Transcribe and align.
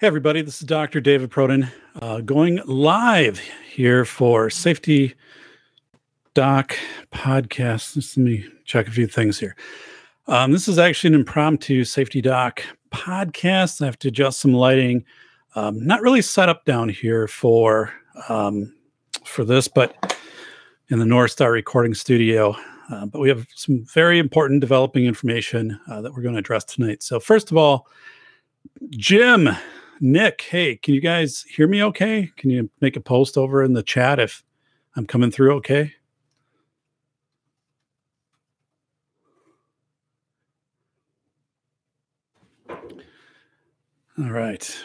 Hey, 0.00 0.08
everybody, 0.08 0.42
this 0.42 0.60
is 0.60 0.66
Dr. 0.66 1.00
David 1.00 1.30
Perrodin 1.30 1.70
uh, 2.02 2.20
going 2.20 2.60
live 2.66 3.38
here 3.38 4.04
for 4.04 4.50
Safety 4.50 5.14
Doc 6.34 6.76
podcast. 7.12 7.94
Just 7.94 8.16
let 8.16 8.24
me 8.24 8.44
check 8.64 8.88
a 8.88 8.90
few 8.90 9.06
things 9.06 9.38
here. 9.38 9.54
Um, 10.26 10.50
this 10.50 10.66
is 10.66 10.80
actually 10.80 11.14
an 11.14 11.20
impromptu 11.20 11.84
Safety 11.84 12.20
Doc 12.20 12.60
podcast. 12.92 13.80
I 13.80 13.84
have 13.84 13.96
to 14.00 14.08
adjust 14.08 14.40
some 14.40 14.52
lighting. 14.52 15.04
Um, 15.54 15.86
not 15.86 16.02
really 16.02 16.22
set 16.22 16.48
up 16.48 16.64
down 16.64 16.88
here 16.88 17.28
for 17.28 17.92
um, 18.28 18.74
for 19.24 19.44
this, 19.44 19.68
but 19.68 20.18
in 20.88 20.98
the 20.98 21.06
North 21.06 21.30
Star 21.30 21.52
recording 21.52 21.94
studio. 21.94 22.56
Uh, 22.90 23.06
but 23.06 23.20
we 23.20 23.28
have 23.28 23.46
some 23.54 23.84
very 23.84 24.18
important 24.18 24.60
developing 24.60 25.04
information 25.04 25.78
uh, 25.88 26.00
that 26.00 26.12
we're 26.12 26.22
going 26.22 26.34
to 26.34 26.40
address 26.40 26.64
tonight. 26.64 27.00
So, 27.00 27.20
first 27.20 27.52
of 27.52 27.56
all, 27.56 27.86
Jim, 28.90 29.50
Nick, 30.00 30.42
hey, 30.42 30.76
can 30.76 30.94
you 30.94 31.00
guys 31.00 31.42
hear 31.42 31.68
me 31.68 31.82
okay? 31.82 32.30
Can 32.36 32.50
you 32.50 32.68
make 32.80 32.96
a 32.96 33.00
post 33.00 33.38
over 33.38 33.62
in 33.62 33.74
the 33.74 33.82
chat 33.82 34.18
if 34.18 34.42
I'm 34.96 35.06
coming 35.06 35.30
through 35.30 35.54
okay? 35.56 35.92
All 44.18 44.30
right. 44.30 44.76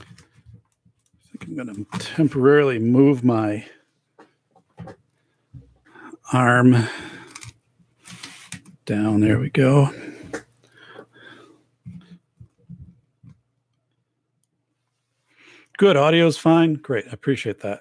I 0.00 1.38
think 1.38 1.44
I'm 1.44 1.54
going 1.56 1.86
to 1.86 1.98
temporarily 1.98 2.78
move 2.78 3.24
my 3.24 3.64
arm 6.32 6.88
down. 8.84 9.20
There 9.20 9.38
we 9.38 9.50
go. 9.50 9.90
Good. 15.78 15.96
Audio's 15.96 16.36
fine. 16.36 16.74
Great. 16.74 17.06
I 17.06 17.12
appreciate 17.12 17.60
that. 17.60 17.80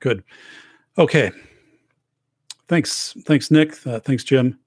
Good. 0.00 0.22
Okay. 0.98 1.32
Thanks. 2.68 3.16
Thanks, 3.24 3.50
Nick. 3.50 3.74
Uh, 3.86 4.00
thanks, 4.00 4.22
Jim. 4.22 4.58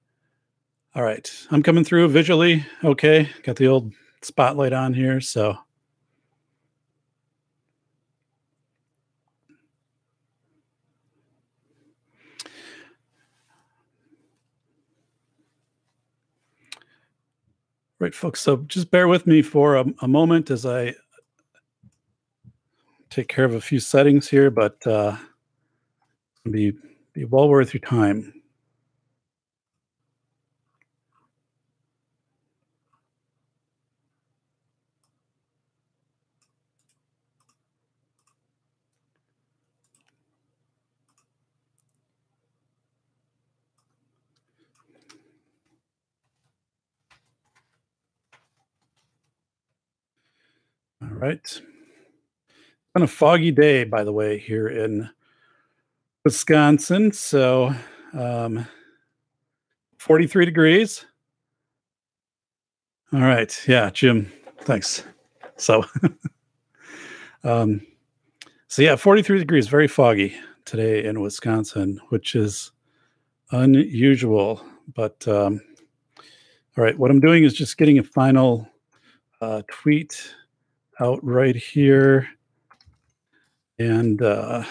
All 0.95 1.03
right. 1.03 1.31
I'm 1.51 1.63
coming 1.63 1.83
through 1.83 2.07
visually. 2.09 2.65
Okay. 2.83 3.29
Got 3.43 3.55
the 3.55 3.67
old 3.67 3.93
spotlight 4.21 4.73
on 4.73 4.93
here. 4.93 5.21
So. 5.21 5.57
Right, 17.99 18.15
folks. 18.15 18.39
So 18.41 18.57
just 18.67 18.91
bear 18.91 19.07
with 19.09 19.27
me 19.27 19.41
for 19.41 19.75
a, 19.75 19.85
a 20.01 20.07
moment 20.07 20.49
as 20.51 20.65
I 20.65 20.95
take 23.09 23.27
care 23.27 23.45
of 23.45 23.55
a 23.55 23.61
few 23.61 23.79
settings 23.79 24.29
here, 24.29 24.49
but 24.51 24.85
uh, 24.87 25.17
be 26.49 26.73
be 27.13 27.25
well 27.25 27.49
worth 27.49 27.73
your 27.73 27.81
time. 27.81 28.33
All 51.01 51.08
right. 51.19 51.33
It's 51.33 51.61
been 52.93 53.03
a 53.03 53.07
foggy 53.07 53.51
day, 53.51 53.83
by 53.83 54.03
the 54.03 54.13
way, 54.13 54.37
here 54.37 54.67
in 54.67 55.09
Wisconsin. 56.23 57.11
So, 57.11 57.73
um, 58.13 58.65
43 59.97 60.45
degrees. 60.45 61.05
All 63.11 63.19
right. 63.19 63.59
Yeah, 63.67 63.89
Jim, 63.89 64.31
thanks. 64.61 65.03
So, 65.57 65.83
um, 67.43 67.81
so 68.67 68.81
yeah, 68.81 68.95
43 68.95 69.39
degrees, 69.39 69.67
very 69.67 69.87
foggy 69.87 70.35
today 70.65 71.03
in 71.03 71.19
Wisconsin, 71.19 71.99
which 72.09 72.35
is 72.35 72.71
unusual. 73.51 74.63
But 74.95 75.27
um, 75.27 75.61
all 76.77 76.83
right, 76.83 76.97
what 76.97 77.11
I'm 77.11 77.19
doing 77.19 77.43
is 77.43 77.53
just 77.53 77.77
getting 77.77 77.97
a 77.97 78.03
final 78.03 78.69
uh, 79.41 79.63
tweet 79.69 80.33
out 80.99 81.23
right 81.23 81.55
here. 81.55 82.27
And 83.77 84.21
uh, 84.21 84.63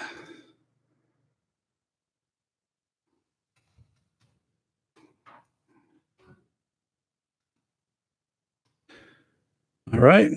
all 9.92 10.00
right. 10.00 10.30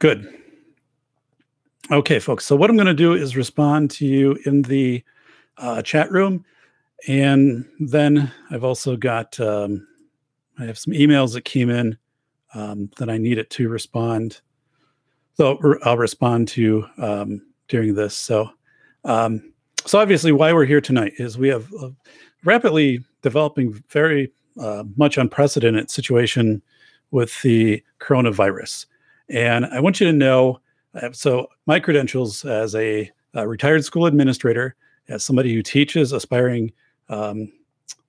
Good. 0.00 0.34
Okay, 1.92 2.18
folks. 2.18 2.46
So, 2.46 2.56
what 2.56 2.70
I'm 2.70 2.76
going 2.76 2.86
to 2.86 2.94
do 2.94 3.14
is 3.14 3.36
respond 3.36 3.90
to 3.92 4.06
you 4.06 4.38
in 4.46 4.62
the 4.62 5.04
uh, 5.58 5.82
chat 5.82 6.10
room. 6.10 6.44
And 7.08 7.66
then 7.78 8.32
I've 8.50 8.64
also 8.64 8.96
got, 8.96 9.38
um, 9.40 9.86
I 10.58 10.64
have 10.64 10.78
some 10.78 10.92
emails 10.92 11.32
that 11.34 11.44
came 11.44 11.70
in 11.70 11.96
um, 12.54 12.90
that 12.98 13.10
I 13.10 13.18
need 13.18 13.38
it 13.38 13.50
to 13.50 13.68
respond. 13.68 14.40
So 15.34 15.58
I'll 15.84 15.96
respond 15.96 16.48
to 16.48 16.86
um, 16.98 17.42
during 17.68 17.94
this. 17.94 18.16
So, 18.16 18.50
um, 19.04 19.52
so 19.86 19.98
obviously, 19.98 20.32
why 20.32 20.52
we're 20.52 20.66
here 20.66 20.80
tonight 20.80 21.14
is 21.16 21.38
we 21.38 21.48
have 21.48 21.72
a 21.80 21.94
rapidly 22.44 23.02
developing, 23.22 23.82
very 23.88 24.30
uh, 24.60 24.84
much 24.96 25.16
unprecedented 25.16 25.90
situation 25.90 26.60
with 27.10 27.40
the 27.42 27.82
coronavirus, 27.98 28.86
and 29.28 29.64
I 29.66 29.80
want 29.80 30.00
you 30.00 30.06
to 30.06 30.12
know. 30.12 30.60
Uh, 30.94 31.12
so, 31.12 31.48
my 31.66 31.80
credentials 31.80 32.44
as 32.44 32.74
a, 32.74 33.10
a, 33.34 33.48
retired 33.48 33.84
school 33.84 34.06
administrator, 34.06 34.74
as 35.08 35.24
somebody 35.24 35.54
who 35.54 35.62
teaches 35.62 36.12
aspiring 36.12 36.72
um, 37.08 37.50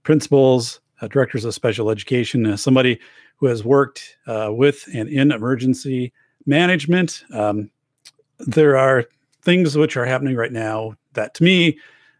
principals, 0.04 0.82
uh, 1.02 1.08
directors 1.08 1.46
of 1.46 1.54
special 1.54 1.90
education, 1.90 2.46
as 2.46 2.62
somebody 2.62 3.00
who 3.38 3.48
has 3.48 3.64
worked 3.64 4.18
uh, 4.28 4.50
with 4.52 4.88
and 4.94 5.10
in 5.10 5.32
emergency 5.32 6.14
management. 6.46 7.24
Um, 7.34 7.72
there 8.40 8.78
are 8.78 9.06
things 9.42 9.78
which 9.78 9.98
are 9.98 10.06
happening 10.06 10.36
right 10.36 10.52
now 10.52 10.96
that 11.14 11.34
to 11.36 11.44
me 11.44 11.80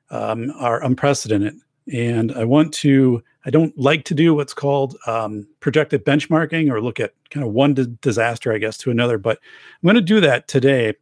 um, 0.10 0.52
are 0.58 0.84
unprecedented. 0.84 1.56
And 1.92 2.32
I 2.34 2.44
want 2.44 2.74
to, 2.76 3.24
I 3.46 3.50
don't 3.50 3.78
like 3.78 4.04
to 4.06 4.14
do 4.14 4.34
what's 4.34 4.54
called 4.54 4.98
um, 5.08 5.48
projected 5.60 6.06
benchmarking 6.06 6.72
or 6.72 6.82
look 6.82 7.00
at 7.00 7.14
kind 7.30 7.46
of 7.46 7.54
one 7.54 7.98
disaster, 8.02 8.54
I 8.54 8.58
guess, 8.58 8.78
to 8.80 8.92
another. 8.92 9.18
But 9.18 9.40
I'm 9.82 9.88
going 9.88 9.96
to 9.96 10.02
do 10.02 10.22
that 10.22 10.48
today, 10.48 10.94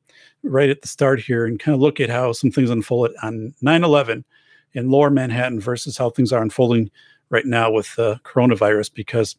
right 0.43 0.69
at 0.69 0.81
the 0.81 0.87
start 0.87 1.19
here, 1.19 1.45
and 1.45 1.59
kind 1.59 1.75
of 1.75 1.81
look 1.81 1.99
at 1.99 2.09
how 2.09 2.31
some 2.31 2.51
things 2.51 2.69
unfolded 2.69 3.15
on 3.23 3.53
9 3.61 3.83
11 3.83 4.23
in 4.73 4.89
lower 4.89 5.09
Manhattan 5.09 5.59
versus 5.59 5.97
how 5.97 6.09
things 6.09 6.31
are 6.31 6.41
unfolding 6.41 6.89
right 7.29 7.45
now 7.45 7.71
with 7.71 7.95
the 7.95 8.19
coronavirus, 8.23 8.93
because 8.93 9.35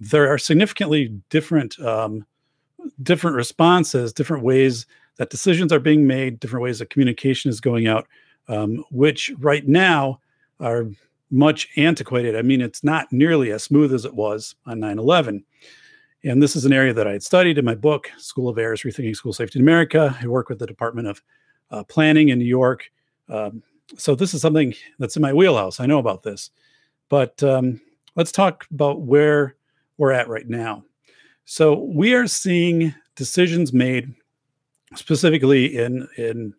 there 0.00 0.28
are 0.32 0.38
significantly 0.38 1.08
different 1.28 1.78
um, 1.80 2.26
different 3.02 3.36
responses, 3.36 4.12
different 4.12 4.42
ways 4.42 4.86
that 5.16 5.30
decisions 5.30 5.72
are 5.72 5.80
being 5.80 6.06
made, 6.06 6.40
different 6.40 6.62
ways 6.62 6.78
that 6.78 6.90
communication 6.90 7.48
is 7.48 7.60
going 7.60 7.86
out, 7.86 8.06
um, 8.48 8.84
which 8.90 9.32
right 9.38 9.66
now 9.66 10.20
are 10.60 10.86
much 11.30 11.68
antiquated. 11.76 12.36
I 12.36 12.42
mean, 12.42 12.60
it's 12.60 12.84
not 12.84 13.12
nearly 13.12 13.50
as 13.52 13.62
smooth 13.62 13.92
as 13.92 14.04
it 14.04 14.14
was 14.14 14.54
on 14.66 14.80
9 14.80 14.98
11. 14.98 15.44
And 16.24 16.42
this 16.42 16.56
is 16.56 16.64
an 16.64 16.72
area 16.72 16.94
that 16.94 17.06
I 17.06 17.12
had 17.12 17.22
studied 17.22 17.58
in 17.58 17.64
my 17.64 17.74
book, 17.74 18.10
School 18.16 18.48
of 18.48 18.56
Errors 18.56 18.82
Rethinking 18.82 19.14
School 19.14 19.32
Safety 19.32 19.58
in 19.58 19.64
America. 19.64 20.16
I 20.20 20.26
work 20.26 20.48
with 20.48 20.58
the 20.58 20.66
Department 20.66 21.08
of 21.08 21.22
uh, 21.70 21.84
Planning 21.84 22.30
in 22.30 22.38
New 22.38 22.46
York. 22.46 22.90
Um, 23.28 23.62
so 23.98 24.14
this 24.14 24.32
is 24.32 24.40
something 24.40 24.74
that's 24.98 25.16
in 25.16 25.22
my 25.22 25.32
wheelhouse. 25.32 25.80
I 25.80 25.86
know 25.86 25.98
about 25.98 26.22
this. 26.22 26.50
But 27.14 27.44
um, 27.44 27.80
let's 28.16 28.32
talk 28.32 28.66
about 28.72 29.02
where 29.02 29.54
we're 29.98 30.10
at 30.10 30.28
right 30.28 30.48
now. 30.48 30.82
So 31.44 31.74
we 31.94 32.12
are 32.12 32.26
seeing 32.26 32.92
decisions 33.14 33.72
made 33.72 34.12
specifically 34.96 35.76
in 35.76 36.08
in 36.18 36.54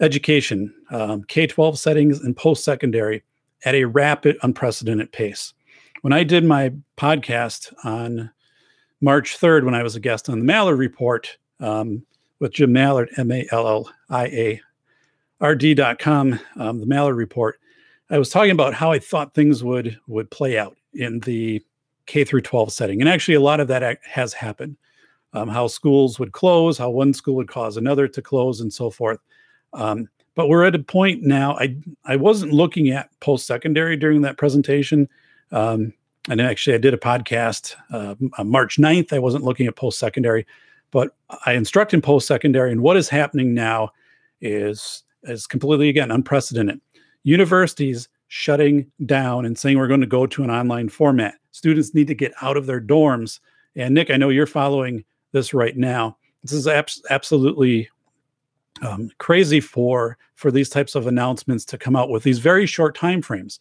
education, 0.00 0.74
um, 0.90 1.22
K 1.28 1.46
twelve 1.46 1.78
settings, 1.78 2.18
and 2.18 2.36
post 2.36 2.64
secondary 2.64 3.22
at 3.64 3.76
a 3.76 3.84
rapid, 3.84 4.36
unprecedented 4.42 5.12
pace. 5.12 5.54
When 6.00 6.12
I 6.12 6.24
did 6.24 6.44
my 6.44 6.72
podcast 6.96 7.72
on 7.84 8.32
March 9.00 9.36
third, 9.36 9.64
when 9.64 9.76
I 9.76 9.84
was 9.84 9.94
a 9.94 10.00
guest 10.00 10.28
on 10.28 10.40
the 10.40 10.44
Malliard 10.44 10.76
Report 10.76 11.38
um, 11.60 12.04
with 12.40 12.52
Jim 12.52 12.72
Malliard, 12.72 13.16
M 13.16 13.30
A 13.30 13.46
L 13.52 13.68
L 13.68 13.92
I 14.10 14.26
A 14.26 14.60
rd.com, 15.40 16.40
um, 16.56 16.80
the 16.80 16.86
Malliard 16.86 17.16
report, 17.16 17.60
I 18.10 18.18
was 18.18 18.30
talking 18.30 18.50
about 18.50 18.74
how 18.74 18.92
I 18.92 18.98
thought 18.98 19.34
things 19.34 19.64
would 19.64 19.98
would 20.06 20.30
play 20.30 20.58
out 20.58 20.76
in 20.92 21.20
the 21.20 21.62
K 22.06 22.24
through 22.24 22.42
12 22.42 22.72
setting, 22.72 23.00
and 23.00 23.08
actually 23.08 23.34
a 23.34 23.40
lot 23.40 23.60
of 23.60 23.68
that 23.68 23.98
has 24.04 24.32
happened. 24.32 24.76
Um, 25.32 25.48
how 25.48 25.66
schools 25.66 26.20
would 26.20 26.30
close, 26.30 26.78
how 26.78 26.90
one 26.90 27.12
school 27.12 27.34
would 27.36 27.48
cause 27.48 27.76
another 27.76 28.06
to 28.06 28.22
close, 28.22 28.60
and 28.60 28.72
so 28.72 28.88
forth. 28.88 29.18
Um, 29.72 30.08
but 30.36 30.48
we're 30.48 30.64
at 30.64 30.74
a 30.74 30.80
point 30.80 31.22
now. 31.22 31.56
I 31.56 31.76
I 32.04 32.16
wasn't 32.16 32.52
looking 32.52 32.90
at 32.90 33.08
post 33.20 33.46
secondary 33.46 33.96
during 33.96 34.22
that 34.22 34.38
presentation. 34.38 35.08
Um, 35.50 35.92
and 36.28 36.40
actually, 36.40 36.74
I 36.74 36.78
did 36.78 36.94
a 36.94 36.98
podcast 36.98 37.74
uh, 37.92 38.14
on 38.38 38.48
March 38.48 38.78
9th. 38.78 39.12
I 39.12 39.18
wasn't 39.18 39.44
looking 39.44 39.66
at 39.66 39.76
post 39.76 39.98
secondary, 39.98 40.46
but 40.90 41.14
I 41.44 41.52
instruct 41.52 41.92
in 41.92 42.00
post 42.00 42.26
secondary. 42.26 42.72
And 42.72 42.82
what 42.82 42.96
is 42.96 43.08
happening 43.08 43.54
now 43.54 43.90
is 44.40 45.02
is 45.24 45.46
completely 45.46 45.88
again 45.88 46.10
unprecedented. 46.10 46.80
Universities 47.24 48.08
shutting 48.28 48.90
down 49.04 49.44
and 49.44 49.58
saying 49.58 49.78
we're 49.78 49.88
going 49.88 50.00
to 50.00 50.06
go 50.06 50.26
to 50.26 50.42
an 50.44 50.50
online 50.50 50.88
format. 50.88 51.34
Students 51.52 51.94
need 51.94 52.06
to 52.08 52.14
get 52.14 52.32
out 52.42 52.56
of 52.56 52.66
their 52.66 52.80
dorms. 52.80 53.40
And 53.76 53.94
Nick, 53.94 54.10
I 54.10 54.16
know 54.16 54.28
you're 54.28 54.46
following 54.46 55.04
this 55.32 55.52
right 55.52 55.76
now. 55.76 56.16
This 56.42 56.52
is 56.52 56.66
abs- 56.66 57.02
absolutely 57.10 57.88
um, 58.82 59.10
crazy 59.18 59.60
for 59.60 60.18
for 60.34 60.50
these 60.50 60.68
types 60.68 60.94
of 60.94 61.06
announcements 61.06 61.64
to 61.66 61.78
come 61.78 61.96
out 61.96 62.10
with 62.10 62.22
these 62.22 62.38
very 62.38 62.66
short 62.66 62.96
time 62.96 63.22
frames 63.22 63.60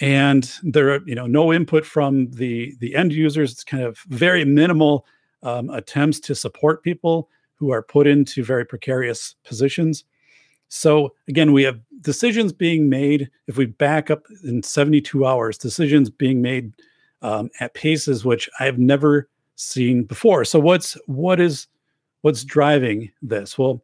and 0.00 0.58
there 0.62 0.94
are 0.94 1.00
you 1.04 1.14
know 1.14 1.26
no 1.26 1.52
input 1.52 1.84
from 1.84 2.30
the 2.30 2.74
the 2.80 2.94
end 2.94 3.12
users 3.12 3.52
it's 3.52 3.64
kind 3.64 3.82
of 3.82 3.98
very 4.08 4.44
minimal 4.44 5.06
um, 5.42 5.68
attempts 5.70 6.18
to 6.20 6.34
support 6.34 6.82
people 6.82 7.28
who 7.56 7.70
are 7.70 7.82
put 7.82 8.06
into 8.06 8.42
very 8.42 8.64
precarious 8.64 9.34
positions 9.44 10.04
so 10.74 11.12
again 11.28 11.52
we 11.52 11.62
have 11.64 11.78
decisions 12.00 12.50
being 12.50 12.88
made. 12.88 13.30
If 13.46 13.58
we 13.58 13.66
back 13.66 14.10
up 14.10 14.24
in 14.42 14.62
72 14.62 15.26
hours 15.26 15.58
decisions 15.58 16.08
being 16.08 16.40
made 16.40 16.72
um, 17.20 17.50
at 17.60 17.74
paces 17.74 18.24
which 18.24 18.48
i've 18.58 18.78
never 18.78 19.28
seen 19.56 20.02
before. 20.04 20.46
So 20.46 20.58
what's 20.58 20.96
what 21.06 21.40
is 21.40 21.66
what's 22.22 22.42
driving 22.42 23.12
this? 23.20 23.58
Well 23.58 23.82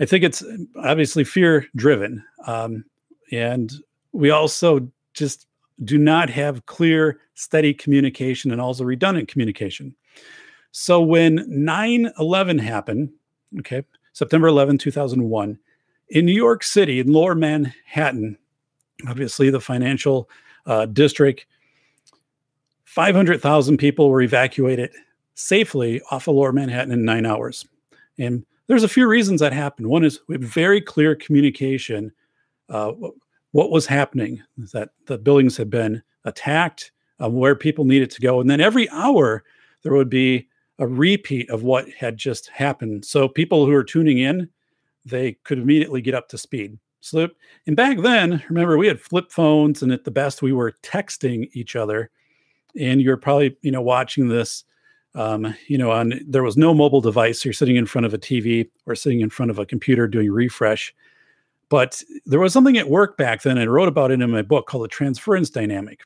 i 0.00 0.04
think 0.04 0.24
it's 0.24 0.44
obviously 0.82 1.22
fear 1.22 1.64
driven 1.76 2.24
um, 2.44 2.84
and 3.30 3.72
we 4.12 4.30
also 4.30 4.90
just 5.14 5.46
do 5.84 5.96
not 5.96 6.28
have 6.30 6.66
clear, 6.66 7.20
steady 7.34 7.72
communication 7.72 8.50
and 8.50 8.60
also 8.60 8.82
redundant 8.82 9.28
communication. 9.28 9.94
So 10.72 11.00
when 11.00 11.44
9 11.48 12.10
11 12.18 12.58
happened, 12.58 13.10
okay, 13.60 13.84
September 14.12 14.48
11, 14.48 14.78
2001, 14.78 15.58
in 16.08 16.26
New 16.26 16.34
York 16.34 16.62
City, 16.62 17.00
in 17.00 17.12
lower 17.12 17.34
Manhattan, 17.34 18.38
obviously 19.08 19.50
the 19.50 19.60
financial 19.60 20.28
uh, 20.66 20.86
district, 20.86 21.46
500,000 22.84 23.76
people 23.76 24.08
were 24.08 24.22
evacuated 24.22 24.90
safely 25.34 26.00
off 26.10 26.28
of 26.28 26.34
lower 26.34 26.52
Manhattan 26.52 26.92
in 26.92 27.04
nine 27.04 27.26
hours. 27.26 27.66
And 28.18 28.44
there's 28.68 28.84
a 28.84 28.88
few 28.88 29.06
reasons 29.06 29.40
that 29.40 29.52
happened. 29.52 29.88
One 29.88 30.04
is 30.04 30.20
we 30.28 30.36
very 30.38 30.80
clear 30.80 31.14
communication. 31.14 32.12
Uh, 32.68 32.92
what 33.52 33.70
was 33.70 33.86
happening, 33.86 34.42
that 34.72 34.90
the 35.06 35.18
buildings 35.18 35.56
had 35.56 35.70
been 35.70 36.02
attacked, 36.24 36.90
um, 37.20 37.34
where 37.34 37.54
people 37.54 37.84
needed 37.84 38.10
to 38.10 38.20
go. 38.20 38.40
And 38.40 38.50
then 38.50 38.60
every 38.60 38.88
hour, 38.90 39.44
there 39.82 39.92
would 39.92 40.10
be 40.10 40.48
a 40.78 40.86
repeat 40.86 41.48
of 41.48 41.62
what 41.62 41.88
had 41.90 42.16
just 42.16 42.48
happened. 42.48 43.04
So 43.04 43.28
people 43.28 43.64
who 43.64 43.72
are 43.72 43.84
tuning 43.84 44.18
in, 44.18 44.48
they 45.06 45.32
could 45.44 45.58
immediately 45.58 46.00
get 46.00 46.14
up 46.14 46.28
to 46.28 46.38
speed. 46.38 46.78
So, 47.00 47.28
and 47.66 47.76
back 47.76 47.98
then, 47.98 48.42
remember, 48.48 48.76
we 48.76 48.88
had 48.88 49.00
flip 49.00 49.30
phones, 49.30 49.82
and 49.82 49.92
at 49.92 50.04
the 50.04 50.10
best, 50.10 50.42
we 50.42 50.52
were 50.52 50.72
texting 50.82 51.48
each 51.52 51.76
other. 51.76 52.10
And 52.78 53.00
you're 53.00 53.16
probably, 53.16 53.56
you 53.62 53.70
know, 53.70 53.80
watching 53.80 54.28
this, 54.28 54.64
um, 55.14 55.54
you 55.68 55.78
know, 55.78 55.92
on 55.92 56.20
there 56.26 56.42
was 56.42 56.56
no 56.56 56.74
mobile 56.74 57.00
device. 57.00 57.44
You're 57.44 57.54
sitting 57.54 57.76
in 57.76 57.86
front 57.86 58.06
of 58.06 58.12
a 58.12 58.18
TV 58.18 58.68
or 58.86 58.94
sitting 58.94 59.20
in 59.20 59.30
front 59.30 59.50
of 59.50 59.58
a 59.58 59.64
computer 59.64 60.08
doing 60.08 60.30
refresh. 60.30 60.94
But 61.68 62.02
there 62.26 62.40
was 62.40 62.52
something 62.52 62.76
at 62.76 62.90
work 62.90 63.16
back 63.16 63.42
then, 63.42 63.56
and 63.56 63.68
I 63.68 63.72
wrote 63.72 63.88
about 63.88 64.10
it 64.10 64.20
in 64.20 64.30
my 64.30 64.42
book 64.42 64.66
called 64.66 64.84
the 64.84 64.88
transference 64.88 65.48
dynamic. 65.48 66.00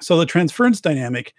So 0.00 0.18
the 0.18 0.26
transference 0.26 0.80
dynamic, 0.80 1.34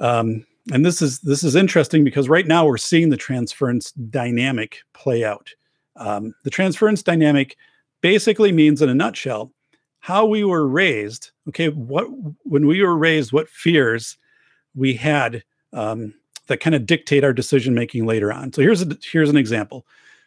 um, 0.00 0.44
and 0.72 0.84
this 0.84 1.02
is 1.02 1.20
this 1.20 1.42
is 1.42 1.56
interesting 1.56 2.04
because 2.04 2.28
right 2.28 2.46
now 2.46 2.66
we're 2.66 2.76
seeing 2.76 3.08
the 3.08 3.16
transference 3.16 3.92
dynamic 3.92 4.78
play 4.92 5.24
out. 5.24 5.50
Um, 5.98 6.34
the 6.44 6.50
transference 6.50 7.02
dynamic 7.02 7.56
basically 8.00 8.52
means, 8.52 8.82
in 8.82 8.88
a 8.88 8.94
nutshell, 8.94 9.52
how 10.00 10.24
we 10.24 10.44
were 10.44 10.66
raised. 10.66 11.30
Okay, 11.48 11.68
what 11.68 12.06
when 12.44 12.66
we 12.66 12.82
were 12.82 12.96
raised, 12.96 13.32
what 13.32 13.48
fears 13.48 14.16
we 14.74 14.94
had 14.94 15.42
um, 15.72 16.14
that 16.46 16.60
kind 16.60 16.74
of 16.74 16.86
dictate 16.86 17.24
our 17.24 17.32
decision 17.32 17.74
making 17.74 18.06
later 18.06 18.32
on. 18.32 18.52
So 18.52 18.62
here's 18.62 18.82
a 18.82 18.96
here's 19.02 19.30
an 19.30 19.36
example. 19.36 19.86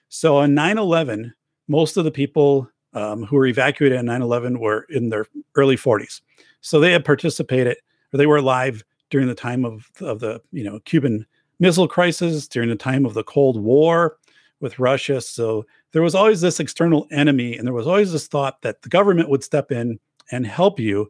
So 0.09 0.38
on 0.38 0.53
9 0.53 0.77
11, 0.77 1.33
most 1.68 1.95
of 1.95 2.03
the 2.03 2.12
people 2.12 2.69
um, 2.94 3.23
who 3.23 3.38
were 3.38 3.45
evacuated 3.45 3.97
on 3.97 4.06
9-11 4.06 4.57
were 4.59 4.85
in 4.89 5.09
their 5.09 5.25
early 5.56 5.77
40s 5.77 6.21
so 6.62 6.79
they 6.79 6.91
had 6.91 7.03
participated 7.03 7.77
or 8.13 8.18
they 8.18 8.25
were 8.25 8.38
alive 8.38 8.83
during 9.09 9.27
the 9.27 9.35
time 9.35 9.65
of, 9.65 9.89
of 10.00 10.19
the 10.19 10.41
you 10.51 10.63
know 10.63 10.79
cuban 10.85 11.25
missile 11.59 11.88
crisis 11.88 12.47
during 12.47 12.69
the 12.69 12.75
time 12.75 13.06
of 13.06 13.13
the 13.13 13.23
cold 13.23 13.62
war 13.62 14.18
with 14.62 14.80
russia 14.80 15.19
so 15.19 15.66
there 15.92 16.02
was 16.02 16.16
always 16.16 16.42
this 16.42 16.60
external 16.60 17.08
enemy 17.12 17.58
and 17.58 17.66
there 17.66 17.74
was 17.74 17.88
always 17.88 18.12
this 18.12 18.28
thought 18.28 18.62
that 18.62 18.81
the 18.81 18.90
government 18.90 19.30
would 19.30 19.44
step 19.44 19.72
in 19.72 20.00
and 20.31 20.46
help 20.48 20.80
you 20.80 21.10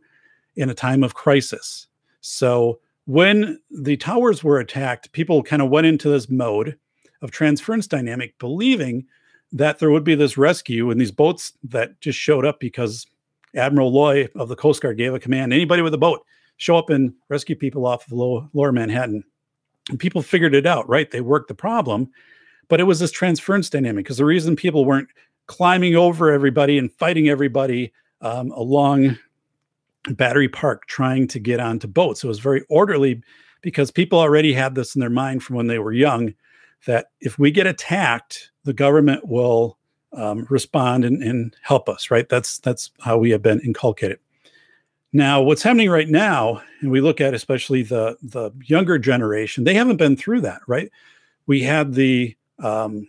in 0.55 0.69
a 0.69 0.73
time 0.73 1.03
of 1.03 1.13
crisis 1.13 1.87
so 2.21 2.79
when 3.05 3.59
the 3.69 3.97
towers 3.97 4.43
were 4.43 4.59
attacked 4.59 5.11
people 5.11 5.43
kind 5.43 5.61
of 5.61 5.69
went 5.69 5.87
into 5.87 6.09
this 6.09 6.29
mode 6.29 6.77
of 7.21 7.31
transference 7.31 7.87
dynamic 7.87 8.37
believing 8.39 9.05
that 9.51 9.79
there 9.79 9.91
would 9.91 10.03
be 10.03 10.15
this 10.15 10.37
rescue 10.37 10.89
and 10.89 10.99
these 10.99 11.11
boats 11.11 11.53
that 11.63 11.99
just 11.99 12.17
showed 12.17 12.45
up 12.45 12.59
because 12.59 13.05
Admiral 13.55 13.91
Loy 13.91 14.29
of 14.35 14.47
the 14.47 14.55
Coast 14.55 14.81
Guard 14.81 14.97
gave 14.97 15.13
a 15.13 15.19
command 15.19 15.51
anybody 15.51 15.81
with 15.81 15.93
a 15.93 15.97
boat 15.97 16.25
show 16.61 16.77
up 16.77 16.91
and 16.91 17.11
rescue 17.27 17.55
people 17.55 17.87
off 17.87 18.05
of 18.05 18.13
low, 18.13 18.47
lower 18.53 18.71
Manhattan. 18.71 19.23
And 19.89 19.99
people 19.99 20.21
figured 20.21 20.53
it 20.53 20.67
out, 20.67 20.87
right? 20.87 21.09
They 21.09 21.19
worked 21.19 21.47
the 21.47 21.55
problem, 21.55 22.11
but 22.71 22.79
it 22.79 22.85
was 22.85 23.01
this 23.01 23.11
transference 23.11 23.69
dynamic 23.69 24.05
because 24.05 24.15
the 24.15 24.23
reason 24.23 24.55
people 24.55 24.85
weren't 24.85 25.09
climbing 25.47 25.93
over 25.93 26.31
everybody 26.31 26.77
and 26.77 26.89
fighting 26.93 27.27
everybody 27.27 27.91
um, 28.21 28.49
along 28.51 29.17
Battery 30.11 30.47
Park 30.47 30.87
trying 30.87 31.27
to 31.27 31.37
get 31.37 31.59
onto 31.59 31.85
boats. 31.85 32.23
It 32.23 32.27
was 32.27 32.39
very 32.39 32.63
orderly 32.69 33.21
because 33.59 33.91
people 33.91 34.19
already 34.19 34.53
had 34.53 34.73
this 34.73 34.95
in 34.95 35.01
their 35.01 35.09
mind 35.09 35.43
from 35.43 35.57
when 35.57 35.67
they 35.67 35.79
were 35.79 35.91
young 35.91 36.33
that 36.85 37.07
if 37.19 37.37
we 37.37 37.51
get 37.51 37.67
attacked, 37.67 38.51
the 38.63 38.71
government 38.71 39.27
will 39.27 39.77
um, 40.13 40.47
respond 40.49 41.03
and, 41.03 41.21
and 41.21 41.53
help 41.63 41.89
us. 41.89 42.09
Right? 42.09 42.29
That's 42.29 42.59
that's 42.59 42.89
how 43.01 43.17
we 43.17 43.31
have 43.31 43.41
been 43.41 43.59
inculcated. 43.59 44.19
Now, 45.11 45.41
what's 45.41 45.61
happening 45.61 45.89
right 45.89 46.07
now, 46.07 46.61
and 46.79 46.89
we 46.89 47.01
look 47.01 47.19
at 47.19 47.33
especially 47.33 47.83
the 47.83 48.15
the 48.21 48.51
younger 48.63 48.97
generation, 48.97 49.65
they 49.65 49.73
haven't 49.73 49.97
been 49.97 50.15
through 50.15 50.39
that. 50.41 50.61
Right? 50.67 50.89
We 51.47 51.63
had 51.63 51.95
the 51.95 52.37
um, 52.61 53.07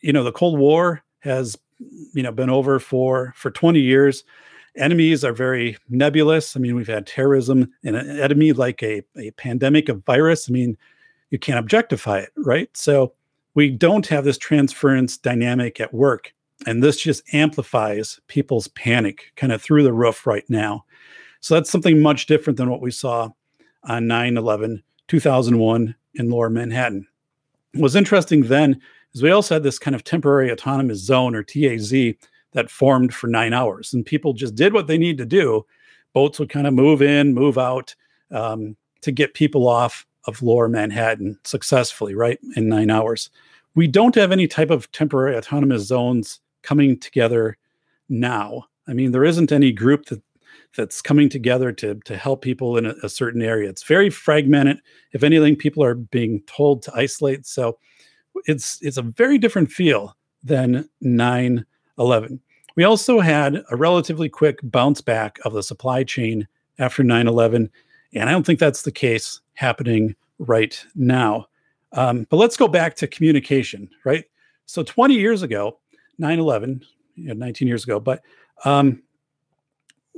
you 0.00 0.12
know 0.12 0.24
the 0.24 0.32
Cold 0.32 0.58
War 0.58 1.02
has 1.20 1.56
you 2.12 2.22
know 2.22 2.32
been 2.32 2.50
over 2.50 2.78
for 2.78 3.32
for 3.36 3.50
20 3.50 3.80
years 3.80 4.24
enemies 4.76 5.24
are 5.24 5.32
very 5.32 5.76
nebulous 5.88 6.56
i 6.56 6.60
mean 6.60 6.76
we've 6.76 6.86
had 6.86 7.06
terrorism 7.06 7.68
and 7.84 7.96
an 7.96 8.20
enemy 8.20 8.52
like 8.52 8.82
a, 8.84 9.02
a 9.18 9.32
pandemic 9.32 9.88
of 9.88 10.04
virus 10.04 10.48
i 10.48 10.52
mean 10.52 10.76
you 11.32 11.38
can't 11.38 11.58
objectify 11.58 12.18
it, 12.18 12.30
right? 12.36 12.68
So 12.76 13.14
we 13.54 13.70
don't 13.70 14.06
have 14.06 14.22
this 14.22 14.38
transference 14.38 15.16
dynamic 15.16 15.80
at 15.80 15.92
work. 15.92 16.32
And 16.66 16.82
this 16.82 17.00
just 17.00 17.22
amplifies 17.34 18.20
people's 18.28 18.68
panic 18.68 19.32
kind 19.34 19.52
of 19.52 19.60
through 19.60 19.82
the 19.82 19.94
roof 19.94 20.26
right 20.26 20.44
now. 20.48 20.84
So 21.40 21.54
that's 21.54 21.70
something 21.70 22.00
much 22.00 22.26
different 22.26 22.58
than 22.58 22.70
what 22.70 22.82
we 22.82 22.92
saw 22.92 23.30
on 23.84 24.06
9 24.06 24.36
11, 24.36 24.82
2001 25.08 25.94
in 26.14 26.30
lower 26.30 26.50
Manhattan. 26.50 27.08
Was 27.74 27.96
interesting 27.96 28.42
then 28.42 28.80
is 29.14 29.22
we 29.22 29.30
also 29.30 29.54
had 29.54 29.62
this 29.62 29.78
kind 29.78 29.94
of 29.94 30.04
temporary 30.04 30.50
autonomous 30.50 30.98
zone 30.98 31.34
or 31.34 31.42
TAZ 31.42 31.92
that 32.52 32.70
formed 32.70 33.14
for 33.14 33.26
nine 33.26 33.52
hours. 33.52 33.92
And 33.92 34.04
people 34.04 34.32
just 34.32 34.54
did 34.54 34.72
what 34.72 34.86
they 34.86 34.98
need 34.98 35.18
to 35.18 35.26
do. 35.26 35.66
Boats 36.12 36.38
would 36.38 36.50
kind 36.50 36.66
of 36.66 36.74
move 36.74 37.00
in, 37.02 37.34
move 37.34 37.58
out 37.58 37.94
um, 38.30 38.76
to 39.00 39.10
get 39.10 39.34
people 39.34 39.68
off 39.68 40.06
of 40.26 40.42
lower 40.42 40.68
Manhattan 40.68 41.38
successfully, 41.44 42.14
right, 42.14 42.38
in 42.56 42.68
nine 42.68 42.90
hours. 42.90 43.30
We 43.74 43.86
don't 43.86 44.14
have 44.14 44.32
any 44.32 44.46
type 44.46 44.70
of 44.70 44.90
temporary 44.92 45.36
autonomous 45.36 45.82
zones 45.82 46.40
coming 46.62 46.98
together 46.98 47.56
now. 48.08 48.66
I 48.86 48.92
mean, 48.92 49.12
there 49.12 49.24
isn't 49.24 49.52
any 49.52 49.72
group 49.72 50.06
that 50.06 50.22
that's 50.76 51.02
coming 51.02 51.28
together 51.28 51.72
to 51.72 51.94
to 52.04 52.16
help 52.16 52.42
people 52.42 52.76
in 52.76 52.86
a, 52.86 52.94
a 53.02 53.08
certain 53.08 53.42
area. 53.42 53.68
It's 53.68 53.82
very 53.82 54.10
fragmented. 54.10 54.80
If 55.12 55.22
anything, 55.22 55.56
people 55.56 55.84
are 55.84 55.94
being 55.94 56.42
told 56.46 56.82
to 56.82 56.92
isolate. 56.94 57.46
So 57.46 57.78
it's 58.46 58.78
it's 58.82 58.96
a 58.96 59.02
very 59.02 59.38
different 59.38 59.70
feel 59.70 60.16
than 60.42 60.88
9 61.00 61.64
11. 61.98 62.40
We 62.74 62.84
also 62.84 63.20
had 63.20 63.62
a 63.70 63.76
relatively 63.76 64.28
quick 64.28 64.58
bounce 64.62 65.00
back 65.00 65.38
of 65.44 65.52
the 65.52 65.62
supply 65.62 66.04
chain 66.04 66.48
after 66.78 67.02
9 67.02 67.28
11. 67.28 67.70
And 68.14 68.28
I 68.28 68.32
don't 68.32 68.44
think 68.44 68.58
that's 68.58 68.82
the 68.82 68.92
case 68.92 69.40
happening 69.54 70.14
right 70.38 70.84
now. 70.94 71.46
Um, 71.92 72.26
but 72.30 72.38
let's 72.38 72.56
go 72.56 72.68
back 72.68 72.96
to 72.96 73.06
communication, 73.06 73.88
right? 74.04 74.24
So 74.66 74.82
20 74.82 75.14
years 75.14 75.42
ago, 75.42 75.78
9 76.18 76.38
11, 76.38 76.82
you 77.16 77.28
know, 77.28 77.34
19 77.34 77.68
years 77.68 77.84
ago, 77.84 78.00
but 78.00 78.22
um, 78.64 79.02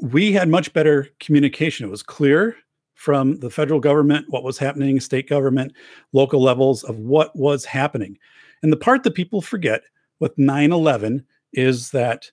we 0.00 0.32
had 0.32 0.48
much 0.48 0.72
better 0.72 1.08
communication. 1.20 1.86
It 1.86 1.90
was 1.90 2.02
clear 2.02 2.56
from 2.94 3.38
the 3.40 3.50
federal 3.50 3.80
government 3.80 4.26
what 4.28 4.44
was 4.44 4.58
happening, 4.58 5.00
state 5.00 5.28
government, 5.28 5.72
local 6.12 6.42
levels 6.42 6.84
of 6.84 6.98
what 6.98 7.34
was 7.36 7.64
happening. 7.64 8.18
And 8.62 8.72
the 8.72 8.76
part 8.76 9.02
that 9.02 9.14
people 9.14 9.42
forget 9.42 9.82
with 10.20 10.36
9 10.38 10.72
11 10.72 11.24
is 11.52 11.90
that 11.90 12.30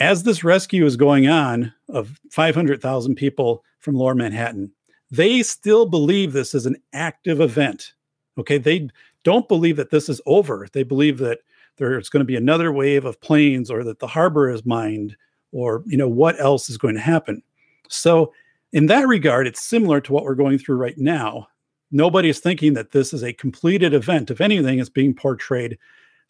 as 0.00 0.22
this 0.22 0.42
rescue 0.42 0.84
is 0.86 0.96
going 0.96 1.28
on 1.28 1.72
of 1.88 2.20
500,000 2.30 3.14
people 3.14 3.64
from 3.78 3.94
lower 3.94 4.14
Manhattan, 4.14 4.72
they 5.10 5.42
still 5.42 5.86
believe 5.86 6.32
this 6.32 6.54
is 6.54 6.66
an 6.66 6.76
active 6.92 7.40
event. 7.40 7.92
Okay. 8.38 8.58
They 8.58 8.88
don't 9.22 9.48
believe 9.48 9.76
that 9.76 9.90
this 9.90 10.08
is 10.08 10.20
over. 10.26 10.66
They 10.72 10.82
believe 10.82 11.18
that 11.18 11.40
there's 11.76 12.08
going 12.08 12.20
to 12.20 12.24
be 12.24 12.36
another 12.36 12.72
wave 12.72 13.04
of 13.04 13.20
planes 13.20 13.70
or 13.70 13.84
that 13.84 13.98
the 13.98 14.06
harbor 14.06 14.50
is 14.50 14.64
mined 14.64 15.16
or, 15.54 15.84
you 15.86 15.96
know, 15.96 16.08
what 16.08 16.38
else 16.40 16.68
is 16.68 16.76
going 16.76 16.94
to 16.94 17.00
happen. 17.00 17.42
So, 17.88 18.32
in 18.72 18.86
that 18.86 19.06
regard, 19.06 19.46
it's 19.46 19.62
similar 19.62 20.00
to 20.00 20.12
what 20.12 20.24
we're 20.24 20.34
going 20.34 20.58
through 20.58 20.76
right 20.76 20.98
now. 20.98 21.46
Nobody 21.92 22.28
is 22.28 22.40
thinking 22.40 22.74
that 22.74 22.90
this 22.90 23.14
is 23.14 23.22
a 23.22 23.32
completed 23.32 23.94
event. 23.94 24.32
If 24.32 24.40
anything, 24.40 24.80
it's 24.80 24.90
being 24.90 25.14
portrayed 25.14 25.78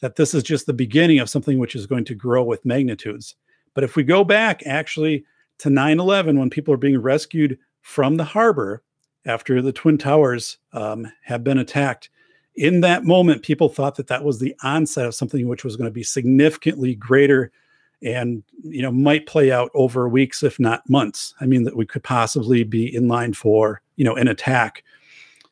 that 0.01 0.17
this 0.17 0.35
is 0.35 0.43
just 0.43 0.67
the 0.67 0.75
beginning 0.75 1.21
of 1.21 1.31
something 1.31 1.59
which 1.59 1.75
is 1.75 1.87
going 1.87 2.05
to 2.05 2.15
grow 2.15 2.45
with 2.45 2.67
magnitudes. 2.67 3.35
But 3.73 3.83
if 3.83 3.97
we 3.97 4.03
go 4.03 4.25
back 4.25 4.63
actually 4.67 5.25
to 5.59 5.71
9 5.71 5.99
11, 5.99 6.39
when 6.39 6.51
people 6.51 6.75
are 6.75 6.79
being 6.79 7.01
rescued 7.01 7.59
from 7.81 8.19
the 8.19 8.25
harbor 8.25 8.83
after 9.25 9.63
the 9.63 9.73
Twin 9.73 9.97
Towers 9.97 10.59
um, 10.75 11.11
have 11.23 11.43
been 11.43 11.57
attacked, 11.57 12.11
in 12.57 12.83
that 12.83 13.05
moment, 13.05 13.43
people 13.43 13.71
thought 13.71 13.97
that 13.97 14.09
that 14.09 14.23
was 14.23 14.39
the 14.39 14.55
onset 14.63 15.07
of 15.07 15.15
something 15.15 15.49
which 15.49 15.65
was 15.65 15.77
going 15.77 15.89
to 15.89 15.95
be 15.95 16.05
significantly 16.05 16.95
greater 16.95 17.51
and 18.05 18.43
you 18.63 18.83
know 18.83 18.93
might 18.93 19.27
play 19.27 19.51
out 19.51 19.71
over 19.75 20.09
weeks 20.09 20.43
if 20.43 20.61
not 20.61 20.89
months. 20.89 21.35
I 21.41 21.47
mean 21.47 21.65
that 21.65 21.77
we 21.77 21.87
could 21.87 22.03
possibly 22.03 22.65
be 22.65 22.95
in 22.95 23.09
line 23.09 23.33
for 23.33 23.81
you 23.97 24.05
know 24.05 24.15
an 24.15 24.29
attack. 24.29 24.85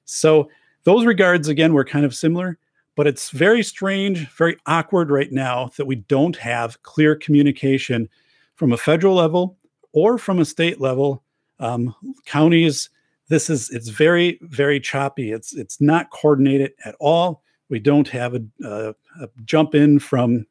So 0.04 0.48
those 0.84 1.06
regards 1.06 1.48
again 1.48 1.72
were 1.72 1.84
kind 1.84 2.04
of 2.04 2.14
similar 2.14 2.58
but 2.94 3.06
it's 3.06 3.30
very 3.30 3.62
strange 3.62 4.28
very 4.32 4.56
awkward 4.66 5.10
right 5.10 5.32
now 5.32 5.70
that 5.76 5.86
we 5.86 5.96
don't 5.96 6.36
have 6.36 6.82
clear 6.82 7.16
communication 7.16 8.08
from 8.56 8.72
a 8.72 8.76
federal 8.76 9.14
level 9.14 9.56
or 9.92 10.18
from 10.18 10.38
a 10.38 10.44
state 10.44 10.80
level. 10.80 11.22
Um, 11.58 11.94
counties 12.26 12.90
this 13.28 13.48
is 13.48 13.70
it's 13.70 13.88
very 13.88 14.38
very 14.42 14.78
choppy. 14.78 15.32
It's 15.32 15.54
it's 15.54 15.80
not 15.80 16.10
coordinated 16.10 16.72
at 16.84 16.94
all. 17.00 17.42
We 17.70 17.78
don't 17.78 18.08
have 18.08 18.34
a, 18.34 18.42
a, 18.62 18.94
a 19.20 19.28
jump 19.44 19.74
in 19.74 19.98
from 19.98 20.44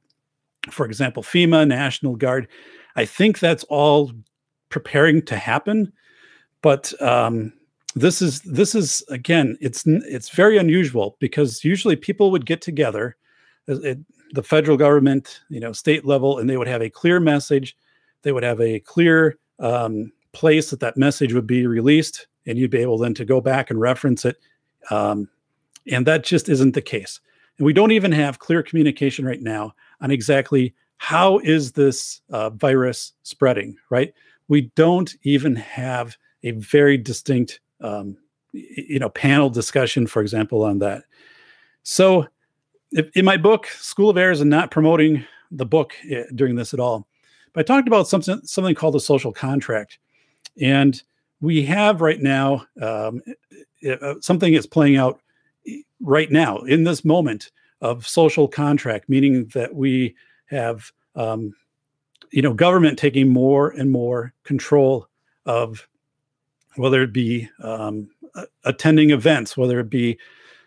for 0.70 0.86
example 0.86 1.24
fema 1.24 1.68
national 1.68 2.16
guard 2.16 2.48
i 2.96 3.06
think 3.06 3.40
that's 3.40 3.64
all 3.66 4.12
preparing 4.70 5.22
to 5.22 5.36
happen 5.36 5.92
but 6.62 6.94
um, 7.02 7.52
this 7.96 8.22
is 8.22 8.42
this 8.42 8.76
is 8.76 9.04
again 9.10 9.58
it's 9.60 9.86
it's 9.86 10.30
very 10.30 10.58
unusual 10.58 11.18
because 11.20 11.64
usually 11.64 11.96
people 11.96 12.32
would 12.32 12.46
get 12.46 12.62
together 12.62 13.18
uh, 13.68 13.80
it, 13.82 14.00
the 14.34 14.44
federal 14.44 14.78
government 14.78 15.42
you 15.50 15.60
know 15.60 15.74
state 15.74 16.06
level 16.06 16.38
and 16.38 16.50
they 16.50 16.58
would 16.58 16.68
have 16.68 16.82
a 16.82 16.90
clear 16.90 17.20
message 17.20 17.76
they 18.22 18.32
would 18.32 18.44
have 18.44 18.62
a 18.62 18.80
clear 18.82 19.38
um, 19.60 20.12
place 20.34 20.70
that 20.70 20.80
that 20.80 20.98
message 20.98 21.34
would 21.34 21.48
be 21.48 21.66
released 21.66 22.28
and 22.46 22.58
you'd 22.58 22.72
be 22.72 22.80
able 22.80 22.98
then 22.98 23.14
to 23.14 23.26
go 23.26 23.42
back 23.42 23.70
and 23.70 23.80
reference 23.80 24.26
it. 24.26 24.38
Um, 24.90 25.30
and 25.92 26.06
that 26.08 26.24
just 26.24 26.50
isn't 26.50 26.74
the 26.74 26.82
case. 26.82 27.20
And 27.58 27.66
we 27.66 27.74
don't 27.74 27.92
even 27.92 28.12
have 28.12 28.40
clear 28.40 28.64
communication 28.64 29.26
right 29.26 29.42
now 29.42 29.74
on 30.02 30.12
exactly 30.12 30.74
how 30.98 31.40
is 31.40 31.72
this 31.72 32.22
uh, 32.30 32.50
virus 32.52 33.14
spreading, 33.24 33.76
right? 33.90 34.14
We 34.48 34.72
don't 34.76 35.16
even 35.24 35.56
have 35.56 36.16
a 36.44 36.52
very 36.52 36.98
distinct, 36.98 37.60
um, 37.82 38.18
you 38.52 39.00
know, 39.00 39.10
panel 39.10 39.50
discussion, 39.50 40.08
for 40.08 40.22
example, 40.22 40.64
on 40.64 40.80
that. 40.80 41.04
So, 41.84 42.28
in 43.16 43.26
my 43.26 43.38
book, 43.38 43.68
School 43.68 44.10
of 44.10 44.18
Errors, 44.18 44.42
and 44.42 44.50
not 44.50 44.70
promoting 44.70 45.26
the 45.50 45.66
book 45.66 45.94
eh, 46.10 46.26
during 46.36 46.56
this 46.56 46.74
at 46.74 46.80
all, 46.80 47.08
but 47.54 47.62
I 47.62 47.64
talked 47.64 47.88
about 47.88 48.08
something 48.08 48.42
something 48.44 48.76
called 48.76 48.96
the 48.96 49.00
social 49.00 49.32
contract, 49.32 49.98
and 50.62 51.02
we 51.40 51.64
have 51.64 52.02
right 52.02 52.22
now 52.22 52.66
um, 52.82 53.22
uh, 53.90 54.16
something 54.20 54.54
is 54.54 54.68
playing 54.68 54.98
out 54.98 55.22
right 56.00 56.32
now 56.32 56.60
in 56.60 56.84
this 56.84 57.04
moment 57.06 57.52
of 57.82 58.08
social 58.08 58.48
contract, 58.48 59.10
meaning 59.10 59.46
that 59.54 59.74
we 59.76 60.16
have 60.46 60.92
um, 61.16 61.54
you 62.32 62.42
know 62.42 62.54
government 62.54 62.98
taking 62.98 63.30
more 63.30 63.70
and 63.70 63.92
more 63.92 64.34
control 64.44 65.08
of 65.46 65.88
whether 66.76 67.02
it 67.02 67.14
be 67.14 67.50
um, 67.62 68.10
attending 68.64 69.12
events, 69.12 69.58
whether 69.58 69.80
it 69.80 69.90
be 69.90 70.18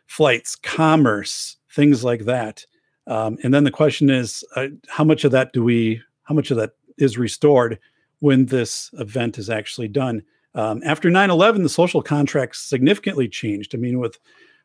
flights, 0.07 0.57
commerce, 0.57 1.57
things 1.71 2.05
like 2.05 2.25
that. 2.25 2.65
Um, 3.07 3.39
and 3.43 3.53
then 3.53 3.65
the 3.65 3.71
question 3.71 4.11
is, 4.11 4.45
uh, 4.57 4.69
how 4.89 5.05
much 5.05 5.25
of 5.25 5.33
that 5.33 5.53
do 5.53 5.63
we, 5.63 6.01
how 6.25 6.35
much 6.35 6.51
of 6.51 6.57
that 6.57 6.73
is 6.99 7.19
restored 7.19 7.79
when 8.21 8.47
this 8.47 8.91
event 8.95 9.39
is 9.39 9.51
actually 9.51 9.89
done? 9.89 10.23
Um, 10.55 10.83
after 10.85 11.11
9 11.11 11.31
11, 11.31 11.63
the 11.63 11.69
social 11.69 12.03
contract 12.03 12.57
significantly 12.57 13.29
changed. 13.29 13.75
I 13.75 13.79
mean, 13.79 13.99
with 13.99 14.19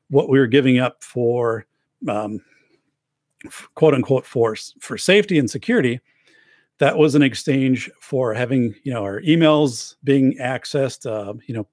what 0.10 0.30
we 0.30 0.40
were 0.40 0.48
giving 0.48 0.80
up 0.80 1.04
for 1.04 1.66
um, 2.08 2.42
quote 3.76 3.94
unquote 3.94 4.26
force 4.26 4.74
for 4.80 4.98
safety 4.98 5.38
and 5.38 5.50
security, 5.50 6.00
that 6.80 6.98
was 6.98 7.16
an 7.16 7.22
exchange 7.22 7.90
for 8.00 8.34
having 8.34 8.74
you 8.84 8.94
know 8.94 9.04
our 9.04 9.22
emails 9.22 9.96
being 10.04 10.38
accessed, 10.38 11.10
uh, 11.10 11.34
you 11.46 11.54
know, 11.54 11.68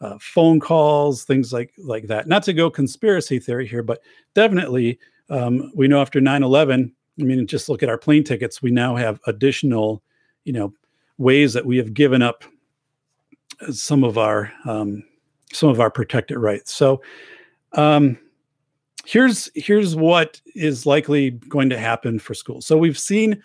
uh, 0.00 0.18
phone 0.20 0.60
calls, 0.60 1.24
things 1.24 1.52
like 1.52 1.72
like 1.78 2.06
that. 2.06 2.28
Not 2.28 2.42
to 2.44 2.52
go 2.52 2.70
conspiracy 2.70 3.38
theory 3.38 3.66
here, 3.66 3.82
but 3.82 4.02
definitely 4.34 4.98
um, 5.28 5.72
we 5.74 5.88
know 5.88 6.00
after 6.00 6.20
9/11. 6.20 6.92
I 7.18 7.22
mean, 7.22 7.46
just 7.46 7.68
look 7.68 7.82
at 7.82 7.88
our 7.88 7.98
plane 7.98 8.24
tickets. 8.24 8.62
We 8.62 8.70
now 8.70 8.96
have 8.96 9.20
additional, 9.26 10.02
you 10.44 10.52
know, 10.52 10.72
ways 11.18 11.52
that 11.52 11.66
we 11.66 11.76
have 11.76 11.92
given 11.92 12.22
up 12.22 12.44
some 13.70 14.04
of 14.04 14.16
our 14.16 14.52
um, 14.64 15.04
some 15.52 15.68
of 15.68 15.80
our 15.80 15.90
protected 15.90 16.38
rights. 16.38 16.72
So 16.72 17.02
um, 17.72 18.18
here's 19.04 19.50
here's 19.54 19.96
what 19.96 20.40
is 20.54 20.86
likely 20.86 21.30
going 21.30 21.70
to 21.70 21.78
happen 21.78 22.18
for 22.18 22.34
schools. 22.34 22.66
So 22.66 22.76
we've 22.76 22.98
seen 22.98 23.42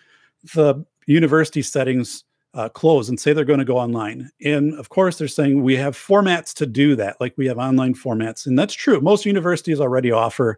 the 0.53 0.85
university 1.07 1.61
settings 1.61 2.23
uh, 2.53 2.69
close 2.69 3.09
and 3.09 3.19
say 3.19 3.33
they're 3.33 3.45
going 3.45 3.59
to 3.59 3.65
go 3.65 3.77
online, 3.77 4.29
and 4.43 4.73
of 4.79 4.89
course 4.89 5.17
they're 5.17 5.27
saying 5.27 5.63
we 5.63 5.75
have 5.75 5.97
formats 5.97 6.53
to 6.55 6.65
do 6.65 6.95
that, 6.95 7.19
like 7.19 7.33
we 7.37 7.47
have 7.47 7.57
online 7.57 7.93
formats, 7.93 8.45
and 8.45 8.57
that's 8.57 8.73
true. 8.73 9.01
Most 9.01 9.25
universities 9.25 9.79
already 9.79 10.11
offer 10.11 10.57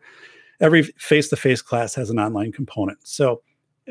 every 0.59 0.83
face-to-face 0.83 1.61
class 1.61 1.93
has 1.95 2.09
an 2.09 2.19
online 2.19 2.51
component. 2.51 2.99
So 3.07 3.41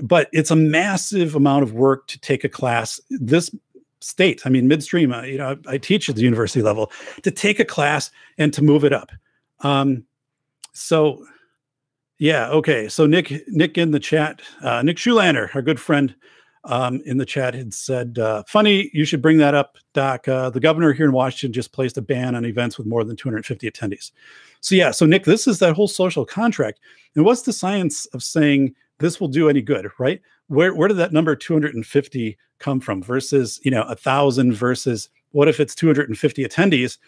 but 0.02 0.28
it's 0.32 0.50
a 0.50 0.56
massive 0.56 1.34
amount 1.34 1.62
of 1.62 1.72
work 1.72 2.06
to 2.08 2.20
take 2.20 2.44
a 2.44 2.48
class 2.48 3.00
this 3.10 3.54
state. 4.00 4.42
I 4.44 4.50
mean, 4.50 4.68
midstream, 4.68 5.12
uh, 5.12 5.22
you 5.22 5.38
know, 5.38 5.56
I 5.66 5.78
teach 5.78 6.08
at 6.08 6.16
the 6.16 6.22
university 6.22 6.62
level 6.62 6.92
to 7.22 7.30
take 7.30 7.58
a 7.58 7.64
class 7.64 8.10
and 8.38 8.52
to 8.54 8.62
move 8.62 8.84
it 8.84 8.92
up. 8.92 9.10
Um, 9.60 10.04
so, 10.76 11.24
yeah, 12.18 12.48
okay. 12.48 12.88
So 12.88 13.06
Nick, 13.06 13.46
Nick 13.48 13.78
in 13.78 13.90
the 13.90 14.00
chat, 14.00 14.42
uh, 14.62 14.82
Nick 14.82 14.96
Schulander, 14.96 15.54
our 15.54 15.62
good 15.62 15.80
friend 15.80 16.14
um, 16.64 17.00
in 17.04 17.18
the 17.18 17.26
chat, 17.26 17.54
had 17.54 17.72
said, 17.74 18.18
uh, 18.18 18.42
"Funny, 18.46 18.90
you 18.92 19.04
should 19.04 19.22
bring 19.22 19.38
that 19.38 19.54
up, 19.54 19.76
Doc. 19.94 20.26
Uh, 20.26 20.50
the 20.50 20.60
governor 20.60 20.92
here 20.92 21.06
in 21.06 21.12
Washington 21.12 21.52
just 21.52 21.72
placed 21.72 21.98
a 21.98 22.02
ban 22.02 22.34
on 22.34 22.44
events 22.44 22.78
with 22.78 22.86
more 22.86 23.04
than 23.04 23.16
250 23.16 23.70
attendees." 23.70 24.12
So 24.60 24.74
yeah, 24.74 24.90
so 24.90 25.06
Nick, 25.06 25.24
this 25.24 25.46
is 25.46 25.58
that 25.60 25.74
whole 25.74 25.88
social 25.88 26.24
contract, 26.24 26.80
and 27.14 27.24
what's 27.24 27.42
the 27.42 27.52
science 27.52 28.06
of 28.06 28.22
saying 28.22 28.74
this 28.98 29.20
will 29.20 29.28
do 29.28 29.48
any 29.48 29.62
good, 29.62 29.88
right? 29.98 30.20
Where 30.48 30.74
where 30.74 30.88
did 30.88 30.96
that 30.98 31.12
number 31.12 31.36
250 31.36 32.38
come 32.58 32.80
from 32.80 33.02
versus 33.02 33.60
you 33.62 33.70
know 33.70 33.82
a 33.82 33.96
thousand 33.96 34.54
versus 34.54 35.08
what 35.32 35.48
if 35.48 35.60
it's 35.60 35.74
250 35.74 36.44
attendees 36.44 36.98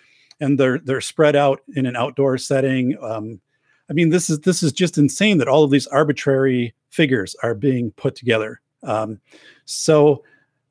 and 0.40 0.58
they're 0.58 0.78
they're 0.78 1.00
spread 1.00 1.36
out 1.36 1.60
in 1.74 1.86
an 1.86 1.96
outdoor 1.96 2.38
setting 2.38 2.96
um, 3.02 3.40
i 3.90 3.92
mean 3.92 4.10
this 4.10 4.30
is 4.30 4.40
this 4.40 4.62
is 4.62 4.72
just 4.72 4.98
insane 4.98 5.38
that 5.38 5.48
all 5.48 5.64
of 5.64 5.70
these 5.70 5.86
arbitrary 5.88 6.74
figures 6.90 7.36
are 7.42 7.54
being 7.54 7.90
put 7.92 8.14
together. 8.14 8.60
Um, 8.82 9.20
so 9.64 10.24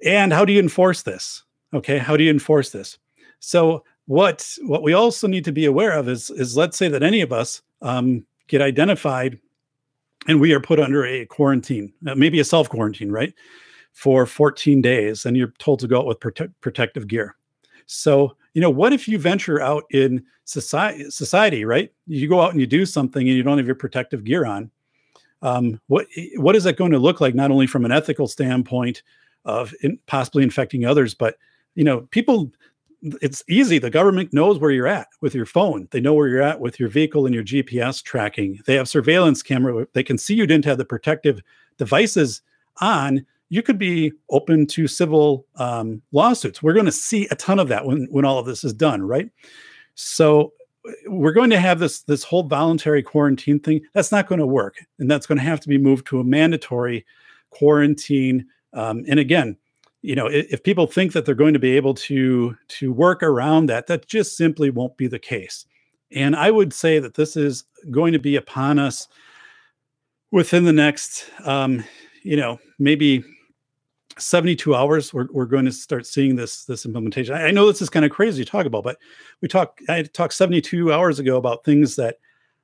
and 0.04 0.32
how 0.32 0.46
do 0.46 0.54
you 0.54 0.60
enforce 0.60 1.04
this? 1.04 1.44
Okay 1.74 1.98
how 1.98 2.18
do 2.18 2.24
you 2.24 2.32
enforce 2.32 2.72
this? 2.72 2.98
So 3.40 3.84
what 4.06 4.48
what 4.64 4.84
we 4.84 4.94
also 4.94 5.28
need 5.28 5.46
to 5.46 5.52
be 5.52 5.66
aware 5.66 5.92
of 5.92 6.08
is 6.08 6.30
is 6.32 6.58
let's 6.58 6.78
say 6.78 6.88
that 6.88 7.04
any 7.04 7.22
of 7.22 7.32
us 7.32 7.62
um, 7.82 8.26
get 8.48 8.62
identified 8.62 9.40
and 10.28 10.40
we 10.40 10.54
are 10.54 10.60
put 10.60 10.80
under 10.80 11.06
a 11.06 11.26
quarantine, 11.26 11.94
uh, 12.08 12.16
maybe 12.16 12.40
a 12.40 12.44
self 12.44 12.70
quarantine, 12.70 13.12
right, 13.12 13.34
for 13.94 14.26
14 14.26 14.82
days, 14.82 15.26
and 15.26 15.38
you're 15.38 15.54
told 15.60 15.80
to 15.80 15.88
go 15.88 16.00
out 16.00 16.06
with 16.06 16.20
prote- 16.20 16.54
protective 16.62 17.08
gear. 17.08 17.36
So, 17.86 18.36
you 18.54 18.62
know, 18.62 18.70
what 18.70 18.94
if 18.94 19.08
you 19.08 19.20
venture 19.20 19.62
out 19.62 19.84
in 19.92 20.24
society, 20.46 21.10
society, 21.10 21.66
right? 21.66 21.92
You 22.08 22.28
go 22.28 22.42
out 22.42 22.52
and 22.52 22.60
you 22.60 22.68
do 22.68 22.86
something 22.86 23.28
and 23.28 23.36
you 23.36 23.44
don't 23.44 23.58
have 23.58 23.68
your 23.68 23.76
protective 23.76 24.24
gear 24.24 24.46
on. 24.46 24.72
Um, 25.42 25.80
what 25.88 26.08
what 26.38 26.56
is 26.56 26.64
that 26.64 26.78
going 26.78 26.92
to 26.92 27.00
look 27.00 27.22
like? 27.22 27.36
Not 27.36 27.52
only 27.52 27.68
from 27.68 27.86
an 27.86 27.92
ethical 27.92 28.28
standpoint 28.28 29.04
of 29.46 29.74
in, 29.82 30.00
possibly 30.08 30.44
infecting 30.44 30.86
others, 30.86 31.14
but 31.14 31.38
you 31.76 31.84
know, 31.84 32.02
people. 32.02 32.52
It's 33.22 33.44
easy. 33.48 33.78
The 33.78 33.92
government 33.92 34.34
knows 34.34 34.58
where 34.58 34.72
you're 34.72 34.88
at 34.88 35.08
with 35.22 35.36
your 35.36 35.46
phone. 35.46 35.88
They 35.92 36.02
know 36.02 36.16
where 36.16 36.28
you're 36.28 36.42
at 36.42 36.60
with 36.60 36.80
your 36.80 36.90
vehicle 36.90 37.28
and 37.28 37.36
your 37.36 37.44
GPS 37.44 38.02
tracking. 38.02 38.60
They 38.66 38.74
have 38.74 38.90
surveillance 38.90 39.44
camera. 39.44 39.88
They 39.94 40.02
can 40.02 40.18
see 40.18 40.34
you 40.34 40.48
didn't 40.48 40.66
have 40.66 40.80
the 40.80 40.84
protective 40.84 41.40
devices 41.78 42.42
on 42.82 43.24
you 43.50 43.62
could 43.62 43.78
be 43.78 44.12
open 44.30 44.68
to 44.68 44.88
civil 44.88 45.46
um, 45.56 46.02
lawsuits. 46.12 46.62
We're 46.62 46.74
going 46.74 46.86
to 46.86 46.92
see 46.92 47.28
a 47.32 47.36
ton 47.36 47.60
of 47.60 47.70
that 47.70 47.86
when 47.86 48.08
when 48.12 48.26
all 48.26 48.40
of 48.40 48.46
this 48.46 48.64
is 48.64 48.74
done, 48.74 49.02
right? 49.02 49.30
So 49.96 50.54
we're 51.08 51.34
going 51.34 51.50
to 51.50 51.60
have 51.60 51.80
this 51.80 52.02
this 52.02 52.24
whole 52.24 52.44
voluntary 52.44 53.04
quarantine 53.04 53.60
thing. 53.60 53.82
That's 53.94 54.12
not 54.12 54.28
going 54.28 54.40
to 54.40 54.48
work, 54.48 54.78
and 55.00 55.10
that's 55.10 55.26
going 55.26 55.38
to 55.38 55.44
have 55.44 55.60
to 55.62 55.70
be 55.70 55.78
moved 55.78 56.08
to 56.08 56.20
a 56.20 56.24
mandatory 56.24 57.06
quarantine. 57.50 58.46
Um, 58.74 59.04
and 59.08 59.20
again, 59.20 59.58
you 60.02 60.16
know, 60.16 60.28
if, 60.28 60.54
if 60.54 60.64
people 60.64 60.88
think 60.88 61.14
that 61.14 61.26
they're 61.26 61.36
going 61.36 61.54
to 61.54 61.60
be 61.60 61.76
able 61.76 61.94
to 61.94 62.56
to 62.68 62.94
work 62.94 63.24
around 63.24 63.68
that, 63.68 63.88
that 63.88 64.08
just 64.08 64.38
simply 64.38 64.70
won't 64.70 64.98
be 64.98 65.08
the 65.08 65.20
case. 65.20 65.66
And 66.12 66.36
I 66.36 66.52
would 66.52 66.74
say 66.74 67.00
that 67.00 67.16
this 67.16 67.36
is 67.36 67.66
going 67.92 68.14
to 68.14 68.20
be 68.20 68.36
upon 68.36 68.80
us 68.80 69.08
within 70.32 70.64
the 70.64 70.74
next, 70.74 71.30
um, 71.44 71.84
you 72.24 72.38
know, 72.38 72.60
maybe 72.80 73.24
72 74.18 74.76
hours 74.76 75.14
we're, 75.14 75.28
we're 75.32 75.46
going 75.46 75.66
to 75.66 75.72
start 75.72 76.06
seeing 76.06 76.36
this 76.36 76.66
this 76.66 76.86
implementation. 76.86 77.36
I, 77.36 77.48
I, 77.48 77.52
know 77.52 77.68
this 77.68 77.82
is 77.82 77.90
kind 77.90 78.06
of 78.06 78.12
crazy 78.12 78.44
to 78.44 78.50
talk 78.50 78.66
about 78.66 78.84
but 78.84 78.98
we 79.42 79.48
talked 79.48 79.82
i 79.90 80.04
talked 80.04 80.34
72 80.34 80.92
hours 80.92 81.20
ago 81.20 81.38
about 81.38 81.64
things 81.64 81.96
that 81.96 82.18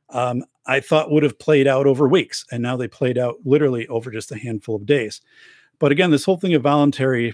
um, 0.10 0.44
i 0.66 0.80
thought 0.80 1.12
would 1.12 1.24
have 1.24 1.38
played 1.40 1.68
out 1.68 1.86
over 1.86 2.08
weeks 2.08 2.46
and 2.52 2.62
now 2.62 2.76
they 2.76 2.88
played 2.88 3.18
out 3.18 3.36
literally 3.46 3.88
over 3.88 4.12
just 4.12 4.32
a 4.32 4.38
handful 4.38 4.76
of 4.76 4.86
days. 4.86 5.22
But 5.80 5.92
again 5.92 6.12
this 6.12 6.26
whole 6.26 6.38
thing 6.38 6.54
of 6.54 6.64
voluntary 6.64 7.34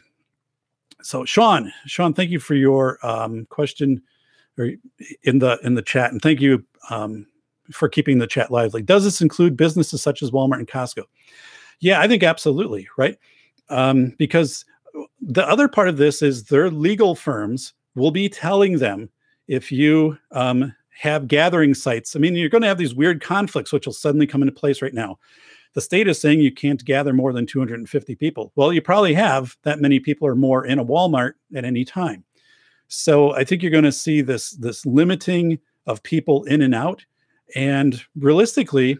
so 1.02 1.26
sean 1.26 1.72
sean 1.86 2.14
thank 2.14 2.30
you 2.30 2.40
for 2.40 2.56
your 2.56 3.00
um, 3.06 3.46
question 3.50 4.02
or 4.58 4.72
in 5.24 5.40
the 5.40 5.60
in 5.64 5.76
the 5.76 5.82
chat 5.82 6.12
and 6.12 6.22
thank 6.22 6.42
you 6.42 6.66
um, 6.90 7.26
for 7.72 7.88
keeping 7.88 8.18
the 8.18 8.28
chat 8.28 8.52
lively. 8.52 8.82
Does 8.82 9.04
this 9.04 9.22
include 9.22 9.56
businesses 9.56 10.02
such 10.02 10.24
as 10.24 10.32
walmart 10.32 10.58
and 10.60 10.68
costco? 10.68 11.04
Yeah 11.80 12.02
i 12.02 12.08
think 12.08 12.24
absolutely 12.24 12.88
right 12.98 13.18
um, 13.70 14.14
because 14.18 14.66
the 15.22 15.48
other 15.48 15.68
part 15.68 15.88
of 15.88 15.98
this 15.98 16.22
is 16.22 16.46
their 16.46 16.70
legal 16.70 17.16
firms 17.16 17.74
will 17.96 18.12
be 18.12 18.30
telling 18.30 18.80
them 18.80 19.10
if 19.48 19.72
you 19.72 20.18
um, 20.32 20.74
have 21.00 21.28
gathering 21.28 21.74
sites. 21.74 22.16
I 22.16 22.20
mean, 22.20 22.36
you're 22.36 22.50
going 22.50 22.62
to 22.62 22.68
have 22.68 22.78
these 22.78 22.96
weird 22.96 23.22
conflicts, 23.22 23.72
which 23.72 23.86
will 23.86 23.94
suddenly 23.94 24.28
come 24.28 24.42
into 24.42 24.52
place 24.52 24.82
right 24.82 24.94
now. 24.94 25.18
The 25.74 25.82
state 25.82 26.08
is 26.08 26.20
saying 26.20 26.40
you 26.40 26.52
can't 26.52 26.84
gather 26.84 27.14
more 27.14 27.32
than 27.32 27.46
250 27.46 28.16
people. 28.16 28.52
Well, 28.56 28.74
you 28.74 28.82
probably 28.82 29.14
have 29.14 29.56
that 29.64 29.80
many 29.80 30.00
people 30.00 30.28
or 30.28 30.36
more 30.36 30.66
in 30.66 30.80
a 30.80 30.86
Walmart 30.86 31.34
at 31.56 31.64
any 31.64 31.86
time. 31.86 32.24
So 32.88 33.34
I 33.34 33.44
think 33.44 33.62
you're 33.62 33.72
going 33.72 33.84
to 33.84 33.92
see 33.92 34.22
this 34.22 34.52
this 34.52 34.86
limiting 34.86 35.60
of 35.86 36.02
people 36.04 36.44
in 36.46 36.62
and 36.64 36.74
out. 36.74 37.06
And 37.56 38.02
realistically, 38.18 38.98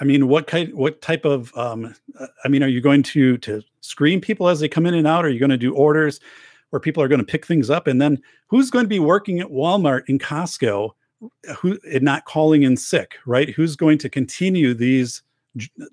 I 0.00 0.04
mean, 0.04 0.28
what 0.28 0.46
kind, 0.46 0.72
what 0.74 1.02
type 1.02 1.24
of, 1.24 1.54
um, 1.56 1.94
uh, 2.18 2.26
I 2.44 2.48
mean, 2.48 2.62
are 2.62 2.68
you 2.68 2.80
going 2.80 3.02
to 3.04 3.36
to 3.38 3.62
screen 3.80 4.20
people 4.20 4.48
as 4.48 4.60
they 4.60 4.68
come 4.68 4.86
in 4.86 4.94
and 4.94 5.06
out? 5.06 5.24
Are 5.24 5.30
you 5.30 5.38
going 5.38 5.50
to 5.50 5.58
do 5.58 5.74
orders 5.74 6.20
where 6.70 6.80
people 6.80 7.02
are 7.02 7.08
going 7.08 7.20
to 7.20 7.26
pick 7.26 7.46
things 7.46 7.68
up? 7.68 7.86
And 7.86 8.00
then 8.00 8.20
who's 8.46 8.70
going 8.70 8.84
to 8.84 8.88
be 8.88 9.00
working 9.00 9.40
at 9.40 9.48
Walmart 9.48 10.02
and 10.08 10.20
Costco, 10.20 10.90
who 11.58 11.78
and 11.92 12.02
not 12.02 12.24
calling 12.24 12.62
in 12.62 12.76
sick, 12.76 13.16
right? 13.26 13.50
Who's 13.50 13.76
going 13.76 13.98
to 13.98 14.08
continue 14.08 14.72
these 14.72 15.22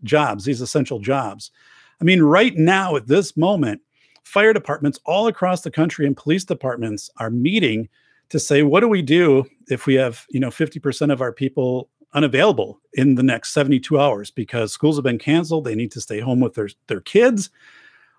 jobs, 0.03 0.45
these 0.45 0.61
essential 0.61 0.99
jobs? 0.99 1.51
I 1.99 2.05
mean, 2.05 2.21
right 2.21 2.55
now 2.55 2.95
at 2.95 3.07
this 3.07 3.35
moment, 3.35 3.81
fire 4.23 4.53
departments 4.53 4.99
all 5.05 5.27
across 5.27 5.61
the 5.61 5.71
country 5.71 6.05
and 6.05 6.15
police 6.15 6.45
departments 6.45 7.09
are 7.17 7.29
meeting 7.29 7.89
to 8.29 8.39
say, 8.39 8.63
what 8.63 8.79
do 8.79 8.87
we 8.87 9.01
do 9.01 9.45
if 9.69 9.85
we 9.85 9.95
have, 9.95 10.25
you 10.29 10.39
know, 10.39 10.49
50% 10.49 11.11
of 11.11 11.21
our 11.21 11.33
people 11.33 11.89
unavailable 12.13 12.79
in 12.93 13.15
the 13.15 13.23
next 13.23 13.53
72 13.53 13.99
hours 13.99 14.31
because 14.31 14.73
schools 14.73 14.97
have 14.97 15.03
been 15.03 15.19
canceled. 15.19 15.65
They 15.65 15.75
need 15.75 15.91
to 15.91 16.01
stay 16.01 16.19
home 16.19 16.39
with 16.39 16.55
their, 16.55 16.69
their 16.87 17.01
kids, 17.01 17.49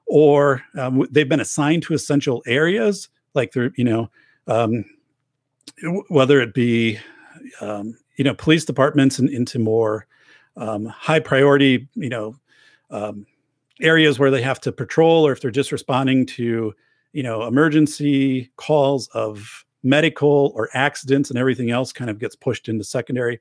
or 0.07 0.63
um, 0.77 1.07
they've 1.11 1.29
been 1.29 1.41
assigned 1.41 1.83
to 1.85 1.95
essential 1.95 2.43
areas, 2.47 3.09
like 3.35 3.53
they're, 3.53 3.73
you 3.77 3.85
know, 3.85 4.11
um, 4.47 4.85
whether 6.09 6.41
it 6.41 6.53
be, 6.53 6.99
um, 7.61 7.97
you 8.17 8.25
know, 8.25 8.35
police 8.35 8.65
departments 8.65 9.19
and 9.19 9.31
into 9.31 9.59
more 9.59 10.07
um, 10.57 10.87
high 10.87 11.21
priority, 11.21 11.89
you 11.95 12.09
know, 12.09 12.37
um, 12.91 13.27
areas 13.81 14.19
where 14.19 14.31
they 14.31 14.43
have 14.43 14.61
to 14.61 14.73
patrol, 14.73 15.27
or 15.27 15.33
if 15.33 15.41
they're 15.41 15.51
just 15.51 15.73
responding 15.73 16.27
to, 16.27 16.75
you 17.13 17.23
know, 17.23 17.47
emergency 17.47 18.51
calls 18.57 19.09
of 19.09 19.65
medical 19.83 20.53
or 20.55 20.69
accidents 20.75 21.31
and 21.31 21.39
everything 21.39 21.71
else 21.71 21.93
kind 21.93 22.11
of 22.11 22.19
gets 22.19 22.37
pushed 22.37 22.69
into 22.69 22.85
secondary. 22.85 23.41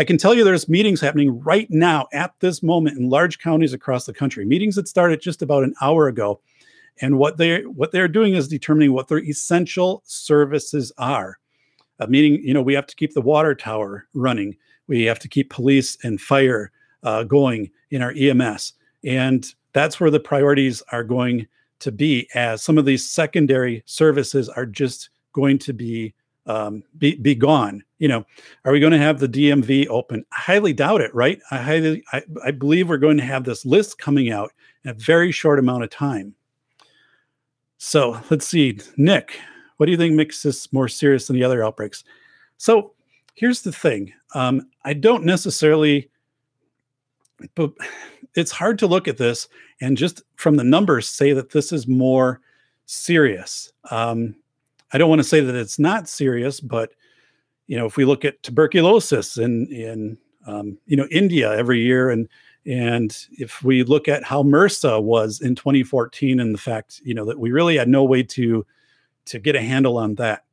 I 0.00 0.04
can 0.04 0.16
tell 0.16 0.32
you 0.32 0.44
there's 0.44 0.68
meetings 0.68 1.00
happening 1.00 1.40
right 1.40 1.68
now 1.70 2.06
at 2.12 2.32
this 2.38 2.62
moment 2.62 2.98
in 2.98 3.10
large 3.10 3.40
counties 3.40 3.72
across 3.72 4.06
the 4.06 4.12
country. 4.12 4.44
Meetings 4.44 4.76
that 4.76 4.86
started 4.86 5.20
just 5.20 5.42
about 5.42 5.64
an 5.64 5.74
hour 5.80 6.06
ago. 6.06 6.40
And 7.00 7.18
what 7.18 7.36
they 7.36 7.62
what 7.66 7.90
they're 7.90 8.08
doing 8.08 8.34
is 8.34 8.46
determining 8.46 8.92
what 8.92 9.08
their 9.08 9.18
essential 9.18 10.02
services 10.04 10.92
are. 10.98 11.38
Uh, 11.98 12.06
meaning, 12.06 12.40
you 12.44 12.54
know, 12.54 12.62
we 12.62 12.74
have 12.74 12.86
to 12.86 12.94
keep 12.94 13.12
the 13.12 13.20
water 13.20 13.56
tower 13.56 14.06
running. 14.14 14.56
We 14.86 15.04
have 15.04 15.18
to 15.18 15.28
keep 15.28 15.50
police 15.50 15.98
and 16.04 16.20
fire 16.20 16.70
uh, 17.02 17.24
going 17.24 17.70
in 17.90 18.02
our 18.02 18.12
EMS. 18.16 18.74
And 19.04 19.52
that's 19.72 19.98
where 19.98 20.10
the 20.10 20.20
priorities 20.20 20.80
are 20.92 21.04
going 21.04 21.46
to 21.80 21.92
be 21.92 22.28
as 22.34 22.62
some 22.62 22.78
of 22.78 22.84
these 22.84 23.08
secondary 23.08 23.82
services 23.86 24.48
are 24.48 24.66
just 24.66 25.10
going 25.32 25.58
to 25.58 25.72
be 25.72 26.14
um, 26.46 26.84
be, 26.98 27.16
be 27.16 27.34
gone. 27.34 27.82
You 27.98 28.08
know, 28.08 28.24
are 28.64 28.72
we 28.72 28.80
going 28.80 28.92
to 28.92 28.98
have 28.98 29.18
the 29.18 29.28
DMV 29.28 29.88
open? 29.88 30.24
I 30.32 30.40
highly 30.40 30.72
doubt 30.72 31.00
it, 31.00 31.14
right? 31.14 31.40
I 31.50 31.58
highly, 31.58 32.04
I, 32.12 32.22
I 32.44 32.50
believe 32.52 32.88
we're 32.88 32.98
going 32.98 33.16
to 33.16 33.24
have 33.24 33.44
this 33.44 33.66
list 33.66 33.98
coming 33.98 34.30
out 34.30 34.52
in 34.84 34.90
a 34.90 34.94
very 34.94 35.32
short 35.32 35.58
amount 35.58 35.82
of 35.82 35.90
time. 35.90 36.34
So 37.78 38.20
let's 38.30 38.46
see, 38.46 38.78
Nick, 38.96 39.38
what 39.76 39.86
do 39.86 39.92
you 39.92 39.98
think 39.98 40.14
makes 40.14 40.42
this 40.42 40.72
more 40.72 40.88
serious 40.88 41.26
than 41.26 41.36
the 41.36 41.44
other 41.44 41.64
outbreaks? 41.64 42.04
So 42.56 42.92
here's 43.34 43.62
the 43.62 43.72
thing: 43.72 44.12
um, 44.34 44.68
I 44.84 44.92
don't 44.94 45.24
necessarily, 45.24 46.10
but 47.54 47.72
it's 48.34 48.50
hard 48.50 48.78
to 48.80 48.86
look 48.86 49.08
at 49.08 49.16
this 49.16 49.48
and 49.80 49.96
just 49.96 50.22
from 50.36 50.56
the 50.56 50.64
numbers 50.64 51.08
say 51.08 51.32
that 51.32 51.50
this 51.50 51.72
is 51.72 51.86
more 51.86 52.40
serious. 52.86 53.72
Um, 53.90 54.34
I 54.92 54.98
don't 54.98 55.08
want 55.08 55.20
to 55.20 55.28
say 55.28 55.40
that 55.40 55.54
it's 55.54 55.78
not 55.78 56.08
serious, 56.08 56.60
but 56.60 56.92
you 57.68 57.76
know, 57.76 57.86
if 57.86 57.96
we 57.96 58.04
look 58.04 58.24
at 58.24 58.42
tuberculosis 58.42 59.36
in 59.36 59.66
in 59.68 60.18
um, 60.46 60.78
you 60.86 60.96
know 60.96 61.06
India 61.10 61.52
every 61.52 61.80
year, 61.80 62.10
and 62.10 62.28
and 62.66 63.16
if 63.32 63.62
we 63.62 63.84
look 63.84 64.08
at 64.08 64.24
how 64.24 64.42
MRSA 64.42 65.00
was 65.00 65.40
in 65.40 65.54
2014, 65.54 66.40
and 66.40 66.54
the 66.54 66.58
fact 66.58 67.00
you 67.04 67.14
know 67.14 67.26
that 67.26 67.38
we 67.38 67.52
really 67.52 67.76
had 67.76 67.88
no 67.88 68.02
way 68.02 68.22
to 68.24 68.66
to 69.26 69.38
get 69.38 69.54
a 69.54 69.62
handle 69.62 69.98
on 69.98 70.16
that. 70.16 70.44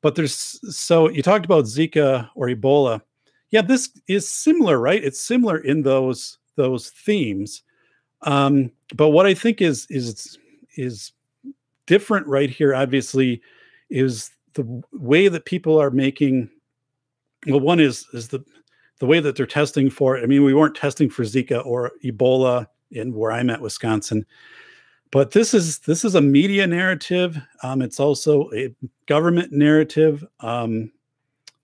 But 0.00 0.14
there's 0.14 0.60
so 0.74 1.10
you 1.10 1.22
talked 1.22 1.44
about 1.44 1.64
Zika 1.64 2.30
or 2.34 2.46
Ebola. 2.46 3.02
Yeah, 3.50 3.62
this 3.62 3.90
is 4.06 4.26
similar, 4.28 4.78
right? 4.78 5.02
It's 5.02 5.20
similar 5.20 5.58
in 5.58 5.82
those 5.82 6.38
those 6.56 6.90
themes. 6.90 7.62
Um, 8.22 8.70
but 8.94 9.10
what 9.10 9.26
I 9.26 9.34
think 9.34 9.60
is 9.60 9.86
is 9.90 10.38
is 10.76 11.12
different 11.86 12.28
right 12.28 12.50
here, 12.50 12.72
obviously, 12.72 13.42
is 13.90 14.30
the 14.54 14.82
way 14.92 15.28
that 15.28 15.44
people 15.44 15.80
are 15.80 15.90
making 15.90 16.48
well 17.46 17.60
one 17.60 17.80
is 17.80 18.06
is 18.12 18.28
the 18.28 18.44
the 18.98 19.06
way 19.06 19.18
that 19.18 19.36
they're 19.36 19.46
testing 19.46 19.90
for 19.90 20.16
it 20.16 20.22
i 20.22 20.26
mean 20.26 20.44
we 20.44 20.54
weren't 20.54 20.76
testing 20.76 21.10
for 21.10 21.22
zika 21.22 21.64
or 21.66 21.92
ebola 22.04 22.66
in 22.90 23.12
where 23.14 23.32
i'm 23.32 23.50
at 23.50 23.60
wisconsin 23.60 24.24
but 25.12 25.32
this 25.32 25.52
is 25.52 25.80
this 25.80 26.04
is 26.04 26.16
a 26.16 26.22
media 26.22 26.66
narrative. 26.66 27.38
Um, 27.62 27.82
it's 27.82 28.00
also 28.00 28.50
a 28.54 28.74
government 29.06 29.52
narrative. 29.52 30.24
Um, 30.40 30.90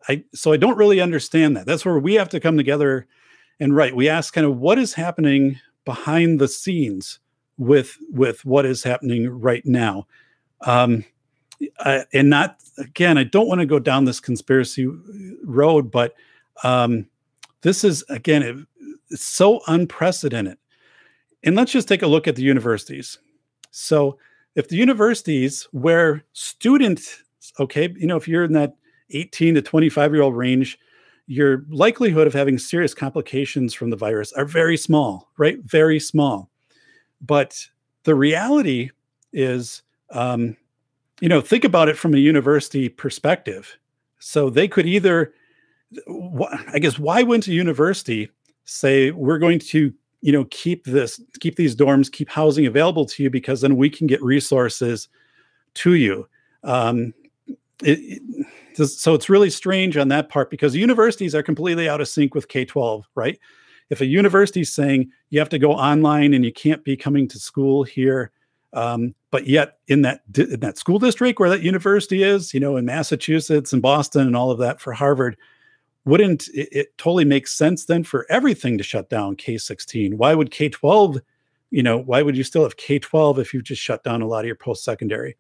I, 0.09 0.23
so 0.33 0.53
i 0.53 0.57
don't 0.57 0.77
really 0.77 1.01
understand 1.01 1.57
that. 1.57 1.67
That's 1.67 1.85
where 1.85 1.99
we 1.99 2.15
have 2.15 2.29
to 2.29 2.41
come 2.41 2.57
together 2.57 3.09
and 3.59 3.75
right 3.75 3.97
we 3.97 4.09
ask 4.09 4.33
kind 4.33 4.47
of 4.47 4.59
what 4.59 4.79
is 4.79 4.95
happening 4.95 5.59
behind 5.85 6.39
the 6.39 6.47
scenes 6.47 7.19
with 7.57 7.97
with 8.11 8.45
what 8.45 8.65
is 8.67 8.83
happening 8.83 9.29
right 9.29 9.65
now. 9.65 10.07
Um, 10.61 11.05
uh, 11.81 12.03
and 12.13 12.31
not 12.31 12.59
again, 12.79 13.19
I 13.19 13.25
don't 13.25 13.49
want 13.49 13.61
to 13.61 13.67
go 13.67 13.79
down 13.79 14.05
this 14.05 14.21
conspiracy 14.21 14.89
road, 15.45 15.91
but 15.91 16.15
um, 16.63 17.07
this 17.63 17.85
is 17.85 18.05
again, 18.09 18.43
it, 18.43 19.19
so 19.19 19.61
unprecedented. 19.67 20.59
And 21.43 21.57
let's 21.57 21.73
just 21.73 21.89
take 21.89 22.03
a 22.03 22.07
look 22.07 22.27
at 22.27 22.37
the 22.37 22.43
universities. 22.43 23.19
So, 23.71 24.19
if 24.55 24.69
the 24.69 24.77
universities 24.77 25.69
where 25.71 26.25
students, 26.33 27.23
okay, 27.61 27.95
you 27.97 28.07
know, 28.07 28.17
if 28.17 28.27
you're 28.27 28.45
in 28.45 28.53
that 28.55 28.75
18 29.11 29.55
to 29.55 29.63
25 29.63 30.13
year 30.13 30.23
old 30.23 30.37
range, 30.37 30.79
your 31.27 31.65
likelihood 31.69 32.27
of 32.27 32.35
having 32.35 32.59
serious 32.59 32.95
complications 32.95 33.75
from 33.75 33.91
the 33.91 33.97
virus 33.97 34.33
are 34.33 34.47
very 34.47 34.77
small, 34.77 35.29
right? 35.37 35.59
Very 35.63 36.01
small. 36.01 36.51
But 37.21 37.69
the 38.05 38.15
reality 38.15 38.91
is, 39.33 39.83
um, 40.11 40.57
you 41.21 41.29
know, 41.29 41.41
think 41.41 41.65
about 41.65 41.89
it 41.89 41.97
from 41.97 42.15
a 42.15 42.19
university 42.19 42.89
perspective. 42.89 43.79
So 44.19 44.51
they 44.51 44.69
could 44.69 44.87
either, 44.87 45.33
I 46.73 46.79
guess, 46.79 46.99
why 46.99 47.23
wouldn't 47.23 47.49
a 47.49 47.53
university 47.53 48.31
say 48.65 49.11
we're 49.11 49.39
going 49.39 49.59
to, 49.59 49.93
you 50.21 50.33
know, 50.33 50.45
keep 50.51 50.85
this, 50.85 51.21
keep 51.41 51.57
these 51.57 51.75
dorms, 51.75 52.11
keep 52.11 52.29
housing 52.29 52.67
available 52.67 53.07
to 53.07 53.23
you 53.23 53.31
because 53.31 53.61
then 53.61 53.77
we 53.77 53.89
can 53.89 54.07
get 54.07 54.23
resources 54.23 55.09
to 55.75 55.95
you. 55.95 56.29
Um, 56.65 57.15
it, 57.83 58.21
it, 58.77 58.89
so 58.89 59.15
it's 59.15 59.29
really 59.29 59.51
strange 59.51 59.97
on 59.97 60.09
that 60.09 60.29
part 60.29 60.51
because 60.51 60.75
universities 60.75 61.35
are 61.35 61.43
completely 61.43 61.89
out 61.89 62.01
of 62.01 62.09
sync 62.09 62.35
with 62.35 62.49
K 62.49 62.65
12, 62.65 63.09
right? 63.15 63.39
If 63.91 64.01
a 64.01 64.07
university 64.07 64.61
is 64.61 64.73
saying 64.73 65.11
you 65.31 65.39
have 65.39 65.49
to 65.49 65.59
go 65.59 65.73
online 65.73 66.35
and 66.35 66.45
you 66.45 66.53
can't 66.53 66.85
be 66.85 66.97
coming 66.97 67.27
to 67.29 67.39
school 67.39 67.83
here, 67.85 68.31
um, 68.73 69.15
but 69.31 69.47
yet 69.47 69.79
in 69.89 70.03
that 70.03 70.23
in 70.37 70.61
that 70.61 70.79
school 70.79 70.99
district 70.99 71.41
where 71.41 71.51
that 71.51 71.63
university 71.63 72.23
is, 72.23 72.53
you 72.53 72.61
know, 72.61 72.77
in 72.77 72.85
Massachusetts 72.85 73.73
and 73.73 73.83
Boston 73.83 74.27
and 74.27 74.37
all 74.37 74.51
of 74.51 74.59
that 74.59 74.81
for 74.81 74.93
Harvard, 74.93 75.37
wouldn't 76.05 76.49
it, 76.49 76.69
it 76.73 76.99
totally 76.99 77.25
make 77.25 77.47
sense 77.47 77.87
then 77.87 78.05
for 78.05 78.27
everything 78.31 78.79
to 78.79 78.85
shut 78.85 79.11
down 79.11 79.37
K 79.37 79.59
16? 79.59 80.19
Why 80.19 80.35
would 80.35 80.51
K 80.51 80.69
12, 80.69 81.19
you 81.71 81.83
know, 81.83 81.99
why 81.99 82.23
would 82.23 82.37
you 82.37 82.45
still 82.45 82.63
have 82.63 82.77
K 82.77 82.99
12 82.99 83.39
if 83.39 83.55
you've 83.55 83.65
just 83.65 83.83
shut 83.83 84.05
down 84.05 84.23
a 84.23 84.27
lot 84.27 84.41
of 84.41 84.47
your 84.47 84.57
post 84.57 84.85
secondary? 84.85 85.37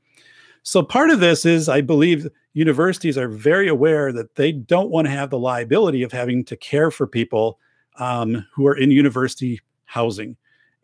So 0.62 0.82
part 0.82 1.10
of 1.10 1.20
this 1.20 1.46
is 1.46 1.68
I 1.68 1.80
believe 1.80 2.28
universities 2.52 3.16
are 3.16 3.28
very 3.28 3.68
aware 3.68 4.12
that 4.12 4.34
they 4.34 4.52
don't 4.52 4.90
want 4.90 5.06
to 5.06 5.10
have 5.10 5.30
the 5.30 5.38
liability 5.38 6.02
of 6.02 6.12
having 6.12 6.44
to 6.46 6.56
care 6.56 6.90
for 6.90 7.06
people 7.06 7.58
um, 7.98 8.46
who 8.52 8.66
are 8.66 8.76
in 8.76 8.90
university 8.90 9.60
housing. 9.84 10.36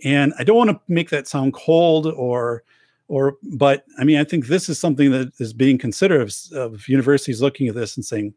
And 0.04 0.34
I 0.38 0.44
don't 0.44 0.56
want 0.56 0.70
to 0.70 0.80
make 0.86 1.10
that 1.10 1.26
sound 1.26 1.54
cold 1.54 2.06
or 2.06 2.62
or 3.08 3.36
but 3.42 3.84
I 3.98 4.04
mean 4.04 4.18
I 4.18 4.24
think 4.24 4.46
this 4.46 4.68
is 4.68 4.78
something 4.78 5.10
that 5.10 5.32
is 5.38 5.52
being 5.52 5.78
considered 5.78 6.20
of, 6.20 6.34
of 6.52 6.88
universities 6.88 7.42
looking 7.42 7.68
at 7.68 7.74
this 7.74 7.96
and 7.96 8.04
saying, 8.04 8.34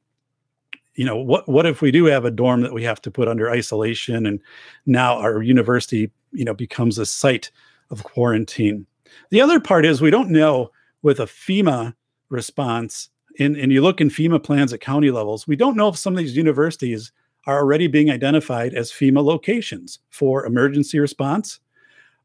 you 0.95 1.05
know, 1.05 1.17
what 1.17 1.47
what 1.47 1.65
if 1.65 1.81
we 1.81 1.91
do 1.91 2.05
have 2.05 2.25
a 2.25 2.31
dorm 2.31 2.61
that 2.61 2.73
we 2.73 2.83
have 2.83 3.01
to 3.03 3.11
put 3.11 3.27
under 3.27 3.49
isolation 3.49 4.25
and 4.25 4.41
now 4.85 5.17
our 5.17 5.41
university, 5.41 6.09
you 6.31 6.45
know, 6.45 6.53
becomes 6.53 6.97
a 6.97 7.05
site 7.05 7.51
of 7.89 8.03
quarantine. 8.03 8.85
The 9.29 9.41
other 9.41 9.59
part 9.59 9.85
is 9.85 10.01
we 10.01 10.11
don't 10.11 10.31
know 10.31 10.71
with 11.01 11.19
a 11.19 11.25
FEMA 11.25 11.95
response, 12.29 13.09
and, 13.39 13.55
and 13.55 13.71
you 13.71 13.81
look 13.81 14.01
in 14.01 14.09
FEMA 14.09 14.43
plans 14.43 14.73
at 14.73 14.81
county 14.81 15.11
levels, 15.11 15.47
we 15.47 15.55
don't 15.55 15.77
know 15.77 15.87
if 15.87 15.97
some 15.97 16.13
of 16.13 16.17
these 16.17 16.35
universities 16.35 17.11
are 17.47 17.59
already 17.59 17.87
being 17.87 18.11
identified 18.11 18.73
as 18.73 18.91
FEMA 18.91 19.23
locations 19.23 19.99
for 20.09 20.45
emergency 20.45 20.99
response, 20.99 21.59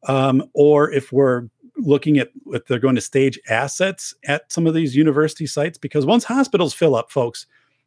um, 0.09 0.45
or 0.53 0.91
if 0.91 1.13
we're 1.13 1.49
looking 1.79 2.19
at 2.19 2.31
if 2.49 2.67
they're 2.67 2.79
going 2.79 2.97
to 2.97 3.01
stage 3.01 3.39
assets 3.49 4.15
at 4.27 4.51
some 4.53 4.67
of 4.67 4.75
these 4.75 4.95
university 4.95 5.47
sites. 5.47 5.79
Because 5.79 6.05
once 6.05 6.25
hospitals 6.25 6.75
fill 6.75 6.95
up, 6.95 7.11
folks, 7.11 7.47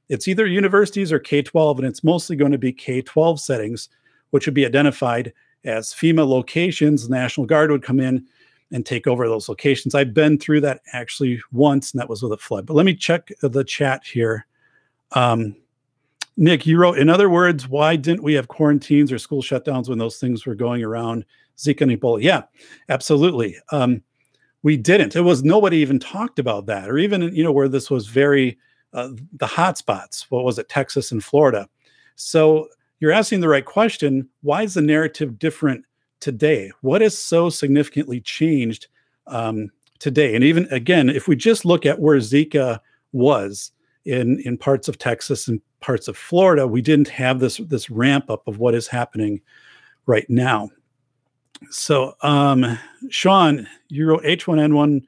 it's 0.10 0.28
either 0.28 0.48
universities 0.48 1.12
or 1.12 1.20
K 1.20 1.42
12, 1.42 1.80
and 1.80 1.88
it's 1.88 2.04
mostly 2.04 2.36
going 2.36 2.52
to 2.54 2.58
be 2.58 2.72
K 2.72 3.02
12 3.02 3.40
settings, 3.40 3.90
which 4.32 4.46
would 4.46 4.56
be 4.56 4.66
identified 4.66 5.34
as 5.66 5.94
FEMA 5.94 6.28
locations. 6.28 7.08
The 7.08 7.16
National 7.16 7.46
Guard 7.46 7.70
would 7.70 7.84
come 7.84 8.00
in 8.00 8.26
and 8.72 8.86
take 8.86 9.08
over 9.08 9.28
those 9.28 9.50
locations. 9.50 9.94
I've 9.94 10.14
been 10.14 10.40
through 10.40 10.62
that 10.62 10.82
actually 10.94 11.42
once, 11.52 11.92
and 11.92 12.00
that 12.00 12.10
was 12.10 12.24
with 12.24 12.32
a 12.32 12.38
flood. 12.38 12.66
But 12.66 12.76
let 12.76 12.86
me 12.86 12.96
check 12.96 13.32
the 13.42 13.64
chat 13.64 14.04
here. 14.06 14.48
Um, 15.12 15.56
Nick, 16.38 16.66
you 16.66 16.78
wrote, 16.78 16.98
in 16.98 17.10
other 17.10 17.30
words, 17.30 17.68
why 17.68 17.96
didn't 17.96 18.24
we 18.24 18.34
have 18.34 18.48
quarantines 18.48 19.12
or 19.12 19.18
school 19.18 19.42
shutdowns 19.42 19.88
when 19.88 19.98
those 19.98 20.18
things 20.18 20.46
were 20.46 20.56
going 20.56 20.84
around 20.84 21.24
Zika 21.58 21.82
and 21.82 21.92
Ebola? 21.92 22.22
Yeah, 22.22 22.44
absolutely. 22.90 23.58
Um, 23.72 24.02
we 24.64 24.76
didn't. 24.76 25.16
It 25.16 25.22
was 25.22 25.44
nobody 25.44 25.78
even 25.78 26.00
talked 26.00 26.40
about 26.40 26.66
that, 26.66 26.90
or 26.90 26.98
even 26.98 27.22
you 27.34 27.44
know 27.44 27.52
where 27.52 27.70
this 27.70 27.90
was 27.90 28.08
very 28.08 28.58
uh, 28.94 29.10
the 29.34 29.46
hot 29.46 29.78
spots. 29.78 30.30
What 30.30 30.44
was 30.44 30.58
it, 30.58 30.70
Texas 30.70 31.12
and 31.12 31.24
Florida? 31.24 31.70
So 32.16 32.68
you're 33.00 33.12
asking 33.12 33.42
the 33.42 33.48
right 33.48 33.66
question. 33.66 34.28
Why 34.42 34.64
is 34.64 34.74
the 34.74 34.82
narrative 34.82 35.38
different 35.38 35.86
today? 36.20 36.72
What 36.82 37.02
has 37.02 37.18
so 37.18 37.50
significantly 37.50 38.20
changed 38.22 38.88
um, 39.28 39.70
today? 40.00 40.34
And 40.34 40.44
even 40.44 40.68
again, 40.72 41.10
if 41.10 41.28
we 41.28 41.36
just 41.36 41.64
look 41.64 41.86
at 41.86 42.00
where 42.00 42.18
Zika 42.18 42.80
was 43.12 43.72
in 44.06 44.40
in 44.46 44.58
parts 44.58 44.88
of 44.88 44.98
Texas 44.98 45.48
and 45.48 45.60
parts 45.82 46.08
of 46.08 46.18
Florida, 46.18 46.68
we 46.68 46.82
didn't 46.82 47.10
have 47.10 47.40
this 47.40 47.58
this 47.58 47.90
ramp 47.90 48.30
up 48.30 48.48
of 48.48 48.60
what 48.60 48.76
is 48.76 48.88
happening 48.88 49.42
right 50.06 50.30
now. 50.30 50.70
So, 51.70 52.14
um, 52.22 52.78
Sean, 53.10 53.68
you 53.88 54.08
wrote 54.08 54.24
H1N1 54.24 55.04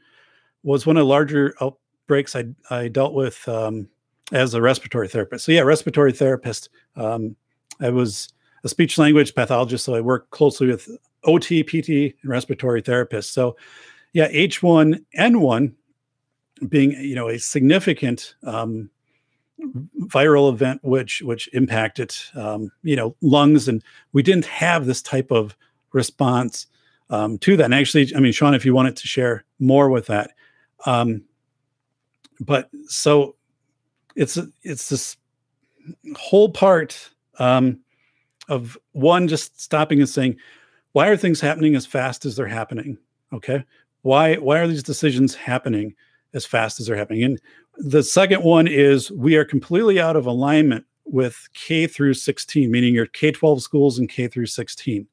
was 0.63 0.85
one 0.85 0.97
of 0.97 1.01
the 1.01 1.05
larger 1.05 1.53
outbreaks 1.61 2.35
I, 2.35 2.45
I 2.69 2.87
dealt 2.87 3.13
with 3.13 3.47
um, 3.47 3.87
as 4.31 4.53
a 4.53 4.61
respiratory 4.61 5.07
therapist. 5.07 5.45
So, 5.45 5.51
yeah, 5.51 5.61
respiratory 5.61 6.13
therapist. 6.13 6.69
Um, 6.95 7.35
I 7.79 7.89
was 7.89 8.33
a 8.63 8.69
speech 8.69 8.97
language 8.97 9.35
pathologist, 9.35 9.85
so 9.85 9.93
I 9.93 10.01
worked 10.01 10.31
closely 10.31 10.67
with 10.67 10.89
OT, 11.25 11.63
PT, 11.63 12.15
and 12.21 12.31
respiratory 12.31 12.81
therapists. 12.81 13.31
So, 13.31 13.55
yeah, 14.13 14.31
H1N1 14.31 15.73
being 16.69 16.91
you 16.91 17.15
know 17.15 17.29
a 17.29 17.39
significant 17.39 18.35
um, 18.43 18.89
viral 20.01 20.51
event 20.51 20.83
which 20.83 21.21
which 21.21 21.49
impacted 21.53 22.15
um, 22.35 22.71
you 22.83 22.95
know 22.95 23.15
lungs, 23.21 23.67
and 23.67 23.83
we 24.13 24.23
didn't 24.23 24.45
have 24.45 24.85
this 24.85 25.01
type 25.01 25.31
of 25.31 25.55
response 25.93 26.67
um, 27.09 27.37
to 27.39 27.57
that. 27.57 27.65
And 27.65 27.73
actually, 27.73 28.13
I 28.15 28.19
mean, 28.19 28.31
Sean, 28.31 28.53
if 28.53 28.65
you 28.65 28.73
wanted 28.73 28.95
to 28.97 29.07
share 29.07 29.43
more 29.59 29.89
with 29.89 30.07
that, 30.07 30.31
um, 30.85 31.23
but 32.39 32.69
so 32.87 33.35
it's 34.15 34.37
it's 34.63 34.89
this 34.89 35.17
whole 36.15 36.49
part 36.49 37.09
um, 37.39 37.79
of 38.49 38.77
one 38.91 39.27
just 39.27 39.59
stopping 39.61 39.99
and 39.99 40.09
saying, 40.09 40.37
why 40.91 41.07
are 41.07 41.17
things 41.17 41.41
happening 41.41 41.75
as 41.75 41.85
fast 41.85 42.25
as 42.25 42.35
they're 42.35 42.47
happening? 42.47 42.97
Okay, 43.33 43.63
why 44.01 44.35
why 44.35 44.59
are 44.59 44.67
these 44.67 44.83
decisions 44.83 45.35
happening 45.35 45.95
as 46.33 46.45
fast 46.45 46.79
as 46.79 46.87
they're 46.87 46.97
happening? 46.97 47.23
And 47.23 47.41
the 47.77 48.03
second 48.03 48.43
one 48.43 48.67
is 48.67 49.11
we 49.11 49.35
are 49.35 49.45
completely 49.45 49.99
out 49.99 50.15
of 50.15 50.25
alignment 50.25 50.85
with 51.05 51.47
K 51.53 51.87
through 51.87 52.15
16, 52.15 52.69
meaning 52.69 52.93
your 52.93 53.05
K 53.07 53.31
12 53.31 53.61
schools 53.61 53.99
and 53.99 54.09
K 54.09 54.27
through 54.27 54.47
16. 54.47 55.07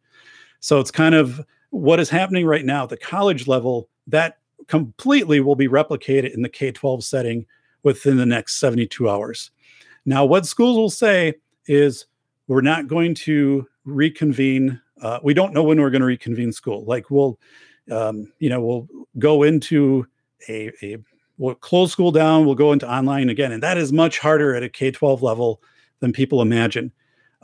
So 0.61 0.81
it's 0.81 0.91
kind 0.91 1.15
of 1.15 1.45
what 1.71 2.01
is 2.01 2.09
happening 2.09 2.47
right 2.47 2.65
now 2.65 2.85
at 2.85 2.89
the 2.89 2.97
college 2.97 3.47
level 3.47 3.89
that 4.07 4.39
completely 4.67 5.41
will 5.41 5.57
be 5.57 5.69
replicated 5.69 6.35
in 6.35 6.43
the 6.43 6.49
K 6.49 6.73
12 6.73 7.05
setting 7.05 7.47
within 7.83 8.17
the 8.17 8.27
next 8.27 8.59
72 8.59 9.09
hours. 9.09 9.51
Now, 10.07 10.25
what 10.25 10.47
schools 10.47 10.77
will 10.77 10.91
say 10.91 11.35
is 11.67 12.07
we're 12.47 12.61
not 12.61 12.89
going 12.89 13.15
to 13.15 13.67
reconvene. 13.85 14.81
Uh, 15.01 15.19
we 15.23 15.35
don't 15.35 15.53
know 15.53 15.63
when 15.63 15.81
we're 15.81 15.91
going 15.91 16.01
to 16.01 16.07
reconvene 16.07 16.53
school. 16.53 16.85
Like 16.85 17.11
we'll, 17.11 17.39
um, 17.91 18.33
you 18.39 18.49
know, 18.49 18.61
we'll 18.61 18.89
go 19.19 19.43
into 19.43 20.07
a, 20.49 20.71
a 20.83 20.99
we'll 21.39 21.55
close 21.55 21.93
school 21.93 22.13
down, 22.13 22.47
we'll 22.47 22.55
go 22.55 22.73
into 22.73 22.91
online 22.91 23.29
again. 23.29 23.53
And 23.53 23.63
that 23.63 23.77
is 23.77 23.93
much 23.93 24.19
harder 24.19 24.55
at 24.55 24.63
a 24.63 24.69
K 24.69 24.91
12 24.91 25.23
level 25.23 25.63
than 26.01 26.13
people 26.13 26.43
imagine. 26.43 26.93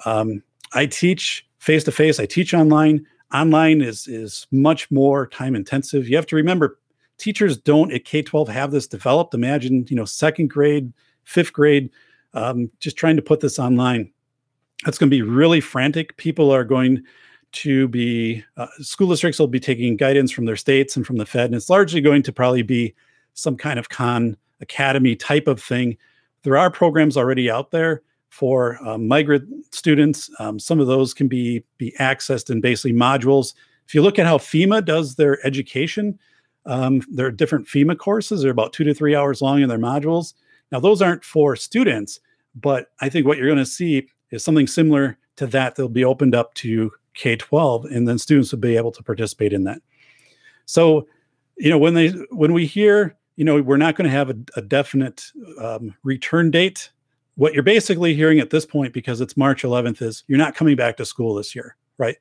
Um, 0.04 0.42
I 0.72 0.86
teach 0.86 1.46
face 1.58 1.84
to 1.84 1.92
face, 1.92 2.20
I 2.20 2.26
teach 2.26 2.54
online. 2.54 3.06
Online 3.32 3.80
is, 3.80 4.08
is 4.08 4.46
much 4.50 4.90
more 4.90 5.26
time 5.28 5.54
intensive. 5.54 6.08
You 6.08 6.16
have 6.16 6.26
to 6.26 6.36
remember, 6.36 6.78
teachers 7.18 7.56
don't 7.56 7.92
at 7.92 8.04
K 8.04 8.22
12 8.22 8.48
have 8.48 8.70
this 8.70 8.86
developed. 8.86 9.34
Imagine, 9.34 9.86
you 9.88 9.96
know, 9.96 10.04
second 10.04 10.50
grade, 10.50 10.92
fifth 11.24 11.52
grade, 11.52 11.90
um, 12.34 12.70
just 12.80 12.96
trying 12.96 13.16
to 13.16 13.22
put 13.22 13.40
this 13.40 13.58
online. 13.58 14.10
That's 14.84 14.98
going 14.98 15.10
to 15.10 15.16
be 15.16 15.22
really 15.22 15.60
frantic. 15.60 16.16
People 16.16 16.52
are 16.52 16.64
going 16.64 17.04
to 17.52 17.88
be, 17.88 18.44
uh, 18.56 18.66
school 18.80 19.08
districts 19.08 19.38
will 19.38 19.46
be 19.46 19.60
taking 19.60 19.96
guidance 19.96 20.30
from 20.30 20.44
their 20.44 20.56
states 20.56 20.96
and 20.96 21.06
from 21.06 21.16
the 21.16 21.26
Fed, 21.26 21.46
and 21.46 21.54
it's 21.54 21.70
largely 21.70 22.00
going 22.00 22.22
to 22.22 22.32
probably 22.32 22.62
be 22.62 22.94
some 23.34 23.56
kind 23.56 23.78
of 23.78 23.88
Khan 23.88 24.36
Academy 24.60 25.16
type 25.16 25.48
of 25.48 25.62
thing. 25.62 25.96
There 26.42 26.56
are 26.56 26.70
programs 26.70 27.16
already 27.16 27.50
out 27.50 27.70
there 27.70 28.02
for 28.28 28.78
um, 28.86 29.08
migrant 29.08 29.48
students. 29.74 30.30
Um, 30.38 30.58
some 30.58 30.80
of 30.80 30.86
those 30.86 31.12
can 31.12 31.28
be 31.28 31.64
be 31.78 31.94
accessed 31.98 32.50
in 32.50 32.60
basically 32.60 32.92
modules. 32.92 33.54
If 33.86 33.94
you 33.94 34.02
look 34.02 34.18
at 34.18 34.26
how 34.26 34.38
FEMA 34.38 34.84
does 34.84 35.16
their 35.16 35.44
education, 35.44 36.18
um, 36.66 37.02
there 37.10 37.26
are 37.26 37.32
different 37.32 37.66
FEMA 37.66 37.98
courses. 37.98 38.42
They're 38.42 38.50
about 38.50 38.72
two 38.72 38.84
to 38.84 38.94
three 38.94 39.16
hours 39.16 39.42
long 39.42 39.62
in 39.62 39.68
their 39.68 39.78
modules. 39.78 40.34
Now, 40.70 40.78
those 40.78 41.02
aren't 41.02 41.24
for 41.24 41.56
students, 41.56 42.20
but 42.54 42.92
I 43.00 43.08
think 43.08 43.26
what 43.26 43.38
you're 43.38 43.48
going 43.48 43.58
to 43.58 43.66
see 43.66 44.08
is 44.30 44.44
something 44.44 44.68
similar 44.68 45.18
to 45.36 45.46
that, 45.48 45.74
they'll 45.74 45.88
be 45.88 46.04
opened 46.04 46.34
up 46.34 46.52
to 46.54 46.92
K 47.20 47.36
12, 47.36 47.84
and 47.84 48.08
then 48.08 48.16
students 48.16 48.50
would 48.50 48.62
be 48.62 48.78
able 48.78 48.92
to 48.92 49.02
participate 49.02 49.52
in 49.52 49.64
that. 49.64 49.82
So, 50.64 51.06
you 51.58 51.68
know, 51.68 51.76
when 51.76 51.92
they 51.92 52.08
when 52.30 52.54
we 52.54 52.64
hear, 52.64 53.14
you 53.36 53.44
know, 53.44 53.60
we're 53.60 53.76
not 53.76 53.94
going 53.94 54.06
to 54.08 54.16
have 54.16 54.30
a, 54.30 54.36
a 54.56 54.62
definite 54.62 55.26
um, 55.60 55.94
return 56.02 56.50
date, 56.50 56.90
what 57.34 57.52
you're 57.52 57.62
basically 57.62 58.14
hearing 58.14 58.40
at 58.40 58.48
this 58.48 58.64
point, 58.64 58.94
because 58.94 59.20
it's 59.20 59.36
March 59.36 59.64
11th, 59.64 60.00
is 60.00 60.24
you're 60.28 60.38
not 60.38 60.54
coming 60.54 60.76
back 60.76 60.96
to 60.96 61.04
school 61.04 61.34
this 61.34 61.54
year, 61.54 61.76
right? 61.98 62.16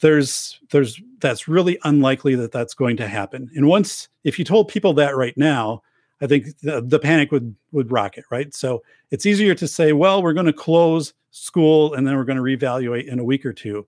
There's 0.00 0.58
there's 0.72 1.00
that's 1.20 1.46
really 1.46 1.78
unlikely 1.84 2.34
that 2.34 2.50
that's 2.50 2.74
going 2.74 2.96
to 2.96 3.06
happen. 3.06 3.48
And 3.54 3.68
once 3.68 4.08
if 4.24 4.36
you 4.36 4.44
told 4.44 4.66
people 4.66 4.94
that 4.94 5.16
right 5.16 5.38
now, 5.38 5.80
I 6.20 6.26
think 6.26 6.58
the, 6.58 6.80
the 6.80 6.98
panic 6.98 7.30
would 7.30 7.54
would 7.70 7.92
rocket, 7.92 8.24
right? 8.32 8.52
So 8.52 8.82
it's 9.12 9.26
easier 9.26 9.54
to 9.54 9.68
say, 9.68 9.92
well, 9.92 10.24
we're 10.24 10.32
going 10.32 10.46
to 10.46 10.52
close 10.52 11.14
school 11.30 11.94
and 11.94 12.04
then 12.04 12.16
we're 12.16 12.24
going 12.24 12.36
to 12.36 12.42
reevaluate 12.42 13.06
in 13.06 13.20
a 13.20 13.24
week 13.24 13.46
or 13.46 13.52
two. 13.52 13.86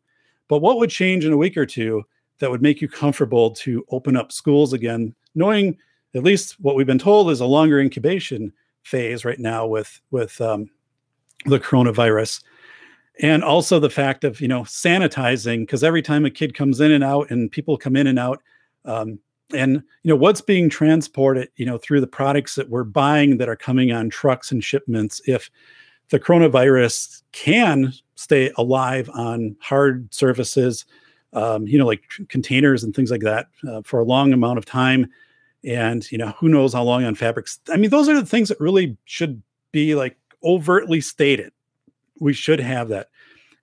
But 0.49 0.59
what 0.59 0.79
would 0.79 0.91
change 0.91 1.25
in 1.25 1.33
a 1.33 1.37
week 1.37 1.57
or 1.57 1.67
two 1.67 2.05
that 2.39 2.51
would 2.51 2.63
make 2.63 2.81
you 2.81 2.89
comfortable 2.89 3.51
to 3.51 3.85
open 3.91 4.17
up 4.17 4.33
schools 4.33 4.73
again, 4.73 5.15
knowing 5.35 5.77
at 6.15 6.23
least 6.23 6.61
what 6.61 6.77
we've 6.77 6.87
been 6.87 6.99
told 6.99 7.31
is 7.31 7.41
a 7.41 7.47
longer 7.47 7.81
incubation 7.81 8.53
phase 8.83 9.25
right 9.25 9.39
now 9.39 9.67
with 9.67 10.01
with 10.11 10.41
um, 10.41 10.71
the 11.47 11.59
coronavirus, 11.59 12.43
and 13.21 13.43
also 13.43 13.79
the 13.79 13.91
fact 13.91 14.25
of 14.25 14.41
you 14.41 14.49
know 14.49 14.63
sanitizing 14.63 15.61
because 15.61 15.85
every 15.85 16.03
time 16.03 16.25
a 16.25 16.31
kid 16.31 16.55
comes 16.55 16.81
in 16.81 16.93
and 16.93 17.05
out 17.05 17.31
and 17.31 17.51
people 17.51 17.77
come 17.77 17.97
in 17.97 18.07
and 18.07 18.19
out, 18.19 18.43
um, 18.85 19.19
and 19.53 19.83
you 20.03 20.09
know 20.09 20.17
what's 20.17 20.41
being 20.41 20.69
transported 20.69 21.49
you 21.57 21.67
know 21.67 21.79
through 21.79 22.01
the 22.01 22.07
products 22.07 22.55
that 22.55 22.71
we're 22.71 22.85
buying 22.85 23.39
that 23.39 23.49
are 23.49 23.57
coming 23.57 23.93
on 23.93 24.11
trucks 24.11 24.51
and 24.51 24.65
shipments 24.65 25.21
if 25.27 25.51
the 26.11 26.21
coronavirus 26.21 27.23
can 27.33 27.93
stay 28.17 28.51
alive 28.57 29.09
on 29.15 29.57
hard 29.61 30.13
surfaces 30.13 30.85
um, 31.33 31.67
you 31.67 31.79
know 31.79 31.87
like 31.87 32.03
containers 32.29 32.83
and 32.83 32.95
things 32.95 33.11
like 33.11 33.23
that 33.23 33.47
uh, 33.69 33.83
for 33.83 34.01
a 34.01 34.05
long 34.05 34.33
amount 34.33 34.59
of 34.59 34.65
time 34.65 35.07
and 35.65 36.11
you 36.11 36.19
know 36.19 36.35
who 36.39 36.49
knows 36.49 36.75
how 36.75 36.83
long 36.83 37.05
on 37.05 37.15
fabrics 37.15 37.61
i 37.71 37.77
mean 37.77 37.91
those 37.91 38.09
are 38.09 38.15
the 38.15 38.27
things 38.27 38.49
that 38.49 38.61
really 38.61 38.97
should 39.05 39.41
be 39.73 39.95
like 39.95 40.17
overtly 40.43 41.01
stated 41.01 41.53
we 42.21 42.33
should 42.33 42.61
have 42.61 42.89
that 42.89 43.09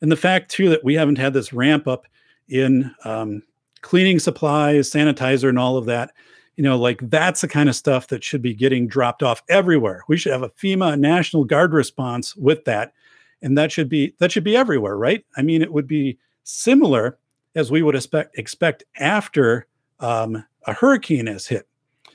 and 0.02 0.12
the 0.12 0.18
fact 0.18 0.52
too 0.52 0.70
that 0.70 0.84
we 0.84 0.96
haven't 0.96 1.18
had 1.18 1.34
this 1.34 1.54
ramp 1.54 1.88
up 1.88 2.06
in 2.50 2.94
um, 3.06 3.44
cleaning 3.82 4.18
supplies, 4.18 4.90
sanitizer, 4.90 5.50
and 5.50 5.60
all 5.60 5.78
of 5.78 5.86
that. 5.86 6.12
You 6.56 6.64
know, 6.64 6.78
like 6.78 7.00
that's 7.10 7.42
the 7.42 7.48
kind 7.48 7.70
of 7.70 7.76
stuff 7.76 8.08
that 8.08 8.24
should 8.24 8.42
be 8.42 8.54
getting 8.54 8.88
dropped 8.88 9.24
off 9.24 9.42
everywhere. 9.50 10.04
We 10.08 10.18
should 10.18 10.32
have 10.32 10.44
a 10.44 10.50
FEMA 10.50 11.00
National 11.00 11.46
Guard 11.46 11.74
response 11.74 12.36
with 12.36 12.66
that, 12.66 12.94
and 13.44 13.58
that 13.58 13.72
should 13.72 13.90
be 13.90 14.16
that 14.18 14.32
should 14.32 14.44
be 14.44 14.58
everywhere, 14.58 14.98
right? 14.98 15.24
I 15.38 15.44
mean, 15.44 15.62
it 15.62 15.72
would 15.72 15.88
be 15.88 16.18
similar 16.44 17.20
as 17.56 17.70
we 17.70 17.84
would 17.84 17.96
expect 17.96 18.38
expect 18.40 18.84
after 18.98 19.68
um, 20.00 20.44
a 20.66 20.74
hurricane 20.74 21.28
has 21.28 21.46
hit. 21.46 21.68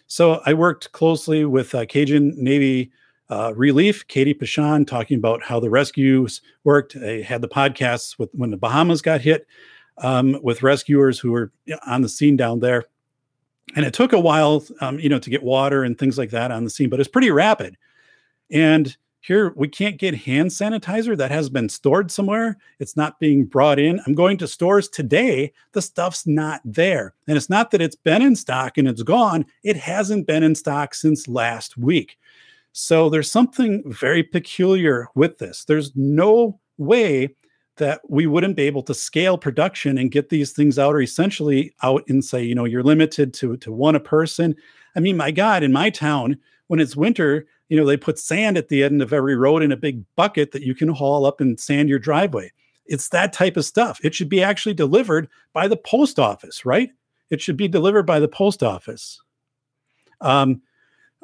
So 0.07 0.41
I 0.47 0.55
worked 0.55 0.91
closely 0.93 1.45
with 1.45 1.75
uh, 1.75 1.85
Cajun 1.87 2.35
Navy 2.37 2.91
uh, 3.31 3.53
Relief, 3.55 4.09
Katie 4.09 4.35
Pashon, 4.35 4.87
talking 4.87 5.19
about 5.19 5.45
how 5.45 5.61
the 5.61 5.71
rescues 5.71 6.41
worked. 6.65 6.97
I 6.97 7.21
had 7.21 7.43
the 7.43 7.49
podcasts 7.49 8.19
with 8.19 8.31
when 8.33 8.51
the 8.51 8.57
Bahamas 8.57 9.03
got 9.03 9.21
hit 9.21 9.47
um, 9.99 10.39
with 10.43 10.63
rescuers 10.63 11.19
who 11.19 11.33
were 11.33 11.53
on 11.87 12.01
the 12.01 12.09
scene 12.09 12.37
down 12.37 12.61
there. 12.61 12.85
And 13.77 13.85
it 13.85 13.93
took 13.93 14.15
a 14.15 14.21
while, 14.21 14.65
um, 14.81 14.99
you 14.99 15.11
know, 15.11 15.19
to 15.19 15.29
get 15.29 15.43
water 15.43 15.85
and 15.85 15.99
things 15.99 16.17
like 16.17 16.31
that 16.31 16.51
on 16.51 16.65
the 16.65 16.71
scene, 16.71 16.89
but 16.89 17.01
it's 17.01 17.09
pretty 17.09 17.31
rapid. 17.31 17.77
And 18.51 18.97
here 19.21 19.53
we 19.57 19.69
can't 19.69 19.99
get 19.99 20.15
hand 20.15 20.51
sanitizer 20.51 21.17
that 21.17 21.31
has 21.31 21.49
been 21.49 21.69
stored 21.69 22.11
somewhere. 22.11 22.57
It's 22.79 22.97
not 22.97 23.19
being 23.19 23.45
brought 23.45 23.79
in. 23.79 24.01
I'm 24.07 24.15
going 24.15 24.39
to 24.39 24.49
stores 24.49 24.89
today. 24.89 25.53
The 25.73 25.83
stuff's 25.83 26.27
not 26.27 26.61
there. 26.65 27.15
And 27.27 27.37
it's 27.37 27.51
not 27.51 27.71
that 27.73 27.81
it's 27.81 27.97
been 27.97 28.23
in 28.23 28.37
stock 28.37 28.79
and 28.79 28.87
it's 28.87 29.03
gone. 29.03 29.45
It 29.65 29.77
hasn't 29.77 30.27
been 30.27 30.43
in 30.43 30.55
stock 30.55 30.95
since 30.95 31.29
last 31.29 31.77
week. 31.77 32.17
So 32.73 33.11
there's 33.11 33.31
something 33.31 33.83
very 33.87 34.23
peculiar 34.23 35.09
with 35.15 35.39
this. 35.39 35.65
There's 35.65 35.91
no 35.97 36.61
way 36.77 37.35
that 37.79 38.01
we 38.09 38.27
wouldn't 38.27 38.57
be 38.57 38.65
able 38.65 38.83
to 38.85 38.95
scale 38.95 39.39
production 39.39 39.99
and 39.99 40.11
get 40.11 40.29
these 40.29 40.53
things 40.53 40.79
out 40.79 40.95
or 40.95 41.01
essentially 41.01 41.75
out 41.83 42.05
and 42.09 42.25
say, 42.25 42.43
you 42.43 42.55
know, 42.55 42.65
you're 42.65 42.83
limited 42.83 43.33
to 43.35 43.57
to 43.59 43.73
one 43.73 43.95
a 43.97 44.01
person. 44.01 44.55
I 44.95 45.01
mean, 45.01 45.17
my 45.17 45.31
God, 45.31 45.63
in 45.63 45.73
my 45.73 45.91
town, 45.91 46.39
when 46.69 46.81
it's 46.81 46.97
winter, 46.97 47.47
you 47.69 47.77
know, 47.77 47.85
they 47.85 47.97
put 47.97 48.19
sand 48.19 48.57
at 48.57 48.69
the 48.69 48.83
end 48.83 49.03
of 49.03 49.13
every 49.13 49.37
road 49.37 49.63
in 49.63 49.73
a 49.73 49.77
big 49.77 50.05
bucket 50.17 50.53
that 50.53 50.63
you 50.63 50.75
can 50.75 50.89
haul 50.89 51.27
up 51.27 51.41
and 51.41 51.59
sand 51.59 51.89
your 51.89 51.99
driveway. 51.99 52.51
It's 52.87 53.11
that 53.11 53.33
type 53.33 53.57
of 53.57 53.65
stuff. 53.65 54.01
It 54.03 54.15
should 54.15 54.29
be 54.29 54.43
actually 54.43 54.75
delivered 54.75 55.29
by 55.53 55.69
the 55.69 55.77
post 55.77 56.19
office, 56.19 56.65
right? 56.65 56.91
It 57.31 57.43
should 57.43 57.57
be 57.57 57.69
delivered 57.69 58.05
by 58.05 58.21
the 58.21 58.29
post 58.29 58.63
office. 58.63 59.21
Um, 60.21 60.63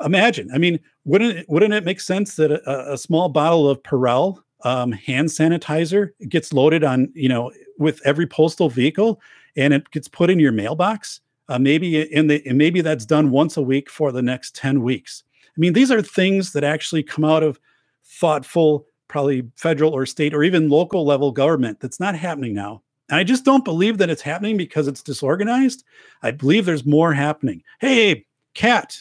imagine, 0.04 0.50
I 0.52 0.59
mean, 0.59 0.78
wouldn't 1.04 1.38
it, 1.38 1.46
wouldn't 1.48 1.72
it 1.72 1.85
make 1.85 2.00
sense 2.00 2.37
that 2.37 2.50
a, 2.50 2.92
a 2.92 2.98
small 2.98 3.28
bottle 3.28 3.68
of 3.68 3.83
Purell 3.83 4.42
um, 4.64 4.92
hand 4.92 5.28
sanitizer. 5.28 6.11
Gets 6.28 6.52
loaded 6.52 6.83
on, 6.83 7.11
you 7.14 7.28
know, 7.28 7.52
with 7.78 8.00
every 8.04 8.26
postal 8.26 8.68
vehicle, 8.68 9.20
and 9.57 9.72
it 9.72 9.90
gets 9.90 10.09
put 10.09 10.30
in 10.30 10.40
your 10.40 10.52
mailbox. 10.52 11.20
Uh, 11.48 11.59
maybe 11.59 12.00
in 12.00 12.26
the 12.26 12.42
maybe 12.52 12.80
that's 12.80 13.04
done 13.04 13.30
once 13.30 13.57
a 13.57 13.62
week 13.62 13.90
for 13.90 14.11
the 14.11 14.22
next 14.22 14.57
ten 14.57 14.83
weeks. 14.83 15.22
I 15.56 15.60
mean, 15.60 15.72
these 15.72 15.90
are 15.90 16.02
things 16.02 16.52
that 16.52 16.64
actually 16.64 17.02
come 17.02 17.24
out 17.24 17.42
of 17.42 17.60
thoughtful, 18.04 18.86
probably 19.08 19.48
federal 19.56 19.92
or 19.92 20.06
state 20.06 20.34
or 20.34 20.42
even 20.42 20.68
local 20.68 21.04
level 21.04 21.30
government. 21.32 21.80
That's 21.80 22.00
not 22.00 22.16
happening 22.16 22.54
now. 22.54 22.82
And 23.08 23.18
I 23.18 23.24
just 23.24 23.44
don't 23.44 23.64
believe 23.64 23.98
that 23.98 24.10
it's 24.10 24.22
happening 24.22 24.56
because 24.56 24.88
it's 24.88 25.02
disorganized. 25.02 25.84
I 26.22 26.30
believe 26.30 26.64
there's 26.64 26.86
more 26.86 27.12
happening. 27.12 27.62
Hey, 27.80 28.24
Kat, 28.54 28.98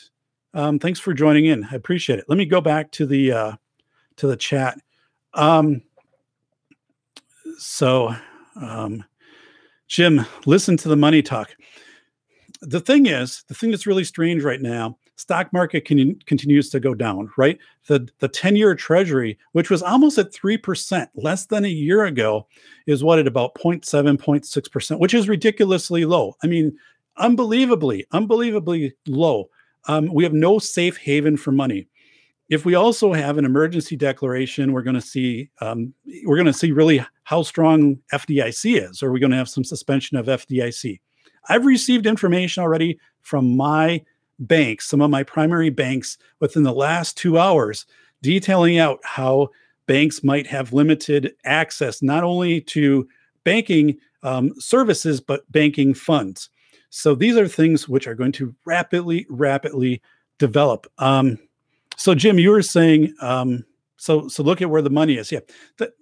um, 0.53 0.77
thanks 0.77 0.99
for 0.99 1.13
joining 1.13 1.45
in. 1.45 1.63
I 1.71 1.75
appreciate 1.75 2.19
it. 2.19 2.25
Let 2.27 2.37
me 2.37 2.45
go 2.45 2.61
back 2.61 2.91
to 2.91 3.05
the 3.05 3.31
uh, 3.31 3.51
to 4.17 4.27
the 4.27 4.37
chat. 4.37 4.77
Um, 5.33 5.81
so, 7.57 8.15
um, 8.55 9.03
Jim, 9.87 10.25
listen 10.45 10.77
to 10.77 10.89
the 10.89 10.95
money 10.95 11.21
talk. 11.21 11.55
The 12.61 12.79
thing 12.79 13.05
is, 13.05 13.43
the 13.47 13.53
thing 13.53 13.71
that's 13.71 13.87
really 13.87 14.03
strange 14.03 14.43
right 14.43 14.61
now, 14.61 14.97
stock 15.23 15.51
market 15.51 15.85
can, 15.85 16.15
continues 16.25 16.69
to 16.69 16.79
go 16.79 16.93
down, 16.93 17.31
right? 17.37 17.57
The 17.87 18.07
the 18.19 18.29
10-year 18.29 18.75
treasury, 18.75 19.37
which 19.53 19.69
was 19.69 19.81
almost 19.81 20.17
at 20.17 20.31
3% 20.31 21.07
less 21.15 21.47
than 21.47 21.65
a 21.65 21.69
year 21.69 22.05
ago, 22.05 22.47
is 22.85 23.03
what 23.03 23.19
at 23.19 23.27
about 23.27 23.55
0.7, 23.55 23.81
0.6%, 24.17 24.99
which 24.99 25.13
is 25.13 25.27
ridiculously 25.27 26.05
low. 26.05 26.35
I 26.43 26.47
mean, 26.47 26.77
unbelievably, 27.17 28.05
unbelievably 28.11 28.93
low. 29.07 29.49
Um, 29.87 30.13
we 30.13 30.23
have 30.23 30.33
no 30.33 30.59
safe 30.59 30.97
haven 30.97 31.35
for 31.37 31.51
money 31.51 31.87
if 32.49 32.65
we 32.65 32.75
also 32.75 33.13
have 33.13 33.37
an 33.37 33.45
emergency 33.45 33.95
declaration, 33.95 34.73
we're 34.73 34.83
going 34.83 34.95
to 34.95 35.01
see 35.01 35.49
um, 35.61 35.93
we're 36.25 36.35
going 36.35 36.45
to 36.45 36.53
see 36.53 36.71
really 36.71 37.03
how 37.23 37.41
strong 37.41 37.97
FDIC 38.13 38.89
is. 38.89 39.01
Are 39.01 39.11
we 39.11 39.19
going 39.19 39.31
to 39.31 39.37
have 39.37 39.49
some 39.49 39.63
suspension 39.63 40.17
of 40.17 40.27
FDIC? 40.27 40.99
I've 41.49 41.65
received 41.65 42.05
information 42.05 42.61
already 42.61 42.99
from 43.21 43.57
my 43.57 44.03
banks, 44.39 44.87
some 44.87 45.01
of 45.01 45.09
my 45.09 45.23
primary 45.23 45.69
banks, 45.69 46.17
within 46.39 46.63
the 46.63 46.73
last 46.73 47.17
two 47.17 47.37
hours, 47.37 47.85
detailing 48.21 48.77
out 48.77 48.99
how 49.03 49.49
banks 49.85 50.23
might 50.23 50.47
have 50.47 50.73
limited 50.73 51.33
access 51.45 52.01
not 52.01 52.23
only 52.23 52.61
to 52.61 53.07
banking 53.43 53.97
um, 54.23 54.53
services 54.59 55.19
but 55.19 55.49
banking 55.51 55.93
funds. 55.93 56.49
So 56.89 57.15
these 57.15 57.35
are 57.37 57.47
things 57.47 57.89
which 57.89 58.07
are 58.07 58.15
going 58.15 58.31
to 58.33 58.55
rapidly, 58.65 59.25
rapidly 59.29 60.01
develop. 60.37 60.87
Um, 60.99 61.39
so 61.97 62.15
Jim, 62.15 62.39
you 62.39 62.51
were 62.51 62.61
saying, 62.61 63.13
um, 63.19 63.65
so 63.97 64.27
so 64.27 64.43
look 64.43 64.61
at 64.61 64.69
where 64.69 64.81
the 64.81 64.89
money 64.89 65.17
is. 65.17 65.31
Yeah, 65.31 65.39
but 65.77 65.93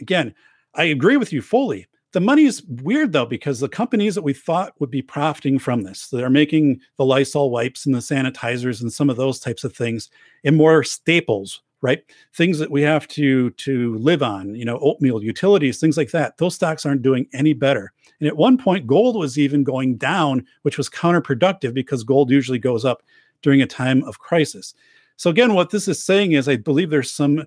again, 0.00 0.34
I 0.74 0.84
agree 0.84 1.16
with 1.16 1.32
you 1.32 1.42
fully. 1.42 1.86
The 2.18 2.24
money 2.24 2.46
is 2.46 2.64
weird 2.64 3.12
though 3.12 3.26
because 3.26 3.60
the 3.60 3.68
companies 3.68 4.16
that 4.16 4.24
we 4.24 4.32
thought 4.32 4.72
would 4.80 4.90
be 4.90 5.02
profiting 5.02 5.60
from 5.60 5.82
this, 5.84 6.08
they're 6.08 6.28
making 6.28 6.80
the 6.96 7.04
Lysol 7.04 7.52
wipes 7.52 7.86
and 7.86 7.94
the 7.94 8.00
sanitizers 8.00 8.82
and 8.82 8.92
some 8.92 9.08
of 9.08 9.16
those 9.16 9.38
types 9.38 9.62
of 9.62 9.72
things, 9.72 10.10
and 10.42 10.56
more 10.56 10.82
staples, 10.82 11.62
right? 11.80 12.02
Things 12.34 12.58
that 12.58 12.72
we 12.72 12.82
have 12.82 13.06
to 13.06 13.50
to 13.50 13.96
live 13.98 14.24
on, 14.24 14.56
you 14.56 14.64
know, 14.64 14.80
oatmeal, 14.80 15.22
utilities, 15.22 15.78
things 15.78 15.96
like 15.96 16.10
that. 16.10 16.38
Those 16.38 16.56
stocks 16.56 16.84
aren't 16.84 17.02
doing 17.02 17.28
any 17.32 17.52
better. 17.52 17.92
And 18.18 18.26
at 18.26 18.36
one 18.36 18.58
point, 18.58 18.88
gold 18.88 19.14
was 19.14 19.38
even 19.38 19.62
going 19.62 19.96
down, 19.96 20.44
which 20.62 20.76
was 20.76 20.90
counterproductive 20.90 21.72
because 21.72 22.02
gold 22.02 22.32
usually 22.32 22.58
goes 22.58 22.84
up 22.84 23.04
during 23.42 23.62
a 23.62 23.66
time 23.66 24.02
of 24.02 24.18
crisis. 24.18 24.74
So 25.18 25.30
again, 25.30 25.54
what 25.54 25.70
this 25.70 25.86
is 25.86 26.02
saying 26.02 26.32
is 26.32 26.48
I 26.48 26.56
believe 26.56 26.90
there's 26.90 27.12
some 27.12 27.44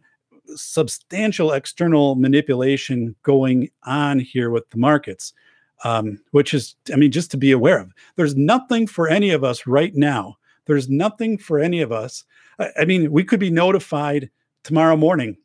substantial 0.55 1.51
external 1.51 2.15
manipulation 2.15 3.15
going 3.23 3.69
on 3.83 4.19
here 4.19 4.49
with 4.49 4.69
the 4.69 4.77
markets, 4.77 5.33
um, 5.83 6.19
which 6.31 6.53
is, 6.53 6.75
I 6.93 6.95
mean, 6.95 7.11
just 7.11 7.31
to 7.31 7.37
be 7.37 7.51
aware 7.51 7.79
of. 7.79 7.93
There's 8.15 8.35
nothing 8.35 8.87
for 8.87 9.07
any 9.07 9.31
of 9.31 9.43
us 9.43 9.65
right 9.67 9.95
now. 9.95 10.37
There's 10.65 10.89
nothing 10.89 11.37
for 11.37 11.59
any 11.59 11.81
of 11.81 11.91
us. 11.91 12.23
I, 12.59 12.69
I 12.81 12.85
mean, 12.85 13.11
we 13.11 13.23
could 13.23 13.39
be 13.39 13.49
notified 13.49 14.29
tomorrow 14.63 14.95
morning 14.95 15.37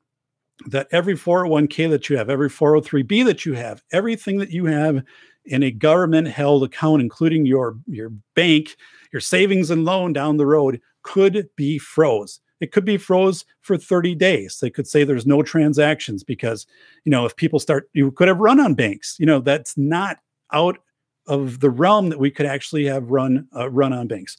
that 0.67 0.89
every 0.91 1.15
401k 1.15 1.91
that 1.91 2.09
you 2.09 2.17
have, 2.17 2.31
every 2.31 2.49
403b 2.49 3.25
that 3.27 3.45
you 3.45 3.55
have, 3.55 3.83
everything 3.93 4.39
that 4.39 4.51
you 4.51 4.67
have 4.67 5.03
in 5.45 5.63
a 5.63 5.71
government 5.71 6.29
held 6.29 6.65
account, 6.65 7.03
including 7.03 7.47
your, 7.47 7.77
your 7.87 8.11
bank, 8.35 8.77
your 9.13 9.21
savings 9.21 9.71
and 9.71 9.85
loan 9.85 10.13
down 10.13 10.37
the 10.37 10.47
road, 10.47 10.81
could 11.03 11.49
be 11.57 11.79
froze. 11.79 12.41
It 12.61 12.73
could 12.73 12.85
be 12.85 12.97
froze 12.97 13.45
for 13.61 13.77
30 13.77 14.15
days. 14.15 14.59
They 14.61 14.71
could 14.71 14.87
say 14.87 15.05
there's 15.05 15.27
no 15.27 15.43
transactions 15.43 16.25
because, 16.25 16.67
you 17.05 17.11
know, 17.11 17.27
if 17.27 17.37
people 17.37 17.59
start, 17.59 17.91
you 17.93 18.11
could 18.11 18.29
have 18.29 18.39
run 18.39 18.61
on 18.61 18.75
banks. 18.75 19.17
You 19.19 19.27
know, 19.27 19.41
that's 19.41 19.77
not 19.77 20.19
out 20.53 20.79
of 21.27 21.61
the 21.61 21.71
realm 21.71 22.09
that 22.09 22.19
we 22.19 22.31
could 22.31 22.47
actually 22.47 22.87
have 22.87 23.11
run 23.11 23.47
uh, 23.55 23.69
run 23.71 23.93
on 23.93 24.07
banks. 24.07 24.37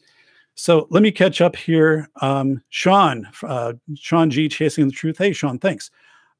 So 0.56 0.88
let 0.90 1.04
me 1.04 1.12
catch 1.12 1.40
up 1.40 1.56
here. 1.56 2.10
Um, 2.22 2.62
Sean, 2.70 3.28
uh, 3.44 3.74
Sean 3.96 4.30
G, 4.30 4.50
chasing 4.50 4.88
the 4.88 4.92
truth. 4.92 5.20
Hey, 5.20 5.32
Sean, 5.32 5.60
thanks. 5.60 5.92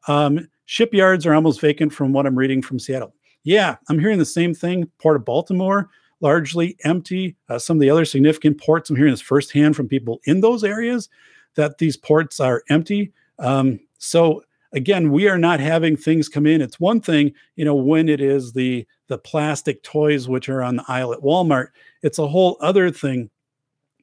Um, 0.08 0.48
shipyards 0.66 1.26
are 1.26 1.36
almost 1.36 1.62
vacant 1.62 1.94
from 1.94 2.14
what 2.14 2.26
I'm 2.26 2.38
reading 2.38 2.64
from 2.64 2.80
Seattle. 2.80 3.14
Yeah, 3.44 3.76
I'm 3.90 4.00
hearing 4.00 4.18
the 4.18 4.26
same 4.26 4.56
thing. 4.56 4.90
Port 5.00 5.18
of 5.18 5.26
Baltimore, 5.26 5.90
largely 6.20 6.78
empty. 6.84 7.36
Uh, 7.48 7.60
some 7.60 7.78
of 7.78 7.82
the 7.82 7.92
other 7.92 8.06
significant 8.06 8.60
ports, 8.60 8.90
I'm 8.90 8.96
hearing 8.96 9.14
this 9.14 9.22
firsthand 9.22 9.76
from 9.76 9.88
people 9.88 10.20
in 10.24 10.42
those 10.42 10.64
areas 10.64 11.10
that 11.58 11.78
these 11.78 11.98
ports 11.98 12.40
are 12.40 12.64
empty. 12.70 13.12
Um, 13.40 13.80
so 13.98 14.44
again, 14.74 15.12
we 15.12 15.28
are 15.28 15.38
not 15.38 15.60
having 15.60 15.98
things 15.98 16.30
come 16.30 16.46
in. 16.46 16.62
It's 16.62 16.80
one 16.80 17.02
thing, 17.02 17.34
you 17.56 17.66
know, 17.66 17.76
when 17.76 18.08
it 18.08 18.22
is 18.22 18.54
the 18.54 18.88
the 19.08 19.18
plastic 19.18 19.84
toys 19.84 20.28
which 20.28 20.50
are 20.50 20.62
on 20.62 20.78
the 20.78 20.86
aisle 20.88 21.14
at 21.14 21.22
Walmart. 21.22 21.68
It's 22.02 22.20
a 22.20 22.28
whole 22.28 22.58
other 22.60 22.92
thing, 22.92 23.30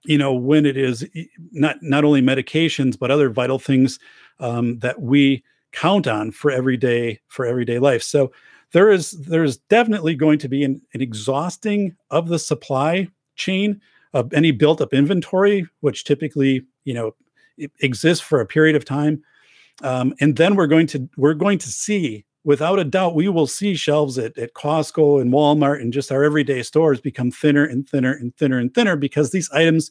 you 0.04 0.16
know, 0.18 0.32
when 0.32 0.64
it 0.66 0.76
is 0.76 1.06
not 1.52 1.76
not 1.82 2.04
only 2.04 2.22
medications 2.22 2.98
but 2.98 3.10
other 3.10 3.30
vital 3.30 3.58
things 3.58 3.98
um, 4.40 4.78
that 4.80 5.00
we 5.00 5.42
count 5.72 6.06
on 6.06 6.30
for 6.30 6.50
everyday 6.50 7.20
for 7.28 7.44
everyday 7.46 7.78
life. 7.78 8.02
So 8.02 8.32
there 8.72 8.90
is 8.90 9.12
there's 9.12 9.56
definitely 9.56 10.14
going 10.14 10.38
to 10.40 10.48
be 10.48 10.64
an, 10.64 10.80
an 10.94 11.00
exhausting 11.00 11.96
of 12.10 12.28
the 12.28 12.38
supply 12.38 13.08
chain 13.36 13.80
of 14.14 14.32
any 14.32 14.52
built 14.52 14.80
up 14.80 14.94
inventory, 14.94 15.66
which 15.80 16.04
typically 16.04 16.64
you 16.84 16.94
know 16.94 17.14
exists 17.80 18.24
for 18.24 18.40
a 18.40 18.46
period 18.46 18.76
of 18.76 18.84
time, 18.84 19.22
um, 19.82 20.14
and 20.20 20.36
then 20.36 20.54
we're 20.54 20.66
going 20.66 20.86
to 20.88 21.08
we're 21.16 21.34
going 21.34 21.58
to 21.58 21.68
see 21.68 22.24
without 22.44 22.78
a 22.78 22.84
doubt 22.84 23.14
we 23.14 23.28
will 23.28 23.46
see 23.46 23.74
shelves 23.74 24.18
at, 24.18 24.36
at 24.38 24.54
Costco 24.54 25.20
and 25.20 25.32
Walmart 25.32 25.80
and 25.80 25.92
just 25.92 26.12
our 26.12 26.22
everyday 26.22 26.62
stores 26.62 27.00
become 27.00 27.30
thinner 27.30 27.64
and 27.64 27.88
thinner 27.88 28.12
and 28.12 28.36
thinner 28.36 28.58
and 28.58 28.72
thinner 28.72 28.96
because 28.96 29.30
these 29.30 29.50
items 29.50 29.90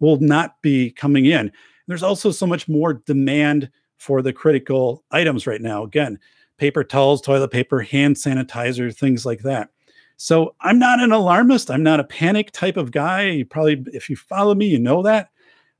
will 0.00 0.18
not 0.18 0.60
be 0.62 0.90
coming 0.90 1.26
in. 1.26 1.52
There's 1.86 2.02
also 2.02 2.30
so 2.30 2.46
much 2.46 2.68
more 2.68 2.94
demand 2.94 3.70
for 3.98 4.22
the 4.22 4.32
critical 4.32 5.04
items 5.10 5.46
right 5.46 5.60
now. 5.60 5.84
Again, 5.84 6.18
paper 6.56 6.82
towels, 6.82 7.20
toilet 7.20 7.50
paper, 7.50 7.80
hand 7.80 8.16
sanitizer, 8.16 8.94
things 8.94 9.26
like 9.26 9.40
that. 9.40 9.68
So 10.16 10.54
I'm 10.60 10.78
not 10.78 11.00
an 11.00 11.12
alarmist. 11.12 11.70
I'm 11.70 11.82
not 11.82 12.00
a 12.00 12.04
panic 12.04 12.50
type 12.52 12.76
of 12.76 12.92
guy. 12.92 13.24
You 13.28 13.44
probably, 13.44 13.84
if 13.92 14.08
you 14.08 14.16
follow 14.16 14.54
me, 14.54 14.66
you 14.66 14.78
know 14.78 15.02
that. 15.02 15.30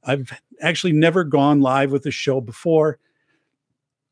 I've 0.04 0.32
actually 0.60 0.92
never 0.92 1.24
gone 1.24 1.60
live 1.60 1.92
with 1.92 2.02
the 2.02 2.10
show 2.10 2.40
before. 2.40 2.98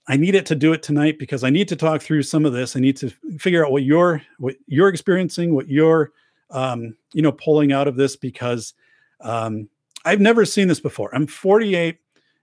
I 0.08 0.16
need 0.16 0.34
it 0.34 0.46
to 0.46 0.54
do 0.54 0.72
it 0.72 0.82
tonight 0.82 1.18
because 1.18 1.44
I 1.44 1.50
need 1.50 1.68
to 1.68 1.76
talk 1.76 2.00
through 2.00 2.22
some 2.22 2.46
of 2.46 2.54
this. 2.54 2.74
I 2.74 2.80
need 2.80 2.96
to 2.98 3.10
figure 3.38 3.64
out 3.64 3.72
what 3.72 3.82
you're 3.82 4.22
what 4.38 4.56
you're 4.66 4.88
experiencing, 4.88 5.54
what 5.54 5.68
you're 5.68 6.12
um, 6.50 6.96
you 7.12 7.22
know 7.22 7.32
pulling 7.32 7.72
out 7.72 7.88
of 7.88 7.96
this 7.96 8.16
because 8.16 8.72
um, 9.20 9.68
I've 10.04 10.20
never 10.20 10.44
seen 10.44 10.68
this 10.68 10.80
before. 10.80 11.14
I'm 11.14 11.26
48. 11.26 11.98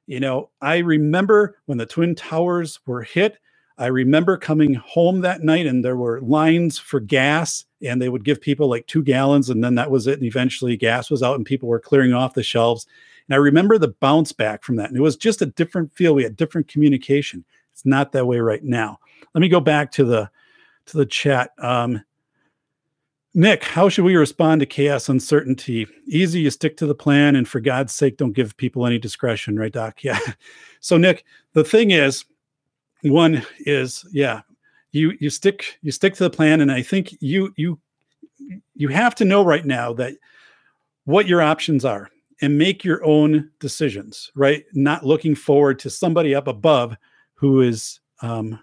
You 0.07 0.19
know, 0.19 0.51
I 0.61 0.77
remember 0.77 1.57
when 1.65 1.79
the 1.79 1.87
twin 1.87 2.13
towers 2.13 2.79
were 2.85 3.01
hit. 3.01 3.39
I 3.77 3.87
remember 3.87 4.37
coming 4.37 4.75
home 4.75 5.21
that 5.21 5.43
night 5.43 5.65
and 5.65 5.83
there 5.83 5.97
were 5.97 6.21
lines 6.21 6.77
for 6.77 6.99
gas, 6.99 7.65
and 7.81 8.01
they 8.01 8.07
would 8.07 8.23
give 8.23 8.39
people 8.39 8.69
like 8.69 8.85
two 8.87 9.03
gallons, 9.03 9.49
and 9.49 9.63
then 9.63 9.75
that 9.75 9.91
was 9.91 10.05
it. 10.05 10.19
And 10.19 10.27
eventually, 10.27 10.77
gas 10.77 11.09
was 11.09 11.23
out, 11.23 11.35
and 11.35 11.45
people 11.45 11.67
were 11.67 11.79
clearing 11.79 12.13
off 12.13 12.35
the 12.35 12.43
shelves. 12.43 12.85
And 13.27 13.35
I 13.35 13.37
remember 13.37 13.77
the 13.77 13.95
bounce 13.99 14.31
back 14.31 14.63
from 14.63 14.75
that. 14.77 14.89
And 14.89 14.97
it 14.97 15.01
was 15.01 15.17
just 15.17 15.41
a 15.41 15.47
different 15.47 15.93
feel. 15.93 16.13
We 16.13 16.23
had 16.23 16.35
different 16.35 16.67
communication. 16.67 17.43
It's 17.71 17.85
not 17.85 18.11
that 18.11 18.27
way 18.27 18.39
right 18.39 18.63
now. 18.63 18.99
Let 19.33 19.41
me 19.41 19.49
go 19.49 19.59
back 19.59 19.91
to 19.93 20.05
the 20.05 20.29
to 20.87 20.97
the 20.97 21.05
chat. 21.05 21.51
Um, 21.57 22.03
Nick, 23.33 23.65
how 23.65 23.89
should 23.89 24.05
we 24.05 24.15
respond 24.15 24.61
to 24.61 24.65
chaos 24.65 25.09
uncertainty? 25.09 25.87
Easy, 26.07 26.39
you 26.39 26.49
stick 26.49 26.77
to 26.77 26.85
the 26.85 26.95
plan, 26.95 27.35
and 27.35 27.45
for 27.45 27.59
God's 27.59 27.93
sake, 27.93 28.15
don't 28.15 28.31
give 28.31 28.55
people 28.55 28.85
any 28.85 28.97
discretion, 28.97 29.59
right, 29.59 29.73
Doc? 29.73 29.99
Yeah. 30.03 30.19
So, 30.79 30.97
Nick, 30.97 31.25
the 31.51 31.65
thing 31.65 31.91
is, 31.91 32.23
one 33.01 33.45
is, 33.59 34.05
yeah, 34.13 34.41
you 34.93 35.17
you 35.19 35.29
stick 35.29 35.77
you 35.81 35.91
stick 35.91 36.13
to 36.15 36.23
the 36.23 36.29
plan, 36.29 36.61
and 36.61 36.71
I 36.71 36.81
think 36.81 37.13
you 37.19 37.53
you 37.57 37.77
you 38.75 38.87
have 38.87 39.15
to 39.15 39.25
know 39.25 39.43
right 39.43 39.65
now 39.65 39.91
that 39.93 40.13
what 41.03 41.27
your 41.27 41.41
options 41.41 41.83
are 41.83 42.09
and 42.41 42.57
make 42.57 42.83
your 42.83 43.03
own 43.05 43.49
decisions, 43.59 44.31
right? 44.35 44.65
Not 44.73 45.05
looking 45.05 45.35
forward 45.35 45.79
to 45.79 45.89
somebody 45.89 46.35
up 46.35 46.47
above 46.47 46.95
who 47.35 47.61
is 47.61 47.99
um, 48.21 48.59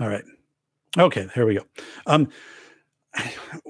all 0.00 0.08
right. 0.08 0.24
Okay 0.98 1.28
here 1.34 1.46
we 1.46 1.54
go. 1.54 1.64
Um, 2.06 2.28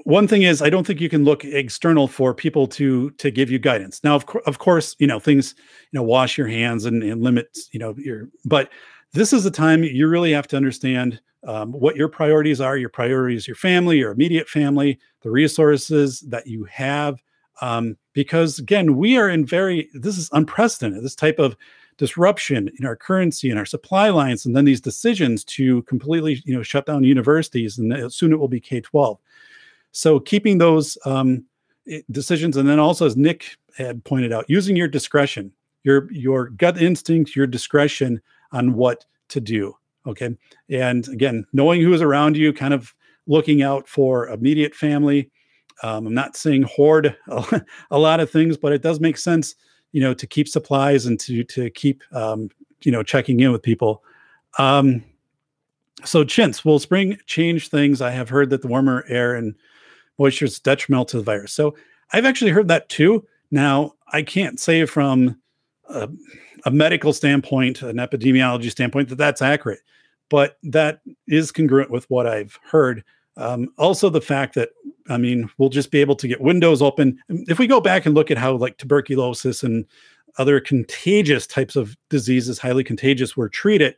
one 0.05 0.27
thing 0.27 0.41
is 0.41 0.61
i 0.61 0.69
don't 0.69 0.87
think 0.87 0.99
you 0.99 1.09
can 1.09 1.23
look 1.23 1.45
external 1.45 2.07
for 2.07 2.33
people 2.33 2.65
to 2.65 3.11
to 3.11 3.29
give 3.29 3.51
you 3.51 3.59
guidance. 3.59 4.03
Now 4.03 4.15
of, 4.15 4.25
co- 4.25 4.41
of 4.47 4.59
course 4.59 4.95
you 4.99 5.07
know 5.07 5.19
things 5.19 5.53
you 5.91 5.99
know 5.99 6.03
wash 6.03 6.37
your 6.37 6.47
hands 6.47 6.85
and, 6.85 7.03
and 7.03 7.21
limit 7.21 7.55
you 7.71 7.79
know 7.79 7.93
your 7.97 8.27
but 8.43 8.69
this 9.13 9.33
is 9.33 9.45
a 9.45 9.51
time 9.51 9.83
you 9.83 10.07
really 10.07 10.31
have 10.31 10.47
to 10.47 10.57
understand 10.57 11.21
um, 11.45 11.71
what 11.71 11.95
your 11.95 12.07
priorities 12.07 12.59
are 12.59 12.77
your 12.77 12.89
priorities 12.89 13.47
your 13.47 13.55
family 13.55 13.97
your 13.97 14.11
immediate 14.11 14.47
family 14.47 14.99
the 15.21 15.31
resources 15.31 16.21
that 16.21 16.47
you 16.47 16.63
have 16.65 17.21
um, 17.61 17.97
because 18.13 18.59
again, 18.59 18.97
we 18.97 19.17
are 19.17 19.29
in 19.29 19.45
very 19.45 19.89
this 19.93 20.17
is 20.17 20.29
unprecedented. 20.33 21.03
This 21.03 21.15
type 21.15 21.39
of 21.39 21.55
disruption 21.97 22.69
in 22.77 22.85
our 22.85 22.95
currency 22.95 23.49
and 23.49 23.57
our 23.57 23.65
supply 23.65 24.09
lines, 24.09 24.45
and 24.45 24.55
then 24.55 24.65
these 24.65 24.81
decisions 24.81 25.43
to 25.45 25.81
completely 25.83 26.41
you 26.45 26.55
know 26.55 26.63
shut 26.63 26.85
down 26.85 27.03
universities, 27.03 27.77
and 27.77 28.11
soon 28.11 28.33
it 28.33 28.39
will 28.39 28.47
be 28.47 28.59
K 28.59 28.81
twelve. 28.81 29.19
So 29.91 30.19
keeping 30.19 30.57
those 30.57 30.97
um, 31.05 31.45
decisions, 32.11 32.57
and 32.57 32.67
then 32.67 32.79
also 32.79 33.05
as 33.05 33.15
Nick 33.15 33.57
had 33.77 34.03
pointed 34.03 34.33
out, 34.33 34.45
using 34.49 34.75
your 34.75 34.89
discretion, 34.89 35.51
your 35.83 36.11
your 36.11 36.49
gut 36.49 36.81
instinct, 36.81 37.35
your 37.35 37.47
discretion 37.47 38.21
on 38.51 38.73
what 38.73 39.05
to 39.29 39.39
do. 39.39 39.75
Okay, 40.07 40.35
and 40.69 41.07
again, 41.07 41.45
knowing 41.53 41.81
who 41.81 41.93
is 41.93 42.01
around 42.01 42.37
you, 42.37 42.53
kind 42.53 42.73
of 42.73 42.93
looking 43.27 43.63
out 43.63 43.87
for 43.87 44.27
immediate 44.27 44.75
family 44.75 45.31
um, 45.83 46.07
I'm 46.07 46.13
not 46.13 46.35
saying 46.35 46.63
hoard 46.63 47.15
a, 47.91 47.99
lot 47.99 48.19
of 48.19 48.29
things, 48.29 48.57
but 48.57 48.71
it 48.71 48.81
does 48.81 48.99
make 48.99 49.17
sense, 49.17 49.55
you 49.91 50.01
know, 50.01 50.13
to 50.13 50.27
keep 50.27 50.47
supplies 50.47 51.05
and 51.05 51.19
to 51.21 51.43
to 51.45 51.69
keep 51.71 52.03
um, 52.13 52.49
you 52.83 52.91
know 52.91 53.03
checking 53.03 53.39
in 53.39 53.51
with 53.51 53.61
people. 53.61 54.03
Um, 54.57 55.03
so 56.03 56.23
chintz 56.23 56.63
will 56.63 56.79
spring 56.79 57.17
change 57.25 57.69
things. 57.69 58.01
I 58.01 58.11
have 58.11 58.29
heard 58.29 58.49
that 58.51 58.61
the 58.61 58.67
warmer 58.67 59.05
air 59.07 59.35
and 59.35 59.55
moisture 60.17 60.45
is 60.45 60.59
detrimental 60.59 61.05
to 61.05 61.17
the 61.17 61.23
virus. 61.23 61.53
So 61.53 61.75
I've 62.13 62.25
actually 62.25 62.51
heard 62.51 62.67
that 62.69 62.87
too. 62.89 63.25
Now 63.51 63.93
I 64.11 64.21
can't 64.21 64.59
say 64.59 64.85
from 64.85 65.39
a, 65.89 66.09
a 66.65 66.71
medical 66.71 67.13
standpoint, 67.13 67.81
an 67.81 67.97
epidemiology 67.97 68.69
standpoint, 68.69 69.09
that 69.09 69.17
that's 69.17 69.41
accurate, 69.41 69.79
but 70.29 70.57
that 70.63 71.01
is 71.27 71.51
congruent 71.51 71.91
with 71.91 72.09
what 72.09 72.27
I've 72.27 72.57
heard. 72.63 73.03
Um, 73.37 73.69
also, 73.77 74.09
the 74.09 74.21
fact 74.21 74.55
that 74.55 74.69
I 75.09 75.17
mean, 75.17 75.49
we'll 75.57 75.69
just 75.69 75.91
be 75.91 76.01
able 76.01 76.15
to 76.15 76.27
get 76.27 76.41
windows 76.41 76.81
open. 76.81 77.19
If 77.29 77.59
we 77.59 77.67
go 77.67 77.79
back 77.79 78.05
and 78.05 78.15
look 78.15 78.31
at 78.31 78.37
how 78.37 78.55
like 78.55 78.77
tuberculosis 78.77 79.63
and 79.63 79.85
other 80.37 80.59
contagious 80.59 81.45
types 81.45 81.75
of 81.75 81.95
diseases, 82.09 82.59
highly 82.59 82.83
contagious, 82.83 83.37
were 83.37 83.49
treated, 83.49 83.95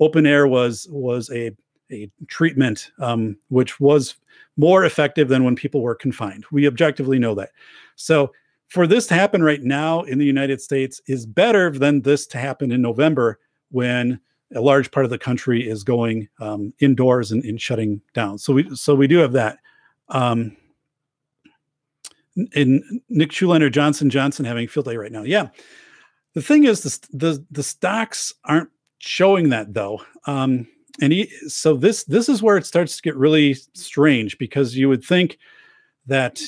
open 0.00 0.26
air 0.26 0.46
was 0.46 0.86
was 0.90 1.30
a 1.30 1.50
a 1.92 2.10
treatment 2.26 2.90
um, 2.98 3.36
which 3.48 3.78
was 3.80 4.16
more 4.56 4.84
effective 4.84 5.28
than 5.28 5.44
when 5.44 5.54
people 5.54 5.82
were 5.82 5.94
confined. 5.94 6.44
We 6.50 6.66
objectively 6.66 7.18
know 7.18 7.34
that. 7.34 7.50
So 7.94 8.32
for 8.68 8.86
this 8.86 9.06
to 9.08 9.14
happen 9.14 9.42
right 9.42 9.62
now 9.62 10.02
in 10.02 10.18
the 10.18 10.24
United 10.24 10.60
States 10.60 11.00
is 11.06 11.26
better 11.26 11.70
than 11.70 12.02
this 12.02 12.26
to 12.28 12.38
happen 12.38 12.72
in 12.72 12.82
November 12.82 13.38
when 13.70 14.20
a 14.54 14.60
large 14.60 14.90
part 14.90 15.04
of 15.04 15.10
the 15.10 15.18
country 15.18 15.68
is 15.68 15.82
going 15.82 16.28
um, 16.40 16.72
indoors 16.78 17.32
and, 17.32 17.44
and, 17.44 17.60
shutting 17.60 18.00
down. 18.14 18.38
So 18.38 18.52
we 18.52 18.74
so 18.76 18.94
we 18.94 19.06
do 19.06 19.18
have 19.18 19.32
that. 19.32 19.58
Um, 20.08 20.56
in 22.54 23.00
Nick 23.08 23.30
Schulander 23.30 23.70
Johnson 23.70 24.10
Johnson 24.10 24.44
having 24.44 24.68
field 24.68 24.86
day 24.86 24.96
right 24.96 25.10
now. 25.10 25.22
Yeah. 25.22 25.48
The 26.34 26.42
thing 26.42 26.64
is 26.64 26.82
the 26.82 27.16
the, 27.16 27.46
the 27.50 27.62
stocks 27.62 28.32
aren't 28.44 28.70
showing 28.98 29.48
that 29.50 29.74
though. 29.74 30.02
Um, 30.26 30.68
and 31.00 31.12
he, 31.12 31.26
so 31.48 31.74
this 31.74 32.04
this 32.04 32.28
is 32.28 32.42
where 32.42 32.56
it 32.56 32.66
starts 32.66 32.96
to 32.96 33.02
get 33.02 33.16
really 33.16 33.54
strange 33.74 34.38
because 34.38 34.76
you 34.76 34.88
would 34.88 35.04
think 35.04 35.38
that 36.06 36.40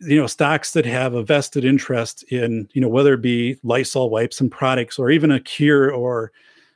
you 0.00 0.16
know 0.16 0.26
stocks 0.26 0.72
that 0.72 0.86
have 0.86 1.14
a 1.14 1.22
vested 1.22 1.64
interest 1.64 2.22
in 2.24 2.68
you 2.72 2.80
know 2.80 2.88
whether 2.88 3.14
it 3.14 3.22
be 3.22 3.58
Lysol 3.62 4.10
wipes 4.10 4.40
and 4.40 4.50
products 4.50 4.98
or 4.98 5.10
even 5.10 5.30
a 5.30 5.40
cure 5.40 5.92
or 5.92 6.32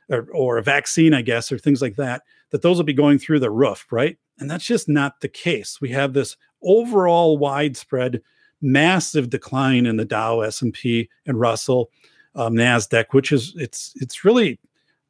or, 0.09 0.27
or 0.33 0.57
a 0.57 0.63
vaccine, 0.63 1.13
I 1.13 1.21
guess, 1.21 1.51
or 1.51 1.57
things 1.57 1.81
like 1.81 1.95
that, 1.95 2.23
that 2.51 2.61
those 2.61 2.77
will 2.77 2.83
be 2.83 2.93
going 2.93 3.19
through 3.19 3.39
the 3.39 3.51
roof, 3.51 3.87
right? 3.91 4.17
And 4.39 4.49
that's 4.49 4.65
just 4.65 4.87
not 4.87 5.21
the 5.21 5.27
case. 5.27 5.79
We 5.81 5.89
have 5.89 6.13
this 6.13 6.37
overall 6.61 7.37
widespread 7.37 8.21
massive 8.61 9.29
decline 9.29 9.85
in 9.85 9.97
the 9.97 10.05
Dow, 10.05 10.41
S&P, 10.41 11.09
and 11.25 11.39
Russell, 11.39 11.89
um, 12.35 12.53
Nasdaq, 12.53 13.05
which 13.11 13.31
is 13.31 13.53
it's 13.57 13.93
it's 13.95 14.25
really 14.25 14.59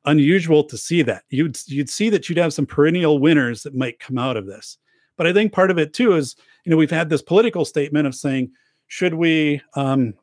unusual 0.06 0.64
to 0.64 0.78
see 0.78 1.02
that. 1.04 1.24
You'd 1.30 1.58
you'd 1.68 1.90
see 1.90 2.10
that 2.10 2.30
you'd 2.30 2.38
have 2.38 2.54
some 2.54 2.66
perennial 2.66 3.20
winners 3.20 3.64
that 3.64 3.76
might 3.76 4.00
come 4.00 4.18
out 4.18 4.38
of 4.38 4.46
this. 4.46 4.78
But 5.18 5.28
I 5.28 5.34
think 5.34 5.54
part 5.54 5.72
of 5.72 5.78
it 5.78 5.94
too 5.94 6.14
is 6.14 6.36
you 6.64 6.70
know 6.70 6.78
we've 6.78 6.92
had 6.92 7.10
this 7.10 7.22
political 7.22 7.66
statement 7.66 8.08
of 8.08 8.16
saying 8.16 8.52
should 8.88 9.14
we 9.14 9.62
um, 9.76 10.14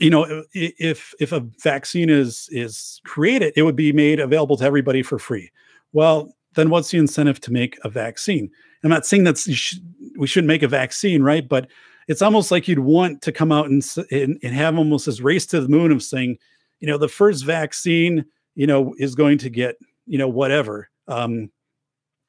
you 0.00 0.10
know 0.10 0.44
if 0.54 1.14
if 1.20 1.32
a 1.32 1.40
vaccine 1.62 2.10
is 2.10 2.48
is 2.52 3.00
created 3.04 3.52
it 3.56 3.62
would 3.62 3.76
be 3.76 3.92
made 3.92 4.20
available 4.20 4.56
to 4.56 4.64
everybody 4.64 5.02
for 5.02 5.18
free. 5.18 5.50
Well 5.92 6.34
then 6.54 6.70
what's 6.70 6.90
the 6.90 6.98
incentive 6.98 7.40
to 7.40 7.52
make 7.52 7.78
a 7.84 7.88
vaccine? 7.88 8.50
I'm 8.82 8.90
not 8.90 9.06
saying 9.06 9.24
that 9.24 9.38
should, 9.38 9.80
we 10.16 10.26
shouldn't 10.26 10.48
make 10.48 10.62
a 10.62 10.68
vaccine 10.68 11.22
right? 11.22 11.46
But 11.46 11.68
it's 12.06 12.22
almost 12.22 12.50
like 12.50 12.68
you'd 12.68 12.78
want 12.78 13.20
to 13.22 13.32
come 13.32 13.52
out 13.52 13.68
and, 13.68 13.84
and, 14.10 14.38
and 14.42 14.54
have 14.54 14.78
almost 14.78 15.06
this 15.06 15.20
race 15.20 15.44
to 15.46 15.60
the 15.60 15.68
moon 15.68 15.92
of 15.92 16.02
saying 16.02 16.38
you 16.80 16.86
know 16.86 16.98
the 16.98 17.08
first 17.08 17.44
vaccine 17.44 18.24
you 18.54 18.66
know 18.66 18.94
is 18.98 19.14
going 19.14 19.38
to 19.38 19.50
get 19.50 19.76
you 20.06 20.18
know 20.18 20.28
whatever. 20.28 20.88
Um 21.08 21.50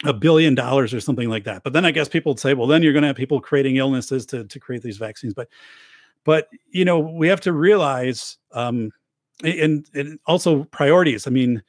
a 0.05 0.13
billion 0.13 0.55
dollars 0.55 0.93
or 0.93 1.01
something 1.01 1.29
like 1.29 1.43
that 1.43 1.61
but 1.63 1.73
then 1.73 1.83
i 1.83 1.91
guess 1.91 2.07
people 2.07 2.31
would 2.31 2.39
say 2.39 2.53
well 2.53 2.67
then 2.67 2.81
you're 2.81 2.93
going 2.93 3.01
to 3.01 3.07
have 3.07 3.17
people 3.17 3.41
creating 3.41 3.75
illnesses 3.75 4.25
to 4.25 4.45
to 4.45 4.59
create 4.59 4.81
these 4.81 4.97
vaccines 4.97 5.33
but 5.33 5.49
but 6.23 6.49
you 6.69 6.85
know, 6.85 6.99
we 6.99 7.27
have 7.27 7.41
to 7.41 7.53
realize, 7.53 8.37
um, 8.51 8.91
and, 9.43 9.85
and 9.93 10.19
also 10.25 10.65
priorities. 10.65 11.27
I 11.27 11.31
mean, 11.31 11.63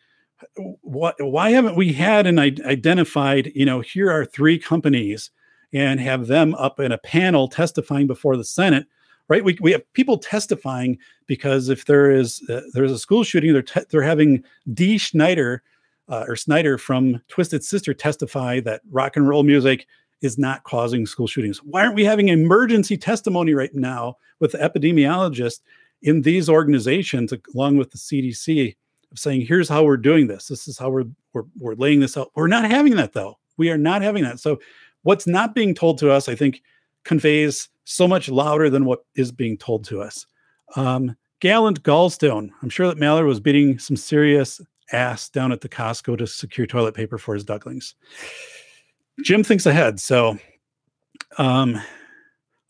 what? 0.83 1.15
Why 1.19 1.51
haven't 1.51 1.77
we 1.77 1.93
had 1.93 2.27
and 2.27 2.41
identified? 2.41 3.53
You 3.55 3.65
know, 3.65 3.81
here 3.81 4.11
are 4.11 4.25
three 4.25 4.59
companies, 4.59 5.31
and 5.73 6.01
have 6.01 6.27
them 6.27 6.55
up 6.57 6.81
in 6.81 6.93
a 6.93 6.99
panel 6.99 7.47
testifying 7.49 8.07
before 8.07 8.37
the 8.37 8.45
Senate. 8.45 8.87
Right? 9.29 9.45
We, 9.45 9.57
we 9.61 9.71
have 9.71 9.93
people 9.93 10.19
testifying 10.19 10.99
because 11.27 11.69
if 11.69 11.85
there 11.85 12.11
is 12.11 12.43
uh, 12.51 12.63
there's 12.73 12.91
a 12.91 12.99
school 12.99 13.23
shooting, 13.23 13.53
they're 13.53 13.63
te- 13.63 13.85
they're 13.89 14.03
having 14.03 14.43
Dee 14.75 14.99
Schneider 14.99 15.63
uh, 16.11 16.25
or 16.27 16.37
Snider 16.37 16.77
from 16.77 17.23
Twisted 17.29 17.65
Sister 17.65 17.95
testify 17.95 18.61
that 18.61 18.83
rock 18.91 19.17
and 19.17 19.29
roll 19.29 19.45
music 19.45 19.87
is 20.21 20.37
not 20.37 20.65
causing 20.65 21.07
school 21.07 21.27
shootings. 21.27 21.59
Why 21.59 21.83
aren't 21.83 21.95
we 21.95 22.05
having 22.05 22.29
emergency 22.29 22.99
testimony 22.99 23.55
right 23.55 23.75
now 23.75 24.17
with 24.39 24.53
the 24.53 25.61
in 26.03 26.23
these 26.23 26.49
organizations, 26.49 27.33
along 27.55 27.77
with 27.77 27.91
the 27.91 27.99
CDC, 27.99 28.77
saying, 29.15 29.43
here's 29.43 29.69
how 29.69 29.85
we're 29.85 29.97
doing 29.97 30.27
this. 30.27 30.49
This 30.49 30.69
is 30.69 30.79
how 30.79 30.91
we're, 30.91 31.05
we're, 31.33 31.45
we're 31.59 31.75
laying 31.75 32.01
this 32.01 32.17
out. 32.17 32.31
We're 32.35 32.47
not 32.47 32.71
having 32.71 32.97
that 32.97 33.13
though. 33.13 33.39
We 33.57 33.71
are 33.71 33.79
not 33.79 34.03
having 34.03 34.23
that. 34.25 34.41
So 34.41 34.61
what's 35.03 35.27
not 35.27 35.55
being 35.55 35.75
told 35.75 35.99
to 35.99 36.11
us, 36.11 36.29
I 36.29 36.35
think, 36.35 36.63
conveys 37.05 37.69
so 37.85 38.07
much 38.07 38.29
louder 38.29 38.71
than 38.71 38.85
what 38.85 39.05
is 39.17 39.33
being 39.33 39.57
told 39.59 39.85
to 39.87 40.01
us. 40.01 40.27
Um, 40.77 41.17
Gallant 41.41 41.83
Gallstone. 41.83 42.51
I'm 42.63 42.69
sure 42.69 42.87
that 42.87 42.99
Malliard 42.99 43.27
was 43.27 43.41
beating 43.41 43.79
some 43.79 43.97
serious 43.97 44.61
ass 44.93 45.29
down 45.29 45.53
at 45.53 45.61
the 45.61 45.69
Costco 45.69 46.19
to 46.19 46.27
secure 46.27 46.67
toilet 46.67 46.95
paper 46.95 47.19
for 47.19 47.35
his 47.35 47.45
ducklings. 47.45 47.95
Jim 49.23 49.45
thinks 49.45 49.67
ahead. 49.67 50.01
So 50.01 50.39
um, 51.39 51.81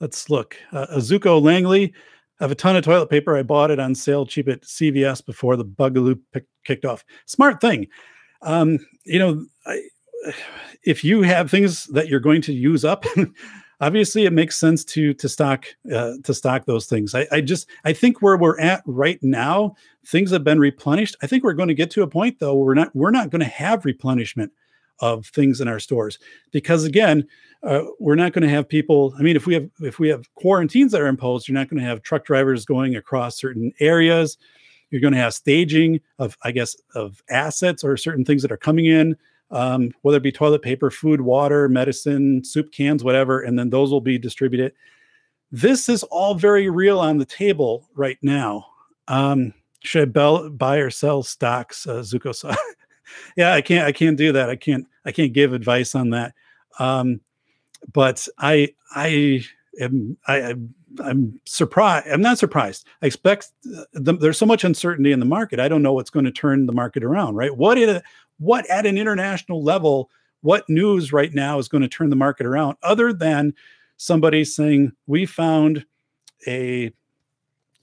let's 0.00 0.30
look. 0.30 0.56
Uh, 0.72 0.86
Azuko 0.96 1.40
Langley. 1.40 1.92
I 2.40 2.44
have 2.44 2.50
a 2.50 2.56
ton 2.56 2.76
of 2.76 2.84
toilet 2.84 3.10
paper. 3.10 3.36
I 3.36 3.42
bought 3.42 3.70
it 3.70 3.78
on 3.78 3.94
sale 3.94 4.24
cheap 4.24 4.48
at 4.48 4.62
CVS 4.62 5.24
before 5.24 5.56
the 5.56 5.64
bugaloo 5.64 6.18
pick, 6.32 6.46
kicked 6.64 6.84
off. 6.84 7.04
Smart 7.26 7.60
thing. 7.60 7.86
Um, 8.42 8.78
you 9.04 9.18
know, 9.18 9.44
I, 9.66 9.82
if 10.84 11.04
you 11.04 11.22
have 11.22 11.50
things 11.50 11.84
that 11.86 12.08
you're 12.08 12.20
going 12.20 12.42
to 12.42 12.52
use 12.52 12.84
up, 12.84 13.04
obviously 13.80 14.26
it 14.26 14.32
makes 14.32 14.58
sense 14.58 14.84
to 14.84 15.14
to 15.14 15.28
stock 15.28 15.66
uh, 15.92 16.14
to 16.24 16.34
stock 16.34 16.66
those 16.66 16.86
things. 16.86 17.14
I, 17.14 17.26
I 17.32 17.40
just 17.40 17.68
I 17.84 17.92
think 17.92 18.22
where 18.22 18.36
we're 18.36 18.60
at 18.60 18.82
right 18.86 19.18
now, 19.22 19.74
things 20.06 20.30
have 20.30 20.44
been 20.44 20.58
replenished. 20.58 21.16
I 21.22 21.26
think 21.26 21.44
we're 21.44 21.54
going 21.54 21.68
to 21.68 21.74
get 21.74 21.90
to 21.92 22.02
a 22.02 22.06
point 22.06 22.38
though 22.38 22.54
where 22.54 22.66
we're 22.66 22.74
not 22.74 22.94
we're 22.94 23.10
not 23.10 23.30
going 23.30 23.40
to 23.40 23.46
have 23.46 23.84
replenishment 23.84 24.52
of 25.00 25.26
things 25.26 25.60
in 25.60 25.68
our 25.68 25.80
stores 25.80 26.18
because 26.50 26.84
again 26.84 27.26
uh, 27.62 27.82
we're 27.98 28.14
not 28.14 28.32
going 28.32 28.42
to 28.42 28.48
have 28.48 28.68
people 28.68 29.14
i 29.18 29.22
mean 29.22 29.34
if 29.34 29.46
we 29.46 29.54
have 29.54 29.68
if 29.80 29.98
we 29.98 30.08
have 30.08 30.32
quarantines 30.34 30.92
that 30.92 31.00
are 31.00 31.06
imposed 31.06 31.48
you're 31.48 31.58
not 31.58 31.68
going 31.68 31.80
to 31.80 31.88
have 31.88 32.02
truck 32.02 32.24
drivers 32.24 32.64
going 32.64 32.94
across 32.94 33.38
certain 33.38 33.72
areas 33.80 34.36
you're 34.90 35.00
going 35.00 35.14
to 35.14 35.18
have 35.18 35.32
staging 35.32 35.98
of 36.18 36.36
i 36.42 36.50
guess 36.50 36.76
of 36.94 37.22
assets 37.30 37.82
or 37.82 37.96
certain 37.96 38.24
things 38.24 38.42
that 38.42 38.52
are 38.52 38.58
coming 38.58 38.86
in 38.86 39.16
um, 39.50 39.90
whether 40.02 40.18
it 40.18 40.22
be 40.22 40.32
toilet 40.32 40.62
paper 40.62 40.90
food 40.90 41.20
water 41.20 41.68
medicine 41.68 42.42
soup 42.44 42.72
cans 42.72 43.02
whatever 43.04 43.40
and 43.40 43.58
then 43.58 43.70
those 43.70 43.90
will 43.90 44.00
be 44.00 44.18
distributed 44.18 44.72
this 45.52 45.88
is 45.88 46.02
all 46.04 46.34
very 46.34 46.70
real 46.70 47.00
on 47.00 47.18
the 47.18 47.24
table 47.24 47.88
right 47.94 48.18
now 48.22 48.66
um, 49.08 49.52
should 49.82 50.16
I 50.16 50.48
buy 50.48 50.76
or 50.76 50.90
sell 50.90 51.22
stocks, 51.22 51.86
uh, 51.86 52.00
Zuko? 52.00 52.56
yeah, 53.36 53.54
I 53.54 53.60
can't. 53.60 53.86
I 53.86 53.92
can't 53.92 54.16
do 54.16 54.32
that. 54.32 54.48
I 54.48 54.56
can't. 54.56 54.86
I 55.04 55.12
can't 55.12 55.32
give 55.32 55.52
advice 55.52 55.94
on 55.94 56.10
that. 56.10 56.34
Um, 56.78 57.20
but 57.92 58.26
I, 58.38 58.74
I 58.94 59.42
am. 59.80 60.16
I, 60.26 60.42
I'm 60.42 60.74
surprised. 61.44 62.08
I'm 62.08 62.22
not 62.22 62.38
surprised. 62.38 62.86
I 63.02 63.06
expect 63.06 63.52
uh, 63.76 63.84
the, 63.92 64.12
there's 64.14 64.38
so 64.38 64.46
much 64.46 64.64
uncertainty 64.64 65.12
in 65.12 65.20
the 65.20 65.26
market. 65.26 65.60
I 65.60 65.68
don't 65.68 65.82
know 65.82 65.92
what's 65.92 66.10
going 66.10 66.24
to 66.24 66.32
turn 66.32 66.66
the 66.66 66.72
market 66.72 67.04
around. 67.04 67.36
Right? 67.36 67.56
What 67.56 67.78
what 68.38 68.68
at 68.70 68.86
an 68.86 68.98
international 68.98 69.62
level? 69.62 70.10
What 70.42 70.68
news 70.68 71.12
right 71.12 71.32
now 71.34 71.58
is 71.58 71.68
going 71.68 71.82
to 71.82 71.88
turn 71.88 72.10
the 72.10 72.16
market 72.16 72.46
around, 72.46 72.78
other 72.82 73.12
than 73.12 73.52
somebody 73.98 74.44
saying 74.44 74.92
we 75.06 75.26
found 75.26 75.84
a 76.46 76.92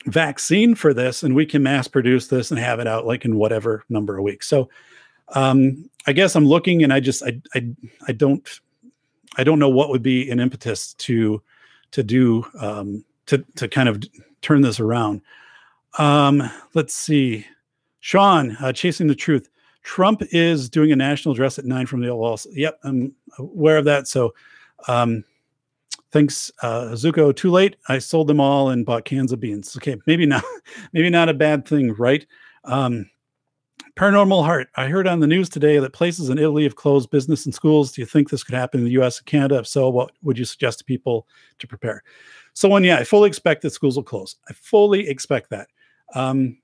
vaccine 0.05 0.73
for 0.73 0.93
this 0.93 1.21
and 1.21 1.35
we 1.35 1.45
can 1.45 1.61
mass 1.61 1.87
produce 1.87 2.27
this 2.27 2.49
and 2.49 2.59
have 2.59 2.79
it 2.79 2.87
out 2.87 3.05
like 3.05 3.25
in 3.25 3.35
whatever 3.37 3.83
number 3.89 4.17
of 4.17 4.23
weeks. 4.23 4.47
So 4.47 4.69
um, 5.29 5.89
I 6.07 6.13
guess 6.13 6.35
I'm 6.35 6.45
looking 6.45 6.83
and 6.83 6.93
I 6.93 6.99
just 6.99 7.23
I 7.23 7.39
I 7.53 7.69
I 8.07 8.11
don't 8.13 8.47
I 9.37 9.43
don't 9.43 9.59
know 9.59 9.69
what 9.69 9.89
would 9.89 10.01
be 10.01 10.29
an 10.29 10.39
impetus 10.39 10.93
to 10.95 11.41
to 11.91 12.03
do 12.03 12.45
um, 12.59 13.03
to 13.27 13.43
to 13.55 13.67
kind 13.67 13.89
of 13.89 14.01
turn 14.41 14.61
this 14.61 14.79
around. 14.79 15.21
Um, 15.97 16.49
let's 16.73 16.93
see, 16.93 17.45
Sean, 17.99 18.55
uh, 18.61 18.71
chasing 18.71 19.07
the 19.07 19.15
truth. 19.15 19.49
Trump 19.83 20.21
is 20.31 20.69
doing 20.69 20.91
a 20.91 20.95
national 20.95 21.33
address 21.33 21.57
at 21.57 21.65
nine 21.65 21.85
from 21.85 22.01
the 22.01 22.09
Oval 22.09 22.25
Office. 22.25 22.47
Yep, 22.51 22.79
I'm 22.83 23.13
aware 23.39 23.77
of 23.77 23.85
that. 23.85 24.07
So, 24.07 24.33
um, 24.87 25.23
thanks, 26.11 26.51
uh, 26.61 26.89
Zuko. 26.91 27.35
Too 27.35 27.51
late. 27.51 27.77
I 27.87 27.99
sold 27.99 28.27
them 28.27 28.41
all 28.41 28.69
and 28.69 28.85
bought 28.85 29.05
cans 29.05 29.31
of 29.31 29.39
beans. 29.39 29.77
Okay, 29.77 29.95
maybe 30.05 30.25
not, 30.25 30.43
maybe 30.93 31.09
not 31.09 31.29
a 31.29 31.33
bad 31.33 31.65
thing, 31.65 31.93
right? 31.93 32.25
Um, 32.65 33.09
Paranormal 33.95 34.43
Heart. 34.43 34.69
I 34.75 34.87
heard 34.87 35.07
on 35.07 35.19
the 35.19 35.27
news 35.27 35.49
today 35.49 35.79
that 35.79 35.93
places 35.93 36.29
in 36.29 36.37
Italy 36.37 36.63
have 36.63 36.75
closed 36.75 37.09
business 37.09 37.45
and 37.45 37.53
schools. 37.53 37.91
Do 37.91 38.01
you 38.01 38.05
think 38.05 38.29
this 38.29 38.43
could 38.43 38.55
happen 38.55 38.79
in 38.79 38.85
the 38.85 39.01
US 39.01 39.17
and 39.17 39.25
Canada? 39.25 39.57
If 39.59 39.67
so, 39.67 39.89
what 39.89 40.11
would 40.21 40.37
you 40.37 40.45
suggest 40.45 40.79
to 40.79 40.85
people 40.85 41.27
to 41.59 41.67
prepare? 41.67 42.03
So, 42.53 42.69
one, 42.69 42.83
yeah, 42.83 42.97
I 42.97 43.03
fully 43.03 43.27
expect 43.27 43.61
that 43.63 43.71
schools 43.71 43.95
will 43.95 44.03
close. 44.03 44.35
I 44.49 44.53
fully 44.53 45.07
expect 45.07 45.49
that 45.49 45.67
um, 46.13 46.57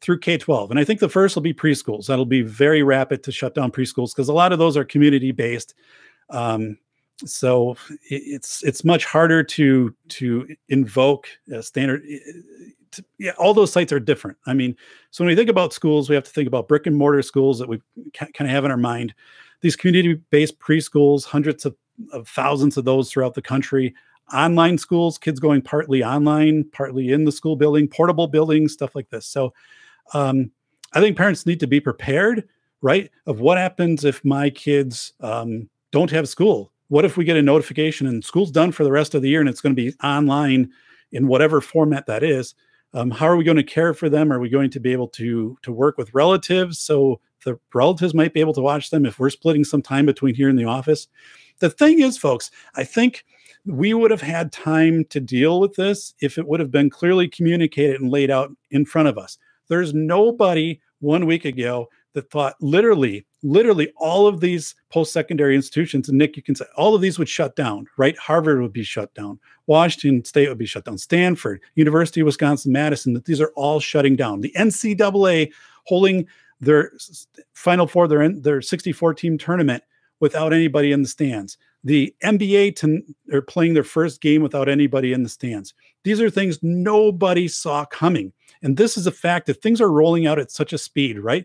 through 0.00 0.20
K 0.20 0.38
12. 0.38 0.70
And 0.70 0.80
I 0.80 0.84
think 0.84 1.00
the 1.00 1.08
first 1.08 1.34
will 1.34 1.42
be 1.42 1.54
preschools. 1.54 2.06
That'll 2.06 2.24
be 2.24 2.42
very 2.42 2.82
rapid 2.82 3.22
to 3.24 3.32
shut 3.32 3.54
down 3.54 3.70
preschools 3.70 4.14
because 4.14 4.28
a 4.28 4.34
lot 4.34 4.52
of 4.52 4.58
those 4.58 4.76
are 4.76 4.84
community 4.84 5.32
based. 5.32 5.74
Um, 6.30 6.78
so 7.18 7.76
it's 8.10 8.62
it's 8.64 8.84
much 8.84 9.04
harder 9.04 9.42
to 9.42 9.94
to 10.08 10.48
invoke 10.68 11.28
standard 11.60 12.02
yeah, 13.18 13.32
all 13.38 13.54
those 13.54 13.72
sites 13.72 13.92
are 13.92 14.00
different. 14.00 14.36
I 14.46 14.54
mean, 14.54 14.76
so 15.10 15.24
when 15.24 15.28
we 15.28 15.36
think 15.36 15.50
about 15.50 15.72
schools, 15.72 16.08
we 16.08 16.14
have 16.14 16.24
to 16.24 16.30
think 16.30 16.48
about 16.48 16.68
brick 16.68 16.86
and 16.86 16.96
mortar 16.96 17.22
schools 17.22 17.58
that 17.58 17.68
we 17.68 17.80
kind 18.12 18.32
of 18.40 18.48
have 18.48 18.64
in 18.64 18.70
our 18.70 18.76
mind. 18.76 19.14
These 19.60 19.76
community-based 19.76 20.58
preschools, 20.58 21.24
hundreds 21.24 21.64
of, 21.64 21.74
of 22.12 22.28
thousands 22.28 22.76
of 22.76 22.84
those 22.84 23.10
throughout 23.10 23.34
the 23.34 23.42
country. 23.42 23.94
Online 24.32 24.78
schools, 24.78 25.18
kids 25.18 25.38
going 25.38 25.62
partly 25.62 26.02
online, 26.02 26.64
partly 26.72 27.12
in 27.12 27.24
the 27.24 27.32
school 27.32 27.56
building, 27.56 27.88
portable 27.88 28.26
buildings, 28.26 28.72
stuff 28.72 28.94
like 28.94 29.08
this. 29.10 29.26
So, 29.26 29.52
um, 30.12 30.50
I 30.92 31.00
think 31.00 31.16
parents 31.16 31.44
need 31.44 31.60
to 31.60 31.66
be 31.66 31.80
prepared, 31.80 32.48
right? 32.80 33.10
Of 33.26 33.40
what 33.40 33.58
happens 33.58 34.04
if 34.04 34.24
my 34.24 34.48
kids 34.48 35.12
um, 35.20 35.68
don't 35.90 36.10
have 36.10 36.28
school. 36.28 36.72
What 36.94 37.04
if 37.04 37.16
we 37.16 37.24
get 37.24 37.36
a 37.36 37.42
notification 37.42 38.06
and 38.06 38.24
school's 38.24 38.52
done 38.52 38.70
for 38.70 38.84
the 38.84 38.92
rest 38.92 39.14
of 39.14 39.22
the 39.22 39.28
year 39.28 39.40
and 39.40 39.48
it's 39.48 39.60
going 39.60 39.74
to 39.74 39.82
be 39.82 39.94
online 40.04 40.70
in 41.10 41.26
whatever 41.26 41.60
format 41.60 42.06
that 42.06 42.22
is? 42.22 42.54
um, 42.96 43.10
how 43.10 43.26
are 43.26 43.36
we 43.36 43.42
going 43.42 43.56
to 43.56 43.64
care 43.64 43.92
for 43.92 44.08
them 44.08 44.32
are 44.32 44.38
we 44.38 44.48
going 44.48 44.70
to 44.70 44.78
be 44.78 44.92
able 44.92 45.08
to 45.08 45.58
to 45.62 45.72
work 45.72 45.98
with 45.98 46.14
relatives 46.14 46.78
so 46.78 47.20
the 47.44 47.58
relatives 47.74 48.14
might 48.14 48.32
be 48.32 48.38
able 48.38 48.52
to 48.52 48.60
watch 48.60 48.90
them 48.90 49.04
if 49.04 49.18
we're 49.18 49.30
splitting 49.30 49.64
some 49.64 49.82
time 49.82 50.06
between 50.06 50.32
here 50.32 50.48
and 50.48 50.56
the 50.56 50.64
office 50.64 51.08
the 51.58 51.68
thing 51.68 51.98
is 51.98 52.16
folks 52.16 52.52
i 52.76 52.84
think 52.84 53.24
we 53.66 53.94
would 53.94 54.10
have 54.10 54.20
had 54.20 54.52
time 54.52 55.04
to 55.06 55.20
deal 55.20 55.60
with 55.60 55.74
this 55.74 56.14
if 56.20 56.38
it 56.38 56.46
would 56.46 56.60
have 56.60 56.70
been 56.70 56.90
clearly 56.90 57.28
communicated 57.28 58.00
and 58.00 58.10
laid 58.10 58.30
out 58.30 58.50
in 58.70 58.84
front 58.84 59.08
of 59.08 59.16
us. 59.16 59.38
There's 59.68 59.94
nobody 59.94 60.80
one 61.00 61.26
week 61.26 61.44
ago 61.44 61.88
that 62.14 62.30
thought 62.30 62.54
literally, 62.60 63.26
literally 63.42 63.92
all 63.96 64.26
of 64.26 64.40
these 64.40 64.74
post-secondary 64.90 65.54
institutions, 65.54 66.08
and 66.08 66.16
Nick, 66.16 66.36
you 66.36 66.42
can 66.42 66.54
say 66.54 66.64
all 66.76 66.94
of 66.94 67.00
these 67.00 67.18
would 67.18 67.28
shut 67.28 67.54
down, 67.56 67.86
right? 67.96 68.16
Harvard 68.16 68.62
would 68.62 68.72
be 68.72 68.84
shut 68.84 69.12
down, 69.14 69.38
Washington 69.66 70.24
State 70.24 70.48
would 70.48 70.58
be 70.58 70.66
shut 70.66 70.84
down, 70.84 70.96
Stanford, 70.98 71.60
University 71.74 72.20
of 72.20 72.26
Wisconsin, 72.26 72.72
Madison, 72.72 73.12
that 73.14 73.24
these 73.26 73.40
are 73.40 73.52
all 73.56 73.80
shutting 73.80 74.16
down. 74.16 74.40
The 74.40 74.52
NCAA 74.56 75.52
holding 75.84 76.26
their 76.60 76.92
Final 77.52 77.86
Four, 77.86 78.08
their 78.08 78.28
their 78.28 78.62
64 78.62 79.14
team 79.14 79.36
tournament 79.36 79.82
without 80.20 80.52
anybody 80.52 80.92
in 80.92 81.02
the 81.02 81.08
stands. 81.08 81.58
The 81.82 82.14
NBA 82.24 82.76
to, 82.76 83.02
are 83.32 83.42
playing 83.42 83.74
their 83.74 83.84
first 83.84 84.22
game 84.22 84.42
without 84.42 84.70
anybody 84.70 85.12
in 85.12 85.22
the 85.22 85.28
stands. 85.28 85.74
These 86.02 86.20
are 86.20 86.30
things 86.30 86.58
nobody 86.62 87.46
saw 87.46 87.84
coming. 87.84 88.32
And 88.62 88.76
this 88.78 88.96
is 88.96 89.06
a 89.06 89.12
fact 89.12 89.46
that 89.46 89.60
things 89.60 89.80
are 89.82 89.90
rolling 89.90 90.26
out 90.26 90.38
at 90.38 90.50
such 90.50 90.72
a 90.72 90.78
speed, 90.78 91.18
right? 91.18 91.44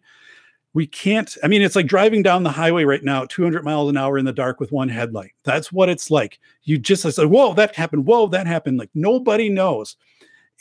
We 0.73 0.85
can't, 0.85 1.35
I 1.43 1.47
mean, 1.47 1.61
it's 1.61 1.75
like 1.75 1.87
driving 1.87 2.21
down 2.21 2.43
the 2.43 2.51
highway 2.51 2.83
right 2.83 3.03
now, 3.03 3.25
200 3.25 3.63
miles 3.63 3.89
an 3.89 3.97
hour 3.97 4.17
in 4.17 4.25
the 4.25 4.31
dark 4.31 4.59
with 4.59 4.71
one 4.71 4.89
headlight. 4.89 5.31
That's 5.43 5.71
what 5.71 5.89
it's 5.89 6.11
like. 6.11 6.39
You 6.63 6.77
just 6.77 7.01
say, 7.01 7.25
whoa, 7.25 7.53
that 7.55 7.75
happened. 7.75 8.05
Whoa, 8.05 8.27
that 8.27 8.45
happened. 8.45 8.77
Like 8.77 8.91
nobody 8.93 9.49
knows. 9.49 9.95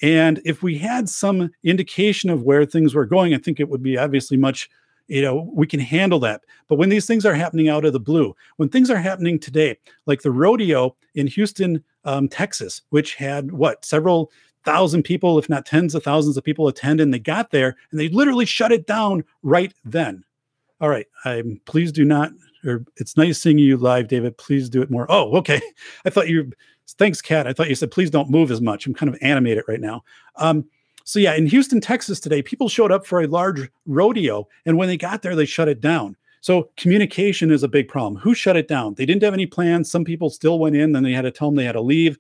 And 0.01 0.41
if 0.45 0.63
we 0.63 0.79
had 0.79 1.09
some 1.09 1.51
indication 1.65 2.31
of 2.31 2.43
where 2.43 2.65
things 2.65 2.95
were 2.95 3.07
going, 3.07 3.35
I 3.35 3.39
think 3.39 3.61
it 3.61 3.69
would 3.69 3.83
be 3.83 3.99
obviously 3.99 4.37
much, 4.37 4.71
you 5.09 5.23
know, 5.23 5.51
we 5.53 5.67
can 5.67 5.81
handle 5.81 6.21
that. 6.21 6.43
But 6.69 6.77
when 6.77 6.89
these 6.89 7.07
things 7.07 7.27
are 7.27 7.35
happening 7.35 7.69
out 7.69 7.85
of 7.85 7.93
the 7.93 8.01
blue, 8.01 8.35
when 8.57 8.69
things 8.69 8.91
are 8.91 8.99
happening 8.99 9.39
today, 9.39 9.77
like 10.07 10.23
the 10.23 10.31
rodeo 10.31 10.95
in 11.15 11.27
Houston, 11.27 11.83
um, 12.05 12.29
Texas, 12.29 12.83
which 12.91 13.15
had 13.17 13.53
what 13.53 13.85
several 13.85 14.31
thousand 14.73 15.03
people, 15.03 15.39
if 15.39 15.49
not 15.49 15.67
tens 15.67 15.95
of 15.95 16.03
thousands 16.03 16.37
of 16.37 16.45
people 16.45 16.69
attend, 16.69 17.01
and 17.01 17.13
they 17.13 17.19
got 17.19 17.51
there 17.51 17.77
and 17.91 17.99
they 17.99 18.09
literally 18.09 18.45
shut 18.45 18.73
it 18.73 18.87
down 18.87 19.25
right 19.43 19.73
then. 19.85 20.25
All 20.81 20.89
right, 20.89 21.07
I'm 21.25 21.61
please 21.65 21.93
do 21.93 22.05
not. 22.05 22.31
Or 22.65 22.85
it's 22.97 23.17
nice 23.17 23.41
seeing 23.41 23.59
you 23.59 23.77
live, 23.77 24.09
David. 24.09 24.37
Please 24.37 24.69
do 24.69 24.83
it 24.83 24.91
more. 24.91 25.07
Oh, 25.09 25.37
okay. 25.39 25.61
I 26.05 26.11
thought 26.11 26.29
you 26.29 26.53
Thanks, 26.97 27.21
Kat. 27.21 27.47
I 27.47 27.53
thought 27.53 27.69
you 27.69 27.75
said 27.75 27.91
please 27.91 28.11
don't 28.11 28.31
move 28.31 28.51
as 28.51 28.61
much. 28.61 28.87
I'm 28.87 28.95
kind 28.95 29.13
of 29.13 29.19
animated 29.21 29.65
right 29.69 29.81
now. 29.81 30.05
Um, 30.37 30.65
so 31.05 31.19
yeah, 31.19 31.35
in 31.35 31.47
Houston, 31.47 31.81
Texas 31.81 32.21
today, 32.21 32.43
people 32.43 32.69
showed 32.69 32.93
up 32.93 33.07
for 33.07 33.21
a 33.21 33.27
large 33.27 33.71
rodeo, 33.87 34.47
and 34.67 34.77
when 34.77 34.89
they 34.89 34.97
got 34.97 35.23
there, 35.23 35.35
they 35.35 35.47
shut 35.47 35.69
it 35.69 35.81
down. 35.81 36.17
So 36.41 36.71
communication 36.77 37.51
is 37.51 37.63
a 37.63 37.69
big 37.69 37.89
problem. 37.89 38.17
Who 38.17 38.35
shut 38.35 38.57
it 38.57 38.69
down? 38.69 38.95
They 38.95 39.07
didn't 39.07 39.23
have 39.23 39.35
any 39.35 39.47
plans. 39.47 39.91
Some 39.91 40.05
people 40.05 40.31
still 40.31 40.59
went 40.59 40.77
in, 40.77 40.93
then 40.93 41.03
they 41.03 41.13
had 41.13 41.23
to 41.23 41.31
tell 41.31 41.49
them 41.49 41.57
they 41.57 41.65
had 41.65 41.73
to 41.73 41.81
leave. 41.81 42.19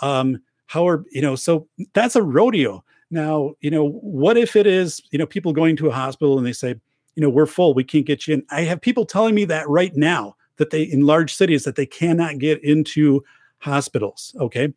Um, 0.00 0.40
how 0.72 0.88
are 0.88 1.04
you 1.10 1.20
know? 1.20 1.36
So 1.36 1.68
that's 1.92 2.16
a 2.16 2.22
rodeo. 2.22 2.82
Now, 3.10 3.52
you 3.60 3.70
know, 3.70 3.90
what 3.90 4.38
if 4.38 4.56
it 4.56 4.66
is 4.66 5.02
you 5.10 5.18
know 5.18 5.26
people 5.26 5.52
going 5.52 5.76
to 5.76 5.88
a 5.88 5.92
hospital 5.92 6.38
and 6.38 6.46
they 6.46 6.54
say, 6.54 6.74
you 7.14 7.20
know, 7.22 7.28
we're 7.28 7.44
full, 7.44 7.74
we 7.74 7.84
can't 7.84 8.06
get 8.06 8.26
you 8.26 8.34
in. 8.34 8.44
I 8.50 8.62
have 8.62 8.80
people 8.80 9.04
telling 9.04 9.34
me 9.34 9.44
that 9.44 9.68
right 9.68 9.94
now 9.94 10.34
that 10.56 10.70
they 10.70 10.84
in 10.84 11.04
large 11.04 11.34
cities 11.34 11.64
that 11.64 11.76
they 11.76 11.84
cannot 11.84 12.38
get 12.38 12.64
into 12.64 13.22
hospitals. 13.58 14.34
Okay, 14.40 14.72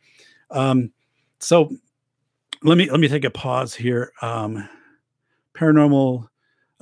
um, 0.52 0.92
so 1.40 1.72
let 2.62 2.78
me 2.78 2.92
let 2.92 3.00
me 3.00 3.08
take 3.08 3.24
a 3.24 3.30
pause 3.30 3.74
here. 3.74 4.12
Um, 4.22 4.68
paranormal 5.54 6.28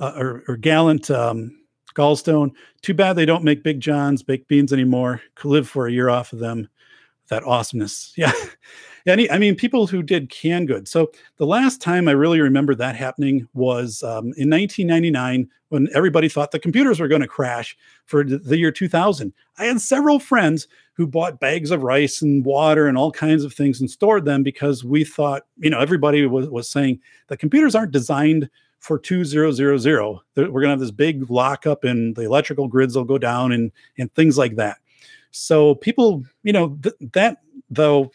uh, 0.00 0.12
or, 0.16 0.42
or, 0.48 0.56
gallant 0.56 1.08
um, 1.12 1.56
gallstone. 1.94 2.50
Too 2.82 2.94
bad 2.94 3.12
they 3.12 3.26
don't 3.26 3.44
make 3.44 3.62
Big 3.62 3.78
John's 3.78 4.24
baked 4.24 4.48
beans 4.48 4.72
anymore. 4.72 5.22
Could 5.36 5.50
live 5.50 5.68
for 5.68 5.86
a 5.86 5.92
year 5.92 6.08
off 6.08 6.32
of 6.32 6.40
them. 6.40 6.68
That 7.28 7.44
awesomeness. 7.44 8.12
Yeah. 8.16 8.32
Any, 9.06 9.30
I 9.30 9.36
mean, 9.36 9.54
people 9.54 9.86
who 9.86 10.02
did 10.02 10.30
canned 10.30 10.66
good. 10.66 10.88
So 10.88 11.12
the 11.36 11.44
last 11.44 11.82
time 11.82 12.08
I 12.08 12.12
really 12.12 12.40
remember 12.40 12.74
that 12.74 12.96
happening 12.96 13.46
was 13.52 14.02
um, 14.02 14.32
in 14.38 14.48
1999 14.48 15.46
when 15.68 15.88
everybody 15.94 16.26
thought 16.28 16.52
the 16.52 16.58
computers 16.58 17.00
were 17.00 17.08
going 17.08 17.20
to 17.20 17.28
crash 17.28 17.76
for 18.06 18.24
the 18.24 18.56
year 18.56 18.70
2000. 18.70 19.32
I 19.58 19.66
had 19.66 19.80
several 19.82 20.18
friends 20.18 20.68
who 20.94 21.06
bought 21.06 21.40
bags 21.40 21.70
of 21.70 21.82
rice 21.82 22.22
and 22.22 22.44
water 22.46 22.86
and 22.86 22.96
all 22.96 23.10
kinds 23.10 23.44
of 23.44 23.52
things 23.52 23.78
and 23.78 23.90
stored 23.90 24.24
them 24.24 24.42
because 24.42 24.84
we 24.84 25.04
thought, 25.04 25.42
you 25.58 25.68
know, 25.68 25.80
everybody 25.80 26.24
was, 26.26 26.48
was 26.48 26.70
saying 26.70 27.00
the 27.26 27.36
computers 27.36 27.74
aren't 27.74 27.92
designed 27.92 28.48
for 28.78 28.98
2000. 28.98 29.58
We're 29.64 30.46
going 30.46 30.62
to 30.62 30.68
have 30.68 30.80
this 30.80 30.90
big 30.90 31.28
lockup 31.30 31.84
and 31.84 32.14
the 32.14 32.22
electrical 32.22 32.68
grids 32.68 32.96
will 32.96 33.04
go 33.04 33.18
down 33.18 33.52
and, 33.52 33.72
and 33.98 34.14
things 34.14 34.38
like 34.38 34.56
that. 34.56 34.78
So 35.34 35.74
people, 35.74 36.22
you 36.42 36.52
know, 36.52 36.78
th- 36.82 36.94
that 37.12 37.38
though 37.68 38.10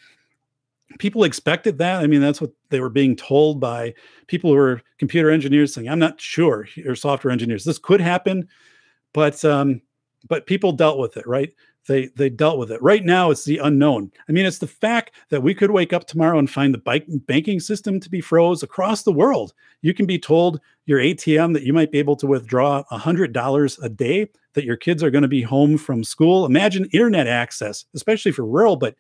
people 0.98 1.24
expected 1.24 1.78
that. 1.78 2.02
I 2.02 2.08
mean, 2.08 2.22
that's 2.22 2.42
what 2.42 2.52
they 2.70 2.80
were 2.80 2.90
being 2.90 3.16
told 3.16 3.60
by 3.60 3.94
people 4.28 4.50
who 4.50 4.56
were 4.56 4.82
computer 4.98 5.30
engineers 5.30 5.74
saying, 5.74 5.88
I'm 5.88 6.00
not 6.00 6.20
sure, 6.20 6.68
or 6.86 6.96
software 6.96 7.32
engineers. 7.32 7.64
This 7.64 7.78
could 7.78 8.02
happen, 8.02 8.48
but 9.14 9.44
um, 9.46 9.82
but 10.28 10.48
people 10.48 10.72
dealt 10.72 10.98
with 10.98 11.18
it, 11.18 11.28
right? 11.28 11.54
They 11.88 12.08
they 12.16 12.30
dealt 12.30 12.58
with 12.58 12.72
it. 12.72 12.82
Right 12.82 13.04
now, 13.04 13.32
it's 13.32 13.46
the 13.46 13.58
unknown. 13.58 14.12
I 14.28 14.32
mean, 14.32 14.46
it's 14.46 14.60
the 14.60 14.68
fact 14.68 15.16
that 15.30 15.42
we 15.42 15.54
could 15.54 15.72
wake 15.72 15.94
up 15.94 16.06
tomorrow 16.06 16.40
and 16.40 16.50
find 16.50 16.74
the 16.74 16.80
bike, 16.80 17.06
banking 17.08 17.60
system 17.60 18.00
to 18.00 18.10
be 18.10 18.22
froze 18.22 18.64
across 18.64 19.04
the 19.04 19.12
world. 19.12 19.54
You 19.82 19.94
can 19.94 20.06
be 20.06 20.20
told 20.20 20.60
your 20.86 21.00
ATM 21.00 21.54
that 21.54 21.64
you 21.64 21.74
might 21.74 21.92
be 21.92 22.00
able 22.00 22.16
to 22.18 22.28
withdraw 22.28 22.84
hundred 22.90 23.34
dollars 23.34 23.78
a 23.80 23.90
day. 23.90 24.30
That 24.54 24.66
your 24.66 24.78
kids 24.78 25.04
are 25.04 25.12
going 25.12 25.22
to 25.22 25.28
be 25.28 25.42
home 25.42 25.78
from 25.78 26.04
school. 26.04 26.46
Imagine 26.46 26.90
internet 26.92 27.28
access, 27.28 27.86
especially 27.94 28.32
for 28.32 28.46
rural, 28.46 28.76
but 28.76 28.96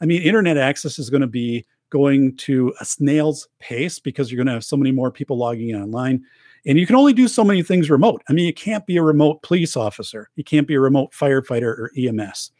I 0.00 0.06
mean, 0.06 0.22
internet 0.22 0.56
access 0.56 0.98
is 0.98 1.10
going 1.10 1.20
to 1.20 1.26
be 1.26 1.66
going 1.90 2.36
to 2.36 2.72
a 2.80 2.84
snail's 2.84 3.48
pace 3.58 3.98
because 3.98 4.30
you're 4.30 4.36
going 4.36 4.46
to 4.46 4.52
have 4.52 4.64
so 4.64 4.76
many 4.76 4.92
more 4.92 5.10
people 5.10 5.38
logging 5.38 5.70
in 5.70 5.80
online. 5.80 6.22
And 6.66 6.78
you 6.78 6.86
can 6.86 6.96
only 6.96 7.12
do 7.12 7.28
so 7.28 7.44
many 7.44 7.62
things 7.62 7.88
remote. 7.88 8.22
I 8.28 8.32
mean, 8.32 8.44
you 8.44 8.52
can't 8.52 8.86
be 8.86 8.96
a 8.96 9.02
remote 9.02 9.42
police 9.42 9.76
officer. 9.76 10.28
You 10.36 10.44
can't 10.44 10.66
be 10.66 10.74
a 10.74 10.80
remote 10.80 11.12
firefighter 11.12 11.62
or 11.62 11.90
EMS. 11.96 12.50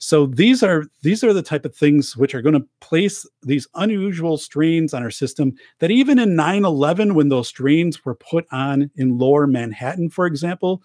So 0.00 0.26
these 0.26 0.62
are 0.62 0.84
these 1.02 1.24
are 1.24 1.32
the 1.32 1.42
type 1.42 1.64
of 1.64 1.74
things 1.74 2.16
which 2.16 2.34
are 2.34 2.42
going 2.42 2.54
to 2.54 2.66
place 2.80 3.26
these 3.42 3.66
unusual 3.74 4.38
strains 4.38 4.94
on 4.94 5.02
our 5.02 5.10
system 5.10 5.54
that 5.80 5.90
even 5.90 6.20
in 6.20 6.36
9/11 6.36 7.14
when 7.14 7.30
those 7.30 7.48
strains 7.48 8.04
were 8.04 8.14
put 8.14 8.46
on 8.52 8.90
in 8.94 9.18
lower 9.18 9.48
Manhattan 9.48 10.08
for 10.08 10.26
example, 10.26 10.82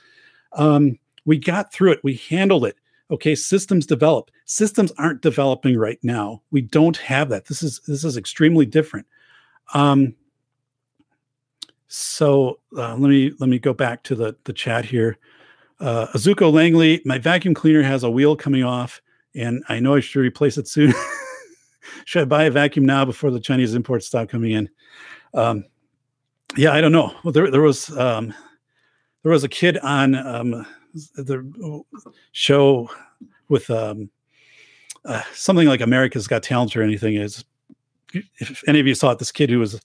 um, 0.55 0.97
we 1.25 1.37
got 1.37 1.71
through 1.71 1.93
it. 1.93 2.03
We 2.03 2.15
handled 2.29 2.65
it. 2.65 2.77
Okay 3.11 3.35
systems 3.35 3.85
develop 3.85 4.31
systems 4.45 4.91
aren't 4.97 5.21
developing 5.21 5.77
right 5.77 5.99
now. 6.03 6.41
We 6.51 6.61
don't 6.61 6.97
have 6.97 7.29
that. 7.29 7.45
This 7.45 7.61
is 7.61 7.81
this 7.87 8.03
is 8.03 8.17
extremely 8.17 8.65
different. 8.65 9.05
Um 9.73 10.15
so 11.87 12.59
uh, 12.75 12.95
let 12.95 13.09
me 13.09 13.33
let 13.39 13.49
me 13.49 13.59
go 13.59 13.73
back 13.73 14.03
to 14.03 14.15
the 14.15 14.35
the 14.45 14.53
chat 14.53 14.85
here. 14.85 15.17
Uh 15.79 16.07
azuko 16.07 16.51
langley 16.51 17.01
my 17.05 17.17
vacuum 17.17 17.53
cleaner 17.53 17.83
has 17.83 18.03
a 18.03 18.09
wheel 18.09 18.35
coming 18.35 18.63
off 18.63 19.01
and 19.35 19.63
i 19.69 19.79
know 19.79 19.95
i 19.95 19.99
should 19.99 20.21
replace 20.21 20.57
it 20.57 20.67
soon. 20.67 20.93
Should 22.05 22.21
i 22.23 22.25
buy 22.25 22.43
a 22.45 22.51
vacuum 22.51 22.85
now 22.85 23.05
before 23.05 23.29
the 23.29 23.39
chinese 23.39 23.75
imports 23.75 24.07
stop 24.07 24.29
coming 24.29 24.51
in? 24.51 24.69
Um 25.33 25.65
yeah 26.55 26.71
i 26.71 26.81
don't 26.81 26.93
know. 26.93 27.13
Well 27.23 27.33
there, 27.33 27.51
there 27.51 27.61
was 27.61 27.95
um 27.97 28.33
there 29.23 29.31
was 29.31 29.43
a 29.43 29.49
kid 29.49 29.77
on 29.79 30.15
um 30.15 30.65
the 31.15 31.83
show 32.31 32.89
with 33.49 33.69
um, 33.69 34.09
uh, 35.05 35.21
something 35.33 35.67
like 35.67 35.81
America's 35.81 36.27
Got 36.27 36.43
Talent 36.43 36.75
or 36.75 36.83
anything 36.83 37.15
is 37.15 37.43
if 38.13 38.63
any 38.67 38.79
of 38.79 38.85
you 38.85 38.93
saw 38.93 39.11
it, 39.11 39.19
this 39.19 39.31
kid 39.31 39.49
who 39.49 39.59
was 39.59 39.81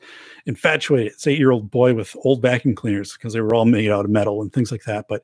infatuated, 0.47 1.14
this 1.14 1.26
eight 1.26 1.39
year 1.39 1.51
old 1.51 1.70
boy 1.70 1.95
with 1.95 2.14
old 2.24 2.43
vacuum 2.43 2.74
cleaners 2.74 3.14
because 3.14 3.32
they 3.32 3.41
were 3.41 3.55
all 3.55 3.64
made 3.64 3.91
out 3.91 4.05
of 4.05 4.11
metal 4.11 4.43
and 4.43 4.53
things 4.53 4.70
like 4.70 4.84
that. 4.84 5.07
But, 5.09 5.22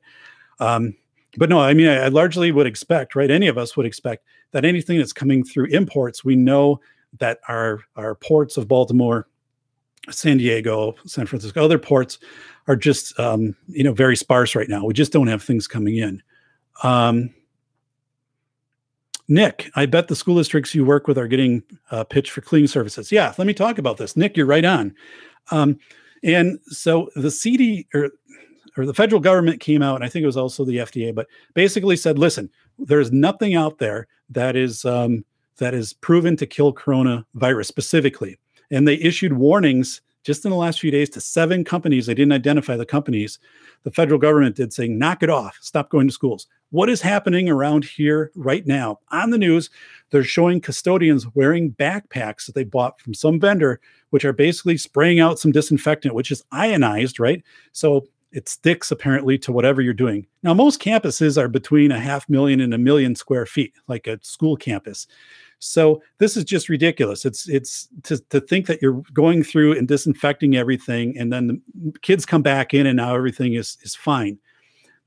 um, 0.59 0.95
but 1.37 1.49
no, 1.49 1.59
I 1.59 1.73
mean, 1.73 1.87
I, 1.87 2.05
I, 2.05 2.07
largely 2.07 2.51
would 2.51 2.65
expect, 2.65 3.15
right? 3.15 3.29
Any 3.29 3.47
of 3.47 3.57
us 3.57 3.77
would 3.77 3.85
expect 3.85 4.25
that 4.51 4.65
anything 4.65 4.97
that's 4.97 5.13
coming 5.13 5.43
through 5.43 5.65
imports, 5.65 6.25
we 6.25 6.35
know 6.35 6.79
that 7.19 7.39
our 7.47 7.79
our 7.95 8.15
ports 8.15 8.57
of 8.57 8.67
Baltimore, 8.67 9.27
San 10.09 10.37
Diego, 10.37 10.95
San 11.05 11.25
Francisco, 11.25 11.63
other 11.63 11.79
ports 11.79 12.19
are 12.67 12.75
just 12.75 13.17
um, 13.19 13.55
you 13.67 13.83
know 13.83 13.93
very 13.93 14.15
sparse 14.15 14.55
right 14.55 14.69
now. 14.69 14.85
We 14.85 14.93
just 14.93 15.11
don't 15.11 15.27
have 15.27 15.43
things 15.43 15.67
coming 15.67 15.97
in. 15.97 16.21
Um, 16.83 17.33
Nick, 19.27 19.71
I 19.75 19.85
bet 19.85 20.07
the 20.07 20.15
school 20.15 20.35
districts 20.35 20.75
you 20.75 20.85
work 20.85 21.07
with 21.07 21.17
are 21.17 21.27
getting 21.27 21.63
uh, 21.89 22.03
pitched 22.03 22.31
for 22.31 22.41
cleaning 22.41 22.67
services. 22.67 23.11
Yeah, 23.11 23.33
let 23.37 23.47
me 23.47 23.53
talk 23.53 23.77
about 23.77 23.97
this. 23.97 24.15
Nick, 24.15 24.37
you're 24.37 24.45
right 24.45 24.65
on. 24.65 24.93
Um, 25.51 25.79
and 26.23 26.59
so 26.67 27.09
the 27.15 27.31
CD 27.31 27.87
or 27.93 28.09
or 28.77 28.85
the 28.85 28.93
federal 28.93 29.21
government 29.21 29.61
came 29.61 29.81
out, 29.81 29.95
and 29.95 30.03
I 30.03 30.09
think 30.09 30.23
it 30.23 30.27
was 30.27 30.37
also 30.37 30.65
the 30.65 30.77
FDA, 30.77 31.15
but 31.15 31.27
basically 31.53 31.95
said, 31.95 32.19
listen, 32.19 32.49
there's 32.77 33.11
nothing 33.11 33.55
out 33.55 33.77
there 33.77 34.07
that 34.29 34.55
is 34.55 34.85
um, 34.85 35.23
that 35.57 35.73
is 35.73 35.93
proven 35.93 36.35
to 36.37 36.45
kill 36.45 36.73
coronavirus 36.73 37.65
specifically. 37.65 38.37
And 38.75 38.87
they 38.87 38.95
issued 38.95 39.33
warnings 39.33 40.01
just 40.23 40.43
in 40.43 40.51
the 40.51 40.57
last 40.57 40.79
few 40.79 40.91
days 40.91 41.09
to 41.11 41.21
seven 41.21 41.63
companies. 41.63 42.07
They 42.07 42.13
didn't 42.13 42.33
identify 42.33 42.75
the 42.75 42.85
companies. 42.85 43.39
The 43.83 43.91
federal 43.91 44.19
government 44.19 44.55
did 44.55 44.73
saying, 44.73 44.97
knock 44.97 45.23
it 45.23 45.29
off, 45.29 45.57
stop 45.61 45.89
going 45.89 46.07
to 46.07 46.13
schools. 46.13 46.47
what 46.71 46.89
is 46.89 47.01
happening 47.01 47.47
around 47.49 47.85
here 47.85 48.31
right 48.35 48.65
now 48.67 48.99
on 49.11 49.29
the 49.29 49.37
news 49.37 49.69
they're 50.09 50.23
showing 50.23 50.59
custodians 50.59 51.25
wearing 51.35 51.71
backpacks 51.71 52.45
that 52.45 52.55
they 52.55 52.63
bought 52.63 52.99
from 52.99 53.13
some 53.13 53.39
vendor 53.39 53.79
which 54.09 54.25
are 54.25 54.33
basically 54.33 54.77
spraying 54.77 55.19
out 55.19 55.39
some 55.39 55.51
disinfectant 55.51 56.13
which 56.13 56.31
is 56.31 56.43
ionized 56.51 57.19
right 57.19 57.43
so 57.71 58.05
it 58.31 58.49
sticks 58.49 58.91
apparently 58.91 59.37
to 59.37 59.51
whatever 59.51 59.81
you're 59.81 59.93
doing 59.93 60.25
now 60.43 60.53
most 60.53 60.81
campuses 60.81 61.37
are 61.37 61.47
between 61.47 61.91
a 61.91 61.99
half 61.99 62.27
million 62.27 62.59
and 62.59 62.73
a 62.73 62.77
million 62.77 63.15
square 63.15 63.45
feet 63.45 63.73
like 63.87 64.07
a 64.07 64.19
school 64.21 64.57
campus 64.57 65.07
so 65.59 66.01
this 66.17 66.37
is 66.37 66.43
just 66.43 66.69
ridiculous. 66.69 67.25
It's 67.25 67.47
it's 67.49 67.87
to, 68.03 68.17
to 68.29 68.39
think 68.41 68.67
that 68.67 68.81
you're 68.81 69.03
going 69.13 69.43
through 69.43 69.77
and 69.77 69.87
disinfecting 69.87 70.55
everything, 70.55 71.17
and 71.17 71.31
then 71.31 71.47
the 71.47 71.99
kids 71.99 72.25
come 72.25 72.41
back 72.41 72.73
in, 72.73 72.85
and 72.85 72.97
now 72.97 73.15
everything 73.15 73.53
is 73.53 73.77
is 73.83 73.95
fine. 73.95 74.37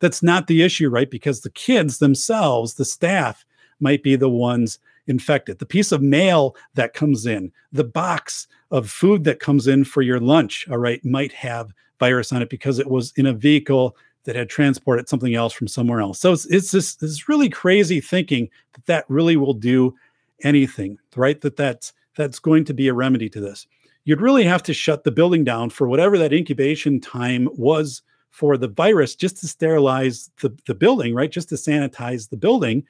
That's 0.00 0.22
not 0.22 0.46
the 0.46 0.62
issue, 0.62 0.88
right? 0.88 1.10
Because 1.10 1.40
the 1.40 1.50
kids 1.50 1.98
themselves, 1.98 2.74
the 2.74 2.84
staff, 2.84 3.44
might 3.80 4.02
be 4.02 4.16
the 4.16 4.28
ones 4.28 4.78
infected. 5.06 5.58
The 5.58 5.66
piece 5.66 5.90
of 5.92 6.02
mail 6.02 6.54
that 6.74 6.94
comes 6.94 7.26
in, 7.26 7.50
the 7.72 7.84
box 7.84 8.46
of 8.70 8.90
food 8.90 9.24
that 9.24 9.40
comes 9.40 9.66
in 9.66 9.84
for 9.84 10.02
your 10.02 10.20
lunch, 10.20 10.68
all 10.70 10.78
right, 10.78 11.04
might 11.04 11.32
have 11.32 11.72
virus 11.98 12.32
on 12.32 12.42
it 12.42 12.50
because 12.50 12.78
it 12.78 12.88
was 12.88 13.12
in 13.16 13.26
a 13.26 13.32
vehicle 13.32 13.96
that 14.24 14.36
had 14.36 14.50
transported 14.50 15.08
something 15.08 15.34
else 15.34 15.52
from 15.52 15.66
somewhere 15.66 16.00
else. 16.00 16.18
So 16.18 16.32
it's, 16.32 16.46
it's 16.46 16.70
this, 16.70 16.96
this 16.96 17.28
really 17.28 17.48
crazy 17.48 18.00
thinking 18.00 18.50
that 18.74 18.86
that 18.86 19.04
really 19.08 19.36
will 19.36 19.54
do 19.54 19.94
anything, 20.42 20.98
right? 21.16 21.40
That 21.40 21.56
that's 21.56 21.92
that's 22.16 22.38
going 22.38 22.64
to 22.66 22.74
be 22.74 22.88
a 22.88 22.94
remedy 22.94 23.28
to 23.30 23.40
this. 23.40 23.66
You'd 24.04 24.20
really 24.20 24.44
have 24.44 24.62
to 24.64 24.74
shut 24.74 25.04
the 25.04 25.10
building 25.10 25.44
down 25.44 25.70
for 25.70 25.88
whatever 25.88 26.18
that 26.18 26.32
incubation 26.32 27.00
time 27.00 27.48
was 27.52 28.02
for 28.30 28.56
the 28.56 28.68
virus, 28.68 29.14
just 29.14 29.38
to 29.38 29.48
sterilize 29.48 30.30
the, 30.40 30.56
the 30.66 30.74
building, 30.74 31.14
right? 31.14 31.30
Just 31.30 31.48
to 31.50 31.54
sanitize 31.54 32.28
the 32.28 32.36
building. 32.36 32.84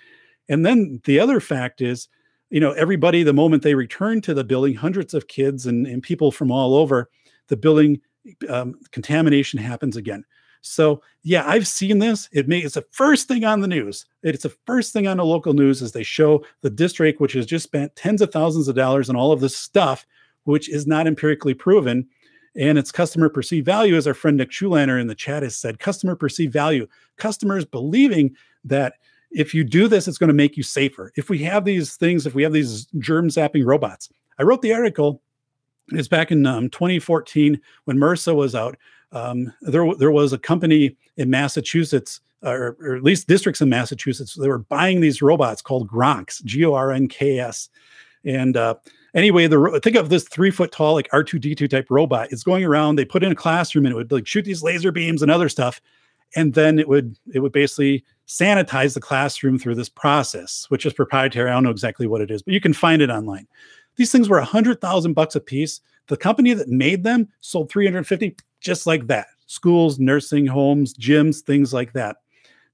And 0.48 0.64
then 0.64 1.00
the 1.04 1.20
other 1.20 1.40
fact 1.40 1.80
is, 1.80 2.08
you 2.50 2.60
know, 2.60 2.72
everybody, 2.72 3.22
the 3.22 3.32
moment 3.32 3.62
they 3.62 3.74
return 3.74 4.20
to 4.22 4.34
the 4.34 4.44
building, 4.44 4.74
hundreds 4.74 5.14
of 5.14 5.28
kids 5.28 5.66
and, 5.66 5.86
and 5.86 6.02
people 6.02 6.30
from 6.30 6.50
all 6.50 6.74
over 6.74 7.10
the 7.48 7.56
building, 7.56 8.00
um, 8.48 8.74
contamination 8.90 9.58
happens 9.58 9.96
again. 9.96 10.24
So 10.60 11.02
yeah, 11.22 11.44
I've 11.46 11.66
seen 11.66 11.98
this. 11.98 12.28
It 12.32 12.48
may 12.48 12.60
it's 12.60 12.74
the 12.74 12.84
first 12.90 13.28
thing 13.28 13.44
on 13.44 13.60
the 13.60 13.68
news. 13.68 14.06
It's 14.22 14.42
the 14.42 14.54
first 14.66 14.92
thing 14.92 15.06
on 15.06 15.16
the 15.16 15.24
local 15.24 15.52
news 15.52 15.82
as 15.82 15.92
they 15.92 16.02
show 16.02 16.44
the 16.62 16.70
district, 16.70 17.20
which 17.20 17.32
has 17.34 17.46
just 17.46 17.64
spent 17.64 17.94
tens 17.96 18.22
of 18.22 18.32
thousands 18.32 18.68
of 18.68 18.76
dollars 18.76 19.08
on 19.08 19.16
all 19.16 19.32
of 19.32 19.40
this 19.40 19.56
stuff, 19.56 20.06
which 20.44 20.68
is 20.68 20.86
not 20.86 21.06
empirically 21.06 21.54
proven. 21.54 22.06
And 22.56 22.78
its 22.78 22.90
customer 22.90 23.28
perceived 23.28 23.66
value, 23.66 23.94
as 23.94 24.06
our 24.06 24.14
friend 24.14 24.36
Nick 24.36 24.50
Schulander 24.50 25.00
in 25.00 25.06
the 25.06 25.14
chat 25.14 25.42
has 25.42 25.54
said, 25.54 25.78
customer 25.78 26.16
perceived 26.16 26.52
value. 26.52 26.88
Customers 27.16 27.64
believing 27.64 28.34
that 28.64 28.94
if 29.30 29.54
you 29.54 29.62
do 29.64 29.88
this, 29.88 30.08
it's 30.08 30.18
going 30.18 30.28
to 30.28 30.34
make 30.34 30.56
you 30.56 30.62
safer. 30.62 31.12
If 31.16 31.28
we 31.28 31.38
have 31.40 31.64
these 31.64 31.96
things, 31.96 32.26
if 32.26 32.34
we 32.34 32.42
have 32.42 32.52
these 32.52 32.86
germ 32.98 33.28
zapping 33.28 33.64
robots, 33.64 34.08
I 34.38 34.42
wrote 34.42 34.62
the 34.62 34.72
article. 34.72 35.22
It's 35.88 36.08
back 36.08 36.30
in 36.30 36.46
um, 36.46 36.68
2014 36.70 37.60
when 37.84 37.98
MRSA 37.98 38.34
was 38.34 38.54
out 38.54 38.76
um, 39.12 39.52
there 39.62 39.94
there 39.94 40.10
was 40.10 40.32
a 40.32 40.38
company 40.38 40.96
in 41.16 41.30
Massachusetts, 41.30 42.20
or, 42.42 42.76
or, 42.80 42.96
at 42.96 43.02
least 43.02 43.26
districts 43.26 43.60
in 43.60 43.68
Massachusetts, 43.68 44.34
they 44.34 44.48
were 44.48 44.58
buying 44.58 45.00
these 45.00 45.22
robots 45.22 45.62
called 45.62 45.88
Gronks, 45.88 46.44
G 46.44 46.64
O 46.64 46.74
R 46.74 46.92
N 46.92 47.08
K 47.08 47.38
S, 47.38 47.68
and 48.24 48.56
uh, 48.56 48.74
anyway, 49.14 49.46
the 49.46 49.80
think 49.82 49.96
of 49.96 50.08
this 50.08 50.24
three 50.24 50.50
foot 50.50 50.72
tall 50.72 50.94
like 50.94 51.08
R 51.12 51.24
two 51.24 51.38
D 51.38 51.54
two 51.54 51.68
type 51.68 51.86
robot. 51.90 52.28
It's 52.30 52.44
going 52.44 52.64
around. 52.64 52.96
They 52.96 53.04
put 53.04 53.24
in 53.24 53.32
a 53.32 53.36
classroom 53.36 53.86
and 53.86 53.92
it 53.92 53.96
would 53.96 54.12
like 54.12 54.26
shoot 54.26 54.44
these 54.44 54.62
laser 54.62 54.92
beams 54.92 55.22
and 55.22 55.30
other 55.30 55.48
stuff, 55.48 55.80
and 56.36 56.54
then 56.54 56.78
it 56.78 56.88
would 56.88 57.16
it 57.32 57.40
would 57.40 57.52
basically 57.52 58.04
sanitize 58.26 58.94
the 58.94 59.00
classroom 59.00 59.58
through 59.58 59.74
this 59.74 59.88
process, 59.88 60.66
which 60.68 60.84
is 60.84 60.92
proprietary. 60.92 61.50
I 61.50 61.54
don't 61.54 61.64
know 61.64 61.70
exactly 61.70 62.06
what 62.06 62.20
it 62.20 62.30
is, 62.30 62.42
but 62.42 62.54
you 62.54 62.60
can 62.60 62.74
find 62.74 63.00
it 63.00 63.10
online. 63.10 63.46
These 63.96 64.12
things 64.12 64.28
were 64.28 64.38
a 64.38 64.44
hundred 64.44 64.80
thousand 64.80 65.14
bucks 65.14 65.34
a 65.34 65.40
piece. 65.40 65.80
The 66.08 66.16
company 66.16 66.54
that 66.54 66.68
made 66.68 67.04
them 67.04 67.28
sold 67.40 67.70
350 67.70 68.36
just 68.60 68.86
like 68.86 69.06
that. 69.06 69.28
Schools, 69.46 69.98
nursing 69.98 70.46
homes, 70.46 70.94
gyms, 70.94 71.40
things 71.40 71.72
like 71.72 71.92
that. 71.92 72.16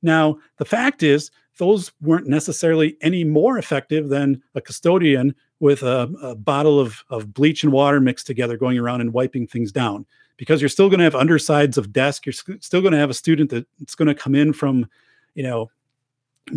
Now, 0.02 0.38
the 0.58 0.64
fact 0.64 1.02
is, 1.02 1.30
those 1.58 1.92
weren't 2.00 2.26
necessarily 2.26 2.96
any 3.00 3.24
more 3.24 3.58
effective 3.58 4.08
than 4.08 4.42
a 4.54 4.60
custodian 4.60 5.34
with 5.60 5.82
a, 5.82 6.12
a 6.22 6.34
bottle 6.34 6.80
of, 6.80 7.04
of 7.10 7.32
bleach 7.32 7.62
and 7.62 7.72
water 7.72 8.00
mixed 8.00 8.26
together 8.26 8.56
going 8.56 8.78
around 8.78 9.00
and 9.00 9.12
wiping 9.12 9.46
things 9.46 9.70
down 9.70 10.04
because 10.36 10.60
you're 10.60 10.68
still 10.68 10.88
going 10.88 10.98
to 10.98 11.04
have 11.04 11.14
undersides 11.14 11.78
of 11.78 11.92
desk 11.92 12.26
you're 12.26 12.32
still 12.32 12.80
going 12.80 12.92
to 12.92 12.98
have 12.98 13.10
a 13.10 13.14
student 13.14 13.50
that's 13.50 13.94
going 13.94 14.08
to 14.08 14.14
come 14.14 14.34
in 14.34 14.52
from 14.52 14.86
you 15.34 15.42
know 15.42 15.70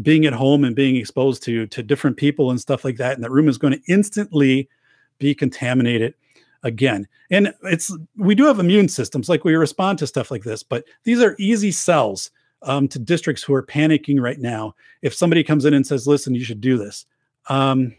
being 0.01 0.25
at 0.25 0.33
home 0.33 0.63
and 0.63 0.75
being 0.75 0.95
exposed 0.95 1.43
to 1.43 1.67
to 1.67 1.83
different 1.83 2.17
people 2.17 2.49
and 2.49 2.59
stuff 2.59 2.83
like 2.83 2.97
that 2.97 3.13
and 3.13 3.23
that 3.23 3.31
room 3.31 3.47
is 3.47 3.57
going 3.57 3.73
to 3.73 3.81
instantly 3.87 4.67
be 5.19 5.33
contaminated 5.33 6.13
again. 6.63 7.07
And 7.29 7.53
it's 7.63 7.95
we 8.15 8.35
do 8.35 8.45
have 8.45 8.59
immune 8.59 8.89
systems, 8.89 9.29
like 9.29 9.43
we 9.43 9.55
respond 9.55 9.99
to 9.99 10.07
stuff 10.07 10.31
like 10.31 10.43
this, 10.43 10.63
but 10.63 10.85
these 11.03 11.21
are 11.21 11.35
easy 11.39 11.71
sells 11.71 12.31
um, 12.63 12.87
to 12.89 12.99
districts 12.99 13.43
who 13.43 13.53
are 13.53 13.63
panicking 13.63 14.19
right 14.19 14.39
now. 14.39 14.75
If 15.01 15.13
somebody 15.13 15.43
comes 15.43 15.65
in 15.65 15.73
and 15.73 15.85
says, 15.85 16.07
"Listen, 16.07 16.35
you 16.35 16.43
should 16.43 16.61
do 16.61 16.77
this," 16.77 17.05
um, 17.49 17.95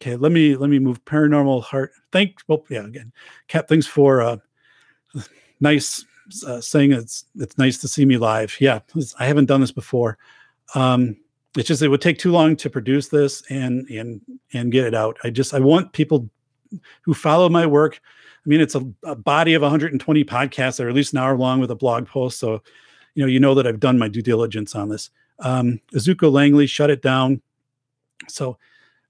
okay, 0.00 0.16
let 0.16 0.32
me 0.32 0.56
let 0.56 0.70
me 0.70 0.78
move 0.78 1.04
paranormal 1.04 1.62
heart. 1.62 1.92
Thank 2.10 2.36
well, 2.48 2.64
yeah, 2.68 2.84
again, 2.84 3.12
Cat, 3.48 3.68
thanks 3.68 3.86
for 3.86 4.20
uh, 4.20 4.36
nice 5.60 6.04
uh, 6.46 6.60
saying 6.60 6.92
it's 6.92 7.26
it's 7.36 7.58
nice 7.58 7.78
to 7.78 7.88
see 7.88 8.04
me 8.04 8.16
live. 8.18 8.56
Yeah, 8.60 8.80
I 9.18 9.26
haven't 9.26 9.46
done 9.46 9.60
this 9.60 9.72
before. 9.72 10.18
Um, 10.74 11.16
it's 11.56 11.68
just 11.68 11.82
it 11.82 11.88
would 11.88 12.00
take 12.00 12.18
too 12.18 12.32
long 12.32 12.56
to 12.56 12.70
produce 12.70 13.08
this 13.08 13.42
and 13.50 13.86
and 13.88 14.20
and 14.52 14.72
get 14.72 14.86
it 14.86 14.94
out. 14.94 15.18
I 15.22 15.30
just 15.30 15.54
I 15.54 15.60
want 15.60 15.92
people 15.92 16.28
who 17.02 17.14
follow 17.14 17.48
my 17.48 17.66
work. 17.66 18.00
I 18.44 18.48
mean, 18.48 18.60
it's 18.60 18.74
a, 18.74 18.84
a, 19.04 19.14
body 19.14 19.54
of 19.54 19.62
120 19.62 20.24
podcasts 20.24 20.76
that 20.76 20.86
are 20.86 20.88
at 20.88 20.94
least 20.94 21.12
an 21.12 21.20
hour 21.20 21.36
long 21.36 21.60
with 21.60 21.70
a 21.70 21.76
blog 21.76 22.08
post. 22.08 22.38
So, 22.38 22.62
you 23.14 23.22
know, 23.22 23.28
you 23.28 23.38
know 23.38 23.54
that 23.54 23.66
I've 23.66 23.80
done 23.80 23.98
my 23.98 24.08
due 24.08 24.22
diligence 24.22 24.74
on 24.74 24.88
this. 24.88 25.10
Um, 25.38 25.80
Azuko 25.94 26.30
Langley 26.30 26.66
shut 26.66 26.90
it 26.90 27.02
down. 27.02 27.40
So, 28.28 28.58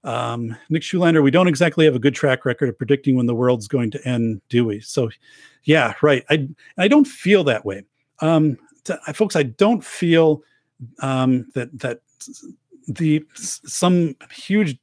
um, 0.03 0.55
Nick 0.69 0.83
Schulander, 0.83 1.23
we 1.23 1.31
don't 1.31 1.47
exactly 1.47 1.85
have 1.85 1.95
a 1.95 1.99
good 1.99 2.15
track 2.15 2.45
record 2.45 2.69
of 2.69 2.77
predicting 2.77 3.15
when 3.15 3.25
the 3.25 3.35
world's 3.35 3.67
going 3.67 3.89
to 3.91 4.07
end, 4.07 4.41
do 4.49 4.65
we? 4.65 4.81
So, 4.81 5.09
yeah, 5.63 5.93
right. 6.01 6.25
I 6.29 6.49
I 6.77 6.87
don't 6.87 7.05
feel 7.05 7.43
that 7.45 7.65
way, 7.65 7.83
um, 8.19 8.57
to, 8.83 8.99
folks. 9.13 9.35
I 9.35 9.43
don't 9.43 9.83
feel 9.83 10.43
um, 10.99 11.47
that 11.53 11.77
that 11.79 12.01
the 12.87 13.23
some 13.33 14.15
huge 14.31 14.77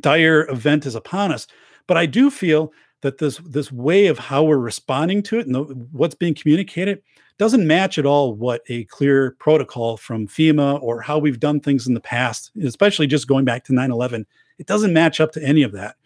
dire 0.00 0.48
event 0.48 0.86
is 0.86 0.94
upon 0.94 1.32
us. 1.32 1.46
But 1.86 1.96
I 1.96 2.06
do 2.06 2.30
feel 2.30 2.72
that 3.02 3.18
this 3.18 3.38
this 3.44 3.70
way 3.70 4.06
of 4.06 4.18
how 4.18 4.42
we're 4.42 4.56
responding 4.56 5.22
to 5.24 5.38
it 5.38 5.46
and 5.46 5.54
the, 5.54 5.62
what's 5.92 6.14
being 6.14 6.34
communicated 6.34 7.02
doesn't 7.36 7.66
match 7.66 7.98
at 7.98 8.06
all 8.06 8.34
what 8.34 8.62
a 8.68 8.84
clear 8.84 9.32
protocol 9.32 9.96
from 9.96 10.26
FEMA 10.26 10.80
or 10.80 11.00
how 11.00 11.18
we've 11.18 11.40
done 11.40 11.60
things 11.60 11.86
in 11.86 11.94
the 11.94 12.00
past, 12.00 12.50
especially 12.62 13.06
just 13.06 13.28
going 13.28 13.44
back 13.44 13.64
to 13.64 13.72
9/11. 13.72 14.24
It 14.58 14.66
doesn't 14.66 14.92
match 14.92 15.20
up 15.20 15.32
to 15.32 15.42
any 15.42 15.62
of 15.62 15.72
that. 15.72 15.96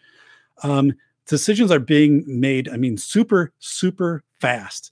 Um, 0.63 0.93
decisions 1.25 1.71
are 1.71 1.79
being 1.79 2.23
made. 2.27 2.67
I 2.67 2.77
mean, 2.77 2.97
super 2.97 3.53
super 3.59 4.23
fast. 4.39 4.91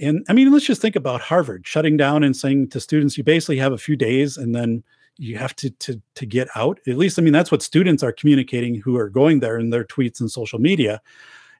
And 0.00 0.24
I 0.28 0.32
mean, 0.32 0.52
let's 0.52 0.66
just 0.66 0.80
think 0.80 0.96
about 0.96 1.20
Harvard 1.20 1.66
shutting 1.66 1.96
down 1.96 2.22
and 2.22 2.36
saying 2.36 2.68
to 2.70 2.80
students, 2.80 3.18
you 3.18 3.24
basically 3.24 3.58
have 3.58 3.72
a 3.72 3.78
few 3.78 3.96
days 3.96 4.36
and 4.36 4.54
then 4.54 4.84
you 5.20 5.36
have 5.36 5.54
to 5.54 5.70
to 5.70 6.00
to 6.14 6.24
get 6.24 6.48
out 6.56 6.80
at 6.86 6.96
least 6.96 7.18
i 7.18 7.22
mean 7.22 7.32
that's 7.32 7.50
what 7.50 7.62
students 7.62 8.02
are 8.02 8.12
communicating 8.12 8.74
who 8.74 8.96
are 8.96 9.08
going 9.08 9.40
there 9.40 9.58
in 9.58 9.70
their 9.70 9.84
tweets 9.84 10.20
and 10.20 10.30
social 10.30 10.58
media 10.58 11.00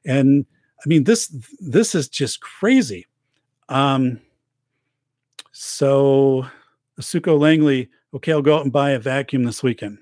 and 0.05 0.45
i 0.83 0.87
mean 0.87 1.03
this 1.03 1.27
this 1.59 1.93
is 1.93 2.09
just 2.09 2.41
crazy 2.41 3.05
um 3.69 4.19
so 5.51 6.45
Asuko 6.99 7.39
Langley, 7.39 7.89
okay, 8.13 8.31
I'll 8.31 8.41
go 8.41 8.55
out 8.55 8.63
and 8.63 8.71
buy 8.71 8.91
a 8.91 8.99
vacuum 8.99 9.43
this 9.43 9.63
weekend. 9.63 9.97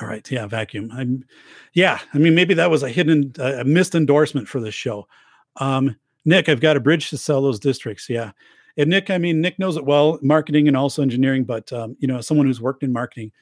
All 0.00 0.08
right, 0.08 0.28
yeah, 0.30 0.46
vacuum. 0.46 0.90
I'm, 0.92 1.24
yeah. 1.72 2.00
I 2.12 2.18
mean, 2.18 2.34
maybe 2.34 2.54
that 2.54 2.70
was 2.70 2.82
a 2.82 2.88
hidden, 2.88 3.32
a 3.38 3.64
missed 3.64 3.94
endorsement 3.94 4.48
for 4.48 4.60
this 4.60 4.74
show. 4.74 5.06
Um, 5.56 5.96
Nick, 6.24 6.48
I've 6.48 6.60
got 6.60 6.76
a 6.76 6.80
bridge 6.80 7.10
to 7.10 7.18
sell 7.18 7.40
those 7.40 7.60
districts. 7.60 8.10
Yeah, 8.10 8.32
and 8.76 8.90
Nick, 8.90 9.10
I 9.10 9.18
mean, 9.18 9.40
Nick 9.40 9.58
knows 9.58 9.76
it 9.76 9.84
well, 9.84 10.18
marketing 10.22 10.68
and 10.68 10.76
also 10.76 11.02
engineering, 11.02 11.44
but 11.44 11.72
um, 11.72 11.96
you 11.98 12.08
know, 12.08 12.20
someone 12.20 12.46
who's 12.46 12.60
worked 12.60 12.82
in 12.82 12.92
marketing. 12.92 13.32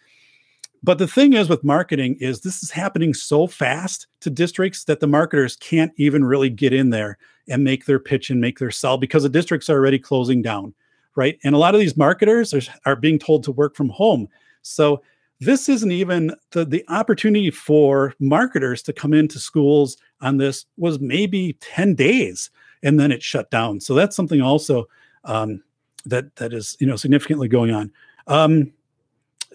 But 0.82 0.98
the 0.98 1.08
thing 1.08 1.32
is 1.32 1.48
with 1.48 1.64
marketing 1.64 2.16
is 2.20 2.40
this 2.40 2.62
is 2.62 2.70
happening 2.70 3.14
so 3.14 3.46
fast 3.46 4.06
to 4.20 4.28
districts 4.28 4.84
that 4.84 5.00
the 5.00 5.06
marketers 5.06 5.56
can't 5.56 5.92
even 5.96 6.24
really 6.24 6.50
get 6.50 6.74
in 6.74 6.90
there 6.90 7.16
and 7.48 7.64
make 7.64 7.86
their 7.86 7.98
pitch 7.98 8.28
and 8.28 8.40
make 8.40 8.58
their 8.58 8.70
sell 8.70 8.98
because 8.98 9.22
the 9.22 9.30
districts 9.30 9.70
are 9.70 9.78
already 9.78 9.98
closing 9.98 10.42
down, 10.42 10.74
right? 11.16 11.38
And 11.42 11.54
a 11.54 11.58
lot 11.58 11.74
of 11.74 11.80
these 11.80 11.96
marketers 11.96 12.52
are, 12.52 12.60
are 12.84 12.96
being 12.96 13.18
told 13.18 13.44
to 13.44 13.52
work 13.52 13.74
from 13.76 13.88
home. 13.88 14.28
So 14.60 15.02
this 15.40 15.70
isn't 15.70 15.90
even 15.90 16.34
the, 16.50 16.66
the 16.66 16.84
opportunity 16.88 17.50
for 17.50 18.14
marketers 18.20 18.82
to 18.82 18.92
come 18.92 19.14
into 19.14 19.38
schools 19.38 19.96
on 20.20 20.36
this 20.36 20.66
was 20.76 21.00
maybe 21.00 21.56
10 21.60 21.94
days 21.94 22.50
and 22.82 23.00
then 23.00 23.10
it 23.10 23.22
shut 23.22 23.50
down. 23.50 23.80
So 23.80 23.94
that's 23.94 24.14
something 24.14 24.42
also 24.42 24.86
um, 25.24 25.62
that 26.06 26.34
that 26.36 26.52
is 26.52 26.76
you 26.80 26.86
know 26.86 26.96
significantly 26.96 27.48
going 27.48 27.72
on. 27.72 27.92
Um, 28.26 28.72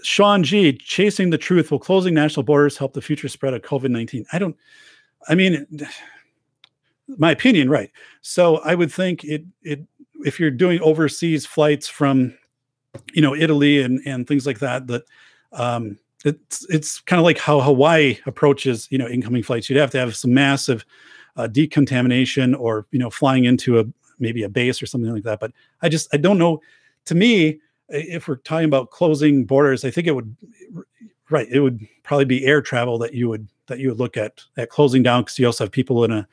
Sean 0.04 0.44
G, 0.44 0.74
chasing 0.74 1.30
the 1.30 1.38
truth. 1.38 1.72
Will 1.72 1.80
closing 1.80 2.14
national 2.14 2.44
borders 2.44 2.78
help 2.78 2.94
the 2.94 3.02
future 3.02 3.28
spread 3.28 3.54
of 3.54 3.62
COVID 3.62 3.90
19? 3.90 4.26
I 4.32 4.40
don't, 4.40 4.56
I 5.28 5.36
mean, 5.36 5.66
my 7.18 7.32
opinion, 7.32 7.70
right. 7.70 7.92
So 8.22 8.58
I 8.58 8.76
would 8.76 8.92
think 8.92 9.24
it, 9.24 9.44
it, 9.64 9.82
if 10.26 10.40
you're 10.40 10.52
doing 10.52 10.80
overseas 10.82 11.46
flights 11.46 11.88
from, 11.88 12.38
you 13.14 13.22
know, 13.22 13.36
Italy 13.36 13.82
and, 13.82 14.02
and 14.06 14.28
things 14.28 14.46
like 14.46 14.60
that, 14.60 14.88
that, 14.88 15.04
um, 15.54 15.98
it's, 16.26 16.66
it's 16.70 17.00
kind 17.00 17.20
of 17.20 17.24
like 17.24 17.38
how 17.38 17.62
Hawaii 17.62 18.18
approaches, 18.26 18.88
you 18.92 18.98
know, 18.98 19.08
incoming 19.08 19.42
flights. 19.42 19.70
You'd 19.70 19.80
have 19.80 19.92
to 19.92 20.00
have 20.00 20.16
some 20.16 20.34
massive 20.34 20.86
uh, 21.38 21.48
decontamination 21.48 22.54
or, 22.54 22.86
you 22.92 23.00
know, 23.00 23.10
flying 23.10 23.46
into 23.46 23.80
a, 23.80 23.86
maybe 24.20 24.44
a 24.44 24.50
base 24.50 24.82
or 24.82 24.86
something 24.86 25.12
like 25.14 25.24
that. 25.24 25.40
But 25.40 25.52
I 25.82 25.90
just, 25.90 26.14
I 26.14 26.18
don't 26.18 26.38
know. 26.38 26.62
To 27.06 27.16
me, 27.16 27.60
if 27.90 28.28
we're 28.28 28.38
talking 28.38 28.66
about 28.66 28.92
closing 28.92 29.46
borders, 29.46 29.84
I 29.84 29.92
think 29.92 30.08
it 30.08 30.14
would 30.14 30.36
right. 31.30 31.48
It 31.50 31.60
would 31.60 31.88
probably 32.04 32.26
be 32.26 32.46
air 32.46 32.62
travel 32.62 32.98
that 33.00 33.14
you 33.14 33.30
would 33.30 33.48
that 33.68 33.80
you 33.80 33.90
would 33.90 34.00
look 34.00 34.18
at 34.18 34.42
at 34.58 34.70
closing 34.70 35.04
down 35.04 35.24
because 35.24 35.40
you 35.40 35.46
also 35.46 35.64
have 35.64 35.72
people 35.72 36.04
in 36.04 36.12
a, 36.12 36.28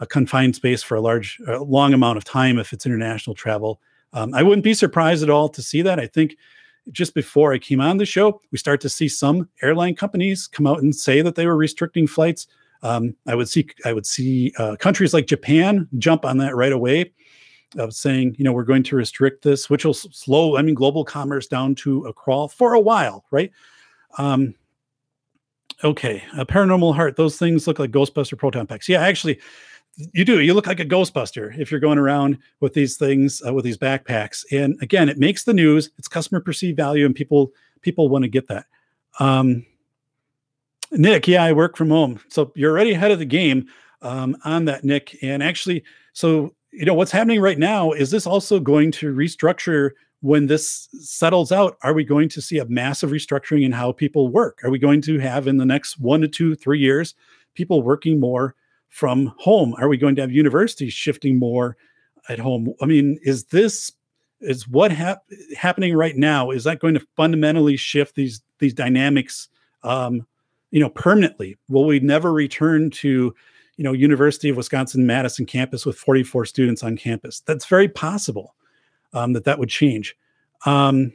a 0.00 0.06
confined 0.06 0.56
space 0.56 0.82
for 0.82 0.96
a 0.96 1.00
large, 1.00 1.40
a 1.46 1.58
long 1.58 1.92
amount 1.92 2.16
of 2.18 2.24
time 2.24 2.58
if 2.58 2.72
it's 2.72 2.86
international 2.86 3.34
travel. 3.34 3.80
Um, 4.12 4.34
I 4.34 4.42
wouldn't 4.42 4.64
be 4.64 4.74
surprised 4.74 5.22
at 5.22 5.30
all 5.30 5.48
to 5.50 5.62
see 5.62 5.82
that. 5.82 6.00
I 6.00 6.06
think 6.06 6.36
just 6.90 7.14
before 7.14 7.52
I 7.52 7.58
came 7.58 7.80
on 7.80 7.98
the 7.98 8.06
show, 8.06 8.40
we 8.50 8.58
start 8.58 8.80
to 8.80 8.88
see 8.88 9.08
some 9.08 9.48
airline 9.62 9.94
companies 9.94 10.46
come 10.46 10.66
out 10.66 10.82
and 10.82 10.94
say 10.94 11.22
that 11.22 11.34
they 11.34 11.46
were 11.46 11.56
restricting 11.56 12.06
flights. 12.06 12.46
Um, 12.82 13.14
I 13.26 13.34
would 13.34 13.48
see 13.48 13.68
I 13.84 13.92
would 13.92 14.06
see 14.06 14.52
uh, 14.58 14.76
countries 14.76 15.12
like 15.12 15.26
Japan 15.26 15.88
jump 15.98 16.24
on 16.24 16.38
that 16.38 16.56
right 16.56 16.72
away 16.72 17.12
of 17.76 17.94
saying, 17.94 18.34
you 18.38 18.44
know, 18.44 18.52
we're 18.52 18.64
going 18.64 18.82
to 18.82 18.96
restrict 18.96 19.44
this, 19.44 19.70
which 19.70 19.84
will 19.84 19.94
slow, 19.94 20.56
I 20.56 20.62
mean, 20.62 20.74
global 20.74 21.04
commerce 21.04 21.46
down 21.46 21.74
to 21.76 22.04
a 22.06 22.12
crawl 22.12 22.48
for 22.48 22.74
a 22.74 22.80
while, 22.80 23.24
right? 23.30 23.52
Um, 24.18 24.54
okay, 25.84 26.22
a 26.36 26.44
paranormal 26.44 26.94
heart, 26.94 27.16
those 27.16 27.38
things 27.38 27.66
look 27.66 27.78
like 27.78 27.92
Ghostbuster 27.92 28.36
proton 28.36 28.66
packs. 28.66 28.88
Yeah, 28.88 29.02
actually, 29.02 29.38
you 30.12 30.24
do. 30.24 30.40
You 30.40 30.54
look 30.54 30.66
like 30.66 30.80
a 30.80 30.84
Ghostbuster 30.84 31.56
if 31.58 31.70
you're 31.70 31.80
going 31.80 31.98
around 31.98 32.38
with 32.60 32.74
these 32.74 32.96
things, 32.96 33.42
uh, 33.46 33.52
with 33.52 33.64
these 33.64 33.78
backpacks. 33.78 34.44
And 34.50 34.76
again, 34.82 35.08
it 35.08 35.18
makes 35.18 35.44
the 35.44 35.54
news. 35.54 35.90
It's 35.98 36.08
customer 36.08 36.40
perceived 36.40 36.76
value, 36.76 37.06
and 37.06 37.14
people 37.14 37.52
people 37.82 38.08
want 38.08 38.24
to 38.24 38.28
get 38.28 38.48
that. 38.48 38.66
Um, 39.18 39.66
Nick, 40.92 41.28
yeah, 41.28 41.44
I 41.44 41.52
work 41.52 41.76
from 41.76 41.90
home, 41.90 42.20
so 42.28 42.52
you're 42.54 42.72
already 42.72 42.92
ahead 42.92 43.10
of 43.10 43.18
the 43.18 43.24
game 43.24 43.66
um, 44.02 44.36
on 44.44 44.64
that, 44.64 44.84
Nick. 44.84 45.16
And 45.22 45.42
actually, 45.42 45.84
so 46.12 46.54
you 46.72 46.84
know 46.84 46.94
what's 46.94 47.10
happening 47.10 47.40
right 47.40 47.58
now 47.58 47.92
is 47.92 48.10
this 48.10 48.26
also 48.26 48.60
going 48.60 48.90
to 48.92 49.14
restructure 49.14 49.90
when 50.20 50.46
this 50.46 50.88
settles 51.00 51.52
out? 51.52 51.76
Are 51.82 51.94
we 51.94 52.04
going 52.04 52.28
to 52.30 52.42
see 52.42 52.58
a 52.58 52.66
massive 52.66 53.10
restructuring 53.10 53.64
in 53.64 53.72
how 53.72 53.92
people 53.92 54.28
work? 54.28 54.60
Are 54.64 54.70
we 54.70 54.78
going 54.78 55.00
to 55.02 55.18
have 55.18 55.46
in 55.46 55.56
the 55.56 55.64
next 55.64 55.98
one 55.98 56.20
to 56.20 56.28
two 56.28 56.54
three 56.54 56.78
years 56.78 57.14
people 57.54 57.82
working 57.82 58.20
more 58.20 58.54
from 58.88 59.32
home? 59.38 59.74
Are 59.78 59.88
we 59.88 59.96
going 59.96 60.14
to 60.16 60.20
have 60.20 60.32
universities 60.32 60.92
shifting 60.92 61.38
more 61.38 61.76
at 62.28 62.38
home? 62.38 62.74
I 62.82 62.86
mean 62.86 63.18
is 63.22 63.44
this 63.44 63.92
is 64.40 64.68
what 64.68 64.90
hap- 64.90 65.24
happening 65.56 65.94
right 65.94 66.16
now 66.16 66.50
is 66.50 66.64
that 66.64 66.80
going 66.80 66.94
to 66.94 67.06
fundamentally 67.16 67.76
shift 67.76 68.14
these 68.14 68.42
these 68.58 68.74
dynamics 68.74 69.48
um, 69.82 70.26
you 70.70 70.80
know 70.80 70.90
permanently 70.90 71.56
will 71.68 71.84
we 71.84 72.00
never 72.00 72.32
return 72.32 72.90
to 72.90 73.34
you 73.80 73.84
know, 73.84 73.94
University 73.94 74.50
of 74.50 74.58
Wisconsin 74.58 75.06
Madison 75.06 75.46
campus 75.46 75.86
with 75.86 75.96
44 75.96 76.44
students 76.44 76.82
on 76.82 76.98
campus. 76.98 77.40
That's 77.40 77.64
very 77.64 77.88
possible 77.88 78.54
um, 79.14 79.32
that 79.32 79.44
that 79.44 79.58
would 79.58 79.70
change. 79.70 80.14
Um, 80.66 81.14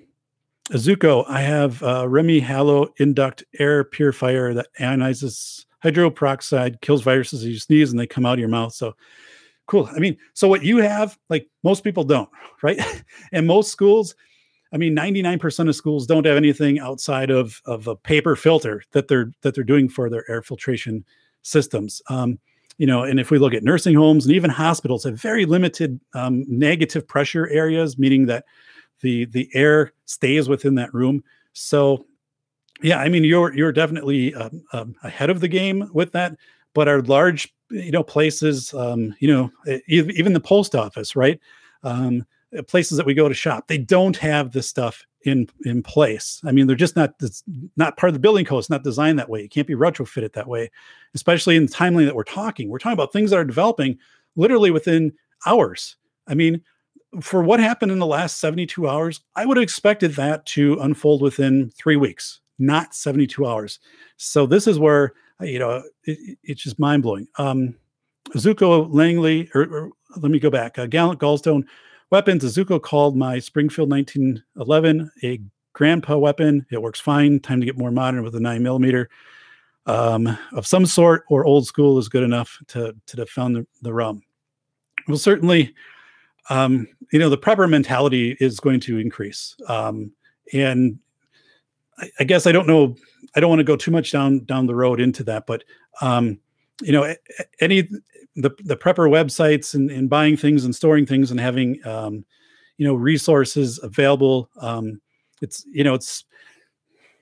Azuko, 0.71 1.25
I 1.29 1.41
have 1.41 1.83
uh, 1.83 2.05
REME 2.07 2.41
Halo 2.41 2.91
Induct 2.97 3.43
Air 3.59 3.83
Purifier 3.83 4.55
that 4.55 4.65
ionizes 4.79 5.67
hydroperoxide, 5.83 6.81
kills 6.81 7.03
viruses 7.03 7.41
as 7.43 7.47
you 7.47 7.59
sneeze 7.59 7.91
and 7.91 7.99
they 7.99 8.07
come 8.07 8.25
out 8.25 8.33
of 8.33 8.39
your 8.39 8.49
mouth. 8.49 8.73
So 8.73 8.95
cool. 9.67 9.87
I 9.95 9.99
mean, 9.99 10.17
so 10.33 10.47
what 10.47 10.63
you 10.63 10.77
have, 10.77 11.19
like 11.29 11.47
most 11.61 11.83
people 11.83 12.03
don't, 12.03 12.29
right? 12.63 12.81
and 13.31 13.45
most 13.45 13.71
schools, 13.71 14.15
I 14.73 14.77
mean, 14.77 14.95
99% 14.95 15.69
of 15.69 15.75
schools 15.75 16.05
don't 16.05 16.25
have 16.25 16.37
anything 16.37 16.79
outside 16.79 17.29
of, 17.29 17.61
of 17.65 17.87
a 17.87 17.95
paper 17.95 18.35
filter 18.35 18.83
that 18.91 19.07
they're 19.07 19.31
that 19.41 19.55
they're 19.55 19.63
doing 19.63 19.87
for 19.87 20.09
their 20.09 20.29
air 20.29 20.41
filtration 20.41 21.05
systems. 21.43 22.01
Um, 22.09 22.39
you 22.77 22.87
know, 22.87 23.03
and 23.03 23.19
if 23.19 23.31
we 23.31 23.37
look 23.37 23.53
at 23.53 23.63
nursing 23.63 23.95
homes 23.95 24.25
and 24.25 24.35
even 24.35 24.49
hospitals 24.49 25.05
have 25.05 25.19
very 25.19 25.45
limited 25.45 25.99
um, 26.13 26.43
negative 26.47 27.07
pressure 27.07 27.47
areas, 27.47 27.97
meaning 27.97 28.25
that 28.25 28.45
the 29.01 29.25
the 29.25 29.49
air 29.53 29.93
stays 30.05 30.49
within 30.49 30.75
that 30.75 30.93
room. 30.93 31.23
So, 31.53 32.05
yeah, 32.81 32.99
I 32.99 33.07
mean, 33.07 33.23
you're 33.23 33.53
you're 33.55 33.71
definitely 33.71 34.33
um, 34.33 34.63
um, 34.73 34.95
ahead 35.03 35.29
of 35.29 35.39
the 35.39 35.47
game 35.47 35.89
with 35.93 36.11
that. 36.13 36.35
But 36.73 36.89
our 36.89 37.01
large, 37.01 37.53
you 37.69 37.91
know, 37.91 38.03
places, 38.03 38.73
um, 38.73 39.15
you 39.19 39.29
know, 39.29 39.51
even 39.87 40.33
the 40.33 40.41
post 40.41 40.75
office, 40.75 41.15
right? 41.15 41.39
Um, 41.83 42.25
places 42.63 42.97
that 42.97 43.05
we 43.05 43.13
go 43.13 43.27
to 43.27 43.33
shop, 43.33 43.67
they 43.67 43.77
don't 43.77 44.17
have 44.17 44.51
this 44.51 44.67
stuff 44.67 45.05
in 45.23 45.47
in 45.65 45.81
place. 45.83 46.41
I 46.45 46.51
mean, 46.51 46.67
they're 46.67 46.75
just 46.75 46.95
not 46.95 47.15
it's 47.21 47.43
not 47.75 47.97
part 47.97 48.09
of 48.09 48.13
the 48.13 48.19
building 48.19 48.45
code. 48.45 48.59
It's 48.59 48.69
not 48.69 48.83
designed 48.83 49.19
that 49.19 49.29
way. 49.29 49.43
It 49.43 49.51
can't 49.51 49.67
be 49.67 49.75
retrofitted 49.75 50.33
that 50.33 50.47
way, 50.47 50.71
especially 51.13 51.55
in 51.55 51.65
the 51.65 51.71
timeline 51.71 52.05
that 52.05 52.15
we're 52.15 52.23
talking. 52.23 52.69
We're 52.69 52.79
talking 52.79 52.93
about 52.93 53.11
things 53.11 53.31
that 53.31 53.39
are 53.39 53.45
developing 53.45 53.97
literally 54.35 54.71
within 54.71 55.13
hours. 55.45 55.95
I 56.27 56.35
mean, 56.35 56.61
for 57.21 57.41
what 57.43 57.59
happened 57.59 57.91
in 57.91 57.99
the 57.99 58.05
last 58.05 58.39
72 58.39 58.87
hours, 58.87 59.21
I 59.35 59.45
would 59.45 59.57
have 59.57 59.63
expected 59.63 60.15
that 60.15 60.45
to 60.47 60.77
unfold 60.81 61.21
within 61.21 61.71
three 61.71 61.95
weeks, 61.95 62.41
not 62.59 62.93
72 62.93 63.45
hours. 63.45 63.79
So 64.17 64.45
this 64.45 64.67
is 64.67 64.79
where 64.79 65.13
you 65.41 65.59
know 65.59 65.83
it, 66.03 66.37
it's 66.43 66.63
just 66.63 66.79
mind 66.79 67.03
blowing. 67.03 67.27
Um, 67.37 67.75
Zuko 68.31 68.91
Langley, 68.91 69.49
or, 69.53 69.61
or, 69.63 69.89
let 70.17 70.31
me 70.31 70.39
go 70.39 70.49
back. 70.49 70.79
Uh, 70.79 70.85
Gallant 70.85 71.19
Gallstone 71.19 71.65
Weapons, 72.15 72.45
Azuko 72.45 72.81
called 72.81 73.17
my 73.17 73.39
Springfield 73.39 73.91
1911 73.91 75.11
a 75.21 75.41
grandpa 75.73 76.15
weapon. 76.15 76.65
It 76.71 76.81
works 76.81 77.01
fine. 77.01 77.41
Time 77.41 77.59
to 77.59 77.65
get 77.65 77.77
more 77.77 77.91
modern 77.91 78.23
with 78.23 78.35
a 78.35 78.39
nine 78.39 78.63
millimeter 78.63 79.09
um, 79.85 80.37
of 80.53 80.65
some 80.65 80.85
sort 80.85 81.25
or 81.27 81.43
old 81.43 81.67
school 81.67 81.97
is 81.97 82.07
good 82.07 82.23
enough 82.23 82.57
to, 82.67 82.95
to 83.07 83.15
defend 83.17 83.57
the, 83.57 83.67
the. 83.81 83.91
Well, 83.93 85.17
certainly, 85.17 85.75
um, 86.49 86.87
you 87.11 87.19
know, 87.19 87.29
the 87.29 87.37
prepper 87.37 87.69
mentality 87.69 88.37
is 88.39 88.61
going 88.61 88.79
to 88.79 88.97
increase. 88.97 89.53
Um, 89.67 90.13
and 90.53 90.97
I, 91.97 92.09
I, 92.21 92.23
guess 92.23 92.47
I 92.47 92.53
don't 92.53 92.65
know, 92.65 92.95
I 93.35 93.41
don't 93.41 93.49
want 93.49 93.59
to 93.59 93.65
go 93.65 93.75
too 93.75 93.91
much 93.91 94.13
down 94.13 94.45
down 94.45 94.67
the 94.67 94.75
road 94.75 95.01
into 95.01 95.25
that, 95.25 95.47
but 95.47 95.65
um, 95.99 96.39
you 96.81 96.91
know, 96.91 97.15
any 97.59 97.87
the 98.35 98.51
the 98.63 98.75
prepper 98.75 99.09
websites 99.09 99.73
and, 99.73 99.89
and 99.89 100.09
buying 100.09 100.37
things 100.37 100.65
and 100.65 100.75
storing 100.75 101.05
things 101.05 101.31
and 101.31 101.39
having 101.39 101.85
um, 101.85 102.25
you 102.77 102.85
know 102.85 102.95
resources 102.95 103.79
available. 103.81 104.49
Um, 104.59 105.01
it's 105.41 105.65
you 105.71 105.83
know 105.83 105.93
it's 105.93 106.25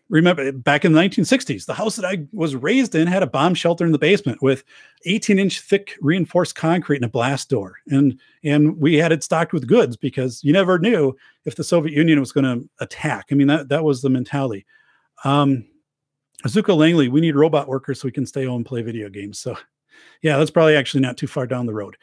remember 0.09 0.51
back 0.51 0.85
in 0.85 0.91
the 0.91 0.99
1960s 0.99 1.65
the 1.65 1.73
house 1.73 1.95
that 1.95 2.05
i 2.05 2.23
was 2.33 2.55
raised 2.55 2.93
in 2.93 3.07
had 3.07 3.23
a 3.23 3.27
bomb 3.27 3.53
shelter 3.53 3.85
in 3.85 3.91
the 3.91 3.97
basement 3.97 4.41
with 4.41 4.63
18 5.05 5.39
inch 5.39 5.61
thick 5.61 5.97
reinforced 6.01 6.55
concrete 6.55 6.97
and 6.97 7.05
a 7.05 7.09
blast 7.09 7.49
door 7.49 7.77
and 7.87 8.19
and 8.43 8.77
we 8.77 8.95
had 8.95 9.11
it 9.11 9.23
stocked 9.23 9.53
with 9.53 9.65
goods 9.65 9.97
because 9.97 10.43
you 10.43 10.53
never 10.53 10.77
knew 10.77 11.15
if 11.45 11.55
the 11.55 11.63
soviet 11.63 11.95
union 11.95 12.19
was 12.19 12.31
going 12.31 12.43
to 12.43 12.69
attack 12.79 13.27
i 13.31 13.35
mean 13.35 13.47
that 13.47 13.69
that 13.69 13.83
was 13.83 14.01
the 14.01 14.09
mentality 14.09 14.65
um 15.23 15.65
azuka 16.45 16.75
langley 16.75 17.07
we 17.07 17.21
need 17.21 17.35
robot 17.35 17.67
workers 17.67 18.01
so 18.01 18.07
we 18.07 18.11
can 18.11 18.25
stay 18.25 18.45
home 18.45 18.57
and 18.57 18.65
play 18.65 18.81
video 18.81 19.09
games 19.09 19.39
so 19.39 19.57
yeah, 20.21 20.37
that's 20.37 20.51
probably 20.51 20.75
actually 20.75 21.01
not 21.01 21.17
too 21.17 21.27
far 21.27 21.47
down 21.47 21.65
the 21.65 21.73
road. 21.73 21.97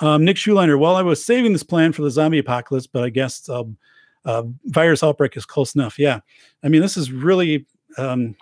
Um, 0.00 0.24
Nick 0.24 0.36
Schuliner, 0.36 0.78
well, 0.78 0.96
I 0.96 1.02
was 1.02 1.24
saving 1.24 1.52
this 1.52 1.62
plan 1.62 1.92
for 1.92 2.02
the 2.02 2.10
zombie 2.10 2.38
apocalypse, 2.38 2.86
but 2.86 3.04
I 3.04 3.10
guess 3.10 3.48
um, 3.48 3.76
uh, 4.24 4.44
virus 4.66 5.02
outbreak 5.02 5.36
is 5.36 5.44
close 5.44 5.74
enough. 5.74 5.98
Yeah, 5.98 6.20
I 6.62 6.68
mean, 6.68 6.82
this 6.82 6.96
is 6.96 7.10
really, 7.10 7.66
um, 7.96 8.36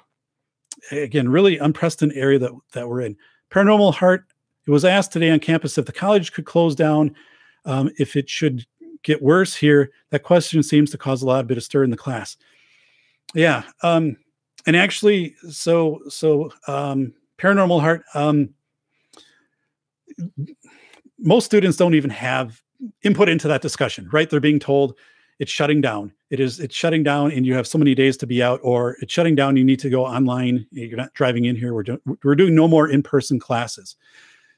again, 0.91 1.29
really 1.29 1.59
unprecedented 1.59 2.19
area 2.19 2.39
that 2.39 2.53
that 2.73 2.89
we're 2.89 3.03
in. 3.03 3.17
Paranormal 3.51 3.95
Heart. 3.95 4.27
It 4.67 4.71
was 4.71 4.85
asked 4.85 5.13
today 5.13 5.31
on 5.31 5.39
campus 5.39 5.79
if 5.79 5.87
the 5.87 5.93
college 5.93 6.33
could 6.33 6.45
close 6.45 6.75
down, 6.75 7.15
um, 7.67 7.89
if 7.99 8.17
it 8.17 8.29
should 8.29 8.67
get 9.05 9.23
worse 9.23 9.55
here. 9.55 9.93
That 10.11 10.25
question 10.25 10.63
seems 10.63 10.91
to 10.91 10.99
cause 10.99 11.23
a 11.23 11.27
lot 11.27 11.41
of 11.41 11.47
bit 11.47 11.57
of 11.57 11.63
stir 11.63 11.85
in 11.85 11.91
the 11.91 11.97
class. 11.97 12.37
Yeah, 13.33 13.63
um, 13.83 14.17
and 14.67 14.77
actually, 14.77 15.35
so 15.51 16.01
so 16.09 16.53
um, 16.67 17.13
Paranormal 17.39 17.81
Heart. 17.81 18.05
Um, 18.15 18.51
most 21.19 21.45
students 21.45 21.77
don't 21.77 21.95
even 21.95 22.11
have 22.11 22.63
input 23.03 23.29
into 23.29 23.49
that 23.49 23.63
discussion, 23.63 24.09
right? 24.13 24.29
They're 24.29 24.41
being 24.41 24.59
told 24.59 24.97
it's 25.39 25.51
shutting 25.51 25.81
down. 25.81 26.13
It 26.31 26.41
is 26.41 26.61
it's 26.61 26.75
shutting 26.75 27.03
down, 27.03 27.31
and 27.33 27.47
you 27.47 27.55
have 27.55 27.67
so 27.67 27.79
many 27.79 27.95
days 27.95 28.17
to 28.19 28.27
be 28.27 28.43
out, 28.43 28.61
or 28.63 28.97
it's 29.01 29.13
shutting 29.13 29.35
down. 29.35 29.57
You 29.57 29.65
need 29.65 29.81
to 29.81 29.91
go 29.91 30.05
online. 30.05 30.67
You're 30.71 30.97
not 30.97 31.13
driving 31.15 31.45
in 31.45 31.57
here. 31.57 31.75
We're 31.75 31.83
doing 31.83 32.01
we're 32.25 32.35
doing 32.35 32.55
no 32.55 32.67
more 32.67 32.89
in 32.89 33.03
person 33.03 33.39
classes. 33.39 33.97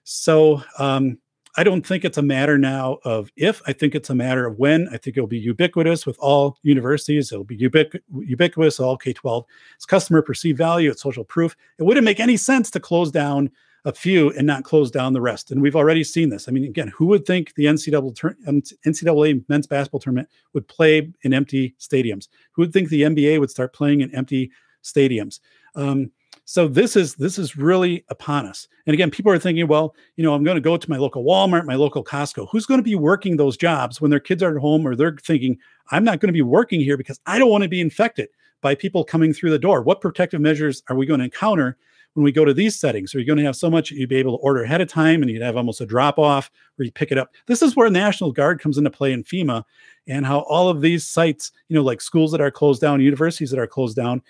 So 0.04 0.62
um, 0.78 1.18
I 1.58 1.64
don't 1.64 1.84
think 1.84 2.04
it's 2.04 2.16
a 2.16 2.22
matter 2.22 2.56
now 2.56 2.98
of 3.02 3.32
if. 3.34 3.60
I 3.66 3.72
think 3.72 3.96
it's 3.96 4.10
a 4.10 4.14
matter 4.14 4.46
of 4.46 4.60
when. 4.60 4.86
I 4.92 4.96
think 4.96 5.16
it'll 5.16 5.26
be 5.26 5.40
ubiquitous 5.40 6.06
with 6.06 6.16
all 6.20 6.56
universities. 6.62 7.32
It'll 7.32 7.42
be 7.42 7.58
ubiqu- 7.58 8.00
ubiquitous 8.20 8.78
all 8.78 8.96
K 8.96 9.12
12. 9.12 9.44
It's 9.74 9.84
customer 9.84 10.22
perceived 10.22 10.56
value. 10.56 10.88
It's 10.88 11.02
social 11.02 11.24
proof. 11.24 11.56
It 11.80 11.82
wouldn't 11.82 12.04
make 12.04 12.20
any 12.20 12.36
sense 12.36 12.70
to 12.70 12.78
close 12.78 13.10
down 13.10 13.50
a 13.84 13.92
few 13.92 14.30
and 14.34 14.46
not 14.46 14.62
close 14.62 14.88
down 14.88 15.14
the 15.14 15.20
rest. 15.20 15.50
And 15.50 15.60
we've 15.60 15.74
already 15.74 16.04
seen 16.04 16.28
this. 16.28 16.46
I 16.46 16.52
mean, 16.52 16.62
again, 16.62 16.92
who 16.96 17.06
would 17.06 17.26
think 17.26 17.52
the 17.56 17.64
NCAA, 17.64 18.14
tur- 18.14 18.36
NCAA 18.46 19.44
men's 19.48 19.66
basketball 19.66 19.98
tournament 19.98 20.28
would 20.54 20.68
play 20.68 21.12
in 21.22 21.34
empty 21.34 21.74
stadiums? 21.80 22.28
Who 22.52 22.62
would 22.62 22.72
think 22.72 22.88
the 22.88 23.02
NBA 23.02 23.40
would 23.40 23.50
start 23.50 23.74
playing 23.74 24.02
in 24.02 24.14
empty 24.14 24.52
stadiums? 24.84 25.40
Um, 25.74 26.12
so 26.50 26.66
this 26.66 26.96
is 26.96 27.14
this 27.16 27.38
is 27.38 27.58
really 27.58 28.06
upon 28.08 28.46
us. 28.46 28.68
And 28.86 28.94
again, 28.94 29.10
people 29.10 29.30
are 29.30 29.38
thinking, 29.38 29.66
well, 29.66 29.94
you 30.16 30.24
know, 30.24 30.32
I'm 30.32 30.44
going 30.44 30.54
to 30.54 30.62
go 30.62 30.78
to 30.78 30.90
my 30.90 30.96
local 30.96 31.22
Walmart, 31.22 31.66
my 31.66 31.74
local 31.74 32.02
Costco. 32.02 32.48
Who's 32.50 32.64
going 32.64 32.78
to 32.78 32.82
be 32.82 32.94
working 32.94 33.36
those 33.36 33.54
jobs 33.54 34.00
when 34.00 34.10
their 34.10 34.18
kids 34.18 34.42
are 34.42 34.56
at 34.56 34.60
home 34.62 34.86
or 34.86 34.96
they're 34.96 35.14
thinking, 35.22 35.58
I'm 35.90 36.04
not 36.04 36.20
going 36.20 36.30
to 36.30 36.32
be 36.32 36.40
working 36.40 36.80
here 36.80 36.96
because 36.96 37.20
I 37.26 37.38
don't 37.38 37.50
want 37.50 37.64
to 37.64 37.68
be 37.68 37.82
infected 37.82 38.30
by 38.62 38.74
people 38.74 39.04
coming 39.04 39.34
through 39.34 39.50
the 39.50 39.58
door. 39.58 39.82
What 39.82 40.00
protective 40.00 40.40
measures 40.40 40.82
are 40.88 40.96
we 40.96 41.04
going 41.04 41.18
to 41.18 41.24
encounter 41.24 41.76
when 42.14 42.24
we 42.24 42.32
go 42.32 42.46
to 42.46 42.54
these 42.54 42.80
settings? 42.80 43.14
Are 43.14 43.18
you 43.18 43.26
going 43.26 43.36
to 43.36 43.44
have 43.44 43.54
so 43.54 43.68
much 43.68 43.90
you'd 43.90 44.08
be 44.08 44.16
able 44.16 44.38
to 44.38 44.42
order 44.42 44.62
ahead 44.62 44.80
of 44.80 44.88
time 44.88 45.20
and 45.20 45.30
you'd 45.30 45.42
have 45.42 45.58
almost 45.58 45.82
a 45.82 45.86
drop 45.86 46.18
off 46.18 46.50
where 46.76 46.86
you 46.86 46.92
pick 46.92 47.12
it 47.12 47.18
up? 47.18 47.34
This 47.44 47.60
is 47.60 47.76
where 47.76 47.90
National 47.90 48.32
Guard 48.32 48.58
comes 48.58 48.78
into 48.78 48.88
play 48.88 49.12
in 49.12 49.22
FEMA 49.22 49.64
and 50.06 50.24
how 50.24 50.38
all 50.48 50.70
of 50.70 50.80
these 50.80 51.06
sites, 51.06 51.52
you 51.68 51.76
know, 51.76 51.84
like 51.84 52.00
schools 52.00 52.32
that 52.32 52.40
are 52.40 52.50
closed 52.50 52.80
down, 52.80 53.02
universities 53.02 53.50
that 53.50 53.60
are 53.60 53.66
closed 53.66 53.96
down, 53.96 54.22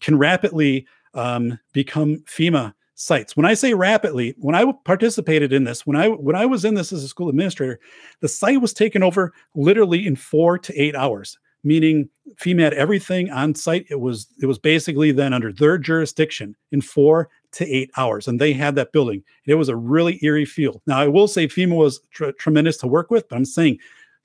can 0.00 0.16
rapidly 0.16 0.86
um, 1.14 1.58
become 1.72 2.18
FEMA 2.26 2.74
sites. 2.94 3.36
When 3.36 3.46
I 3.46 3.54
say 3.54 3.74
rapidly, 3.74 4.34
when 4.38 4.54
I 4.54 4.70
participated 4.84 5.52
in 5.52 5.64
this, 5.64 5.86
when 5.86 5.96
I 5.96 6.08
when 6.08 6.36
I 6.36 6.46
was 6.46 6.64
in 6.64 6.74
this 6.74 6.92
as 6.92 7.02
a 7.02 7.08
school 7.08 7.28
administrator, 7.28 7.80
the 8.20 8.28
site 8.28 8.60
was 8.60 8.72
taken 8.72 9.02
over 9.02 9.32
literally 9.54 10.06
in 10.06 10.16
four 10.16 10.58
to 10.58 10.80
eight 10.80 10.94
hours. 10.94 11.38
Meaning 11.66 12.10
FEMA 12.36 12.60
had 12.60 12.74
everything 12.74 13.30
on 13.30 13.54
site. 13.54 13.86
It 13.88 14.00
was 14.00 14.28
it 14.40 14.46
was 14.46 14.58
basically 14.58 15.12
then 15.12 15.32
under 15.32 15.52
their 15.52 15.78
jurisdiction 15.78 16.54
in 16.72 16.82
four 16.82 17.30
to 17.52 17.66
eight 17.66 17.90
hours, 17.96 18.28
and 18.28 18.40
they 18.40 18.52
had 18.52 18.74
that 18.74 18.92
building. 18.92 19.22
It 19.46 19.54
was 19.54 19.68
a 19.68 19.76
really 19.76 20.18
eerie 20.22 20.44
feel. 20.44 20.82
Now 20.86 20.98
I 20.98 21.08
will 21.08 21.28
say 21.28 21.46
FEMA 21.48 21.76
was 21.76 22.00
tr- 22.10 22.30
tremendous 22.32 22.76
to 22.78 22.86
work 22.86 23.10
with, 23.10 23.28
but 23.28 23.36
I'm 23.36 23.44
saying 23.44 23.78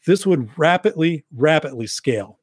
this 0.05 0.25
would 0.25 0.49
rapidly, 0.57 1.23
rapidly 1.35 1.87
scale 1.87 2.38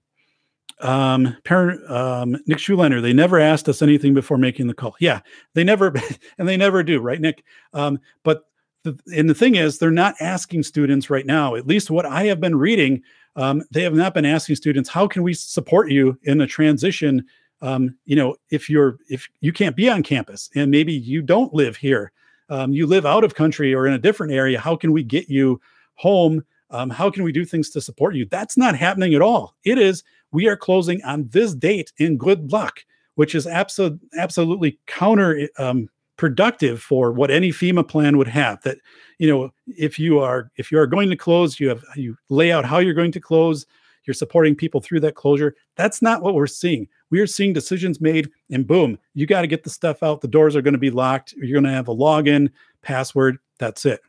um, 0.81 1.37
parent, 1.45 1.89
um, 1.91 2.37
Nick 2.47 2.59
Schulander, 2.59 3.01
they 3.01 3.13
never 3.13 3.41
asked 3.41 3.69
us 3.69 3.83
anything 3.83 4.15
before 4.15 4.39
making 4.39 4.67
the 4.67 4.75
call. 4.75 4.95
Yeah, 5.01 5.21
they 5.55 5.65
never, 5.65 5.95
and 6.39 6.49
they 6.49 6.57
never 6.57 6.83
do, 6.83 7.01
right, 7.01 7.21
Nick? 7.21 7.45
Um, 7.73 7.99
but 8.23 8.45
the, 8.83 8.99
and 9.15 9.29
the 9.29 9.35
thing 9.35 9.57
is, 9.57 9.79
they're 9.79 9.91
not 9.91 10.15
asking 10.21 10.63
students 10.63 11.11
right 11.11 11.27
now. 11.27 11.55
At 11.55 11.67
least 11.67 11.91
what 11.91 12.07
I 12.07 12.25
have 12.25 12.41
been 12.41 12.57
reading, 12.57 13.03
um, 13.35 13.63
they 13.71 13.83
have 13.83 13.95
not 13.95 14.15
been 14.15 14.25
asking 14.25 14.57
students, 14.57 14.89
"How 14.89 15.07
can 15.07 15.23
we 15.23 15.35
support 15.35 15.91
you 15.91 16.19
in 16.23 16.41
a 16.41 16.47
transition?" 16.47 17.25
Um, 17.63 17.97
you 18.05 18.17
know, 18.17 18.37
if 18.51 18.71
you're 18.71 18.99
if 19.09 19.29
you 19.41 19.53
can't 19.53 19.77
be 19.77 19.89
on 19.89 20.03
campus 20.03 20.51
and 20.55 20.71
maybe 20.71 20.93
you 20.93 21.21
don't 21.21 21.53
live 21.53 21.77
here, 21.77 22.13
um, 22.49 22.73
you 22.73 22.87
live 22.87 23.05
out 23.05 23.25
of 23.25 23.35
country 23.35 23.75
or 23.75 23.87
in 23.87 23.93
a 23.93 23.99
different 23.99 24.33
area, 24.33 24.61
how 24.61 24.77
can 24.77 24.93
we 24.93 25.03
get 25.03 25.29
you 25.29 25.61
home? 25.95 26.45
Um, 26.71 26.91
how 26.91 27.11
can 27.11 27.23
we 27.25 27.33
do 27.33 27.45
things 27.45 27.71
to 27.71 27.81
support 27.81 28.15
you? 28.15 28.27
That's 28.27 28.57
not 28.57 28.77
happening 28.77 29.15
at 29.15 29.23
all. 29.23 29.55
It 29.65 29.79
is 29.79 30.03
we 30.37 30.49
are 30.49 30.57
closing 30.57 31.03
on 31.03 31.27
this 31.31 31.55
date 31.55 31.95
in 31.97 32.19
good 32.19 32.53
luck, 32.53 32.85
which 33.15 33.35
is 33.35 33.47
absolutely 33.47 34.07
absolutely 34.19 34.79
counter 34.87 35.49
um, 35.59 35.89
productive 36.19 36.83
for 36.83 37.11
what 37.11 37.31
any 37.31 37.49
FEMA 37.49 37.89
plan 37.89 38.19
would 38.19 38.29
have. 38.29 38.61
That 38.61 38.77
you 39.17 39.31
know, 39.31 39.51
if 39.67 39.99
you 39.99 40.19
are 40.19 40.51
if 40.57 40.71
you 40.71 40.79
are 40.79 40.87
going 40.87 41.09
to 41.09 41.17
close, 41.17 41.59
you 41.59 41.71
have 41.71 41.83
you 41.95 42.19
lay 42.29 42.53
out 42.53 42.67
how 42.67 42.81
you're 42.81 42.93
going 42.93 43.13
to 43.13 43.21
close. 43.21 43.65
You're 44.05 44.13
supporting 44.13 44.55
people 44.55 44.83
through 44.83 45.01
that 45.01 45.15
closure. 45.15 45.57
That's 45.75 46.03
not 46.03 46.21
what 46.21 46.35
we're 46.35 46.47
seeing. 46.47 46.87
We 47.09 47.21
are 47.21 47.27
seeing 47.27 47.55
decisions 47.55 47.99
made, 47.99 48.29
and 48.51 48.67
boom, 48.67 48.99
you 49.15 49.25
got 49.25 49.41
to 49.41 49.47
get 49.47 49.65
the 49.65 49.71
stuff 49.71 50.03
out. 50.03 50.21
The 50.21 50.29
doors 50.29 50.55
are 50.55 50.61
going 50.63 50.75
to 50.75 50.79
be 50.79 50.91
locked. 50.91 51.33
You're 51.33 51.59
going 51.59 51.65
to 51.65 51.71
have 51.71 51.89
a 51.89 51.97
login, 51.97 52.51
password. 52.83 53.39
That's 53.59 53.87
it. 53.87 54.01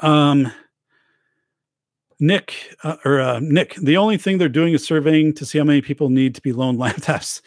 Um, 0.00 0.52
Nick 2.20 2.76
uh, 2.82 2.96
or 3.04 3.20
uh, 3.20 3.40
Nick, 3.40 3.74
the 3.76 3.96
only 3.96 4.16
thing 4.16 4.38
they're 4.38 4.48
doing 4.48 4.74
is 4.74 4.84
surveying 4.84 5.32
to 5.34 5.46
see 5.46 5.58
how 5.58 5.64
many 5.64 5.80
people 5.80 6.08
need 6.08 6.34
to 6.34 6.42
be 6.42 6.52
loaned 6.52 6.78
laptops. 6.80 7.40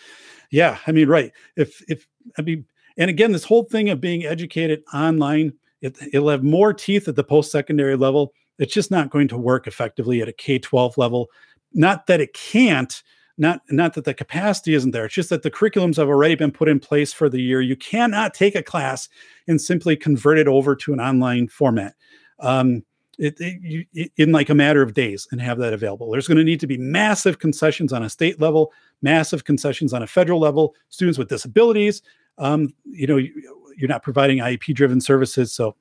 yeah, 0.52 0.78
I 0.88 0.92
mean, 0.92 1.08
right. 1.08 1.32
If 1.56 1.82
if 1.88 2.08
I 2.38 2.42
mean, 2.42 2.66
and 2.98 3.10
again, 3.10 3.32
this 3.32 3.44
whole 3.44 3.64
thing 3.64 3.90
of 3.90 4.02
being 4.02 4.26
educated 4.26 4.84
online, 4.94 5.54
it, 5.82 5.98
it'll 6.14 6.30
have 6.30 6.44
more 6.44 6.74
teeth 6.74 7.08
at 7.08 7.16
the 7.16 7.24
post-secondary 7.24 7.96
level. 7.96 8.34
It's 8.58 8.74
just 8.74 8.92
not 8.92 9.12
going 9.12 9.28
to 9.30 9.38
work 9.38 9.68
effectively 9.68 10.22
at 10.22 10.28
a 10.28 10.34
K-12 10.34 10.98
level. 10.98 11.28
Not 11.74 12.08
that 12.08 12.22
it 12.22 12.34
can't, 12.34 13.04
not 13.38 13.62
not 13.70 13.94
that 13.94 14.06
the 14.06 14.14
capacity 14.14 14.74
isn't 14.74 14.92
there. 14.92 15.06
It's 15.06 15.14
just 15.14 15.30
that 15.30 15.44
the 15.44 15.52
curriculums 15.52 15.98
have 15.98 16.08
already 16.08 16.36
been 16.36 16.52
put 16.52 16.70
in 16.70 16.80
place 16.80 17.14
for 17.14 17.30
the 17.30 17.42
year. 17.42 17.62
You 17.62 17.76
cannot 17.76 18.34
take 18.34 18.56
a 18.56 18.64
class 18.64 19.10
and 19.48 19.62
simply 19.62 19.96
convert 19.96 20.40
it 20.40 20.48
over 20.48 20.76
to 20.78 20.94
an 20.94 21.00
online 21.00 21.48
format. 21.48 21.94
Um, 22.40 22.84
it, 23.18 23.36
it, 23.40 24.12
in 24.18 24.32
like 24.32 24.50
a 24.50 24.56
matter 24.56 24.82
of 24.82 24.94
days 24.94 25.28
and 25.32 25.42
have 25.42 25.58
that 25.60 25.74
available. 25.74 26.12
There's 26.12 26.28
going 26.28 26.38
to 26.38 26.44
need 26.44 26.60
to 26.60 26.68
be 26.68 26.78
massive 26.78 27.40
concessions 27.40 27.92
on 27.92 28.04
a 28.04 28.10
state 28.10 28.40
level, 28.40 28.72
massive 29.02 29.44
concessions 29.44 29.94
on 29.94 30.04
a 30.04 30.08
federal 30.08 30.40
level. 30.40 30.76
Students 30.90 31.18
with 31.18 31.30
disabilities, 31.30 32.02
um, 32.38 32.74
you 32.86 33.08
know, 33.08 33.18
you're 33.18 33.90
not 33.90 34.04
providing 34.04 34.40
IEP 34.40 34.74
driven 34.76 35.02
services, 35.02 35.52
so 35.52 35.76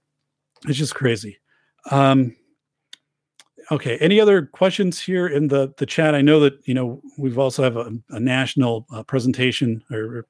it's 0.67 0.79
just 0.79 0.95
crazy. 0.95 1.39
Um, 1.91 2.37
okay, 3.71 3.97
any 3.99 4.21
other 4.21 4.47
questions 4.47 5.01
here 5.01 5.27
in 5.27 5.49
the 5.49 5.73
the 5.79 5.87
chat? 5.87 6.15
I 6.15 6.23
know 6.23 6.41
that 6.41 6.59
you 6.67 6.75
know 6.75 7.01
we've 7.19 7.39
also 7.39 7.63
have 7.63 7.77
a, 7.77 7.91
a 8.11 8.21
national 8.21 8.87
uh, 8.93 9.03
presentation 9.03 9.83
or, 9.91 10.19
or 10.19 10.27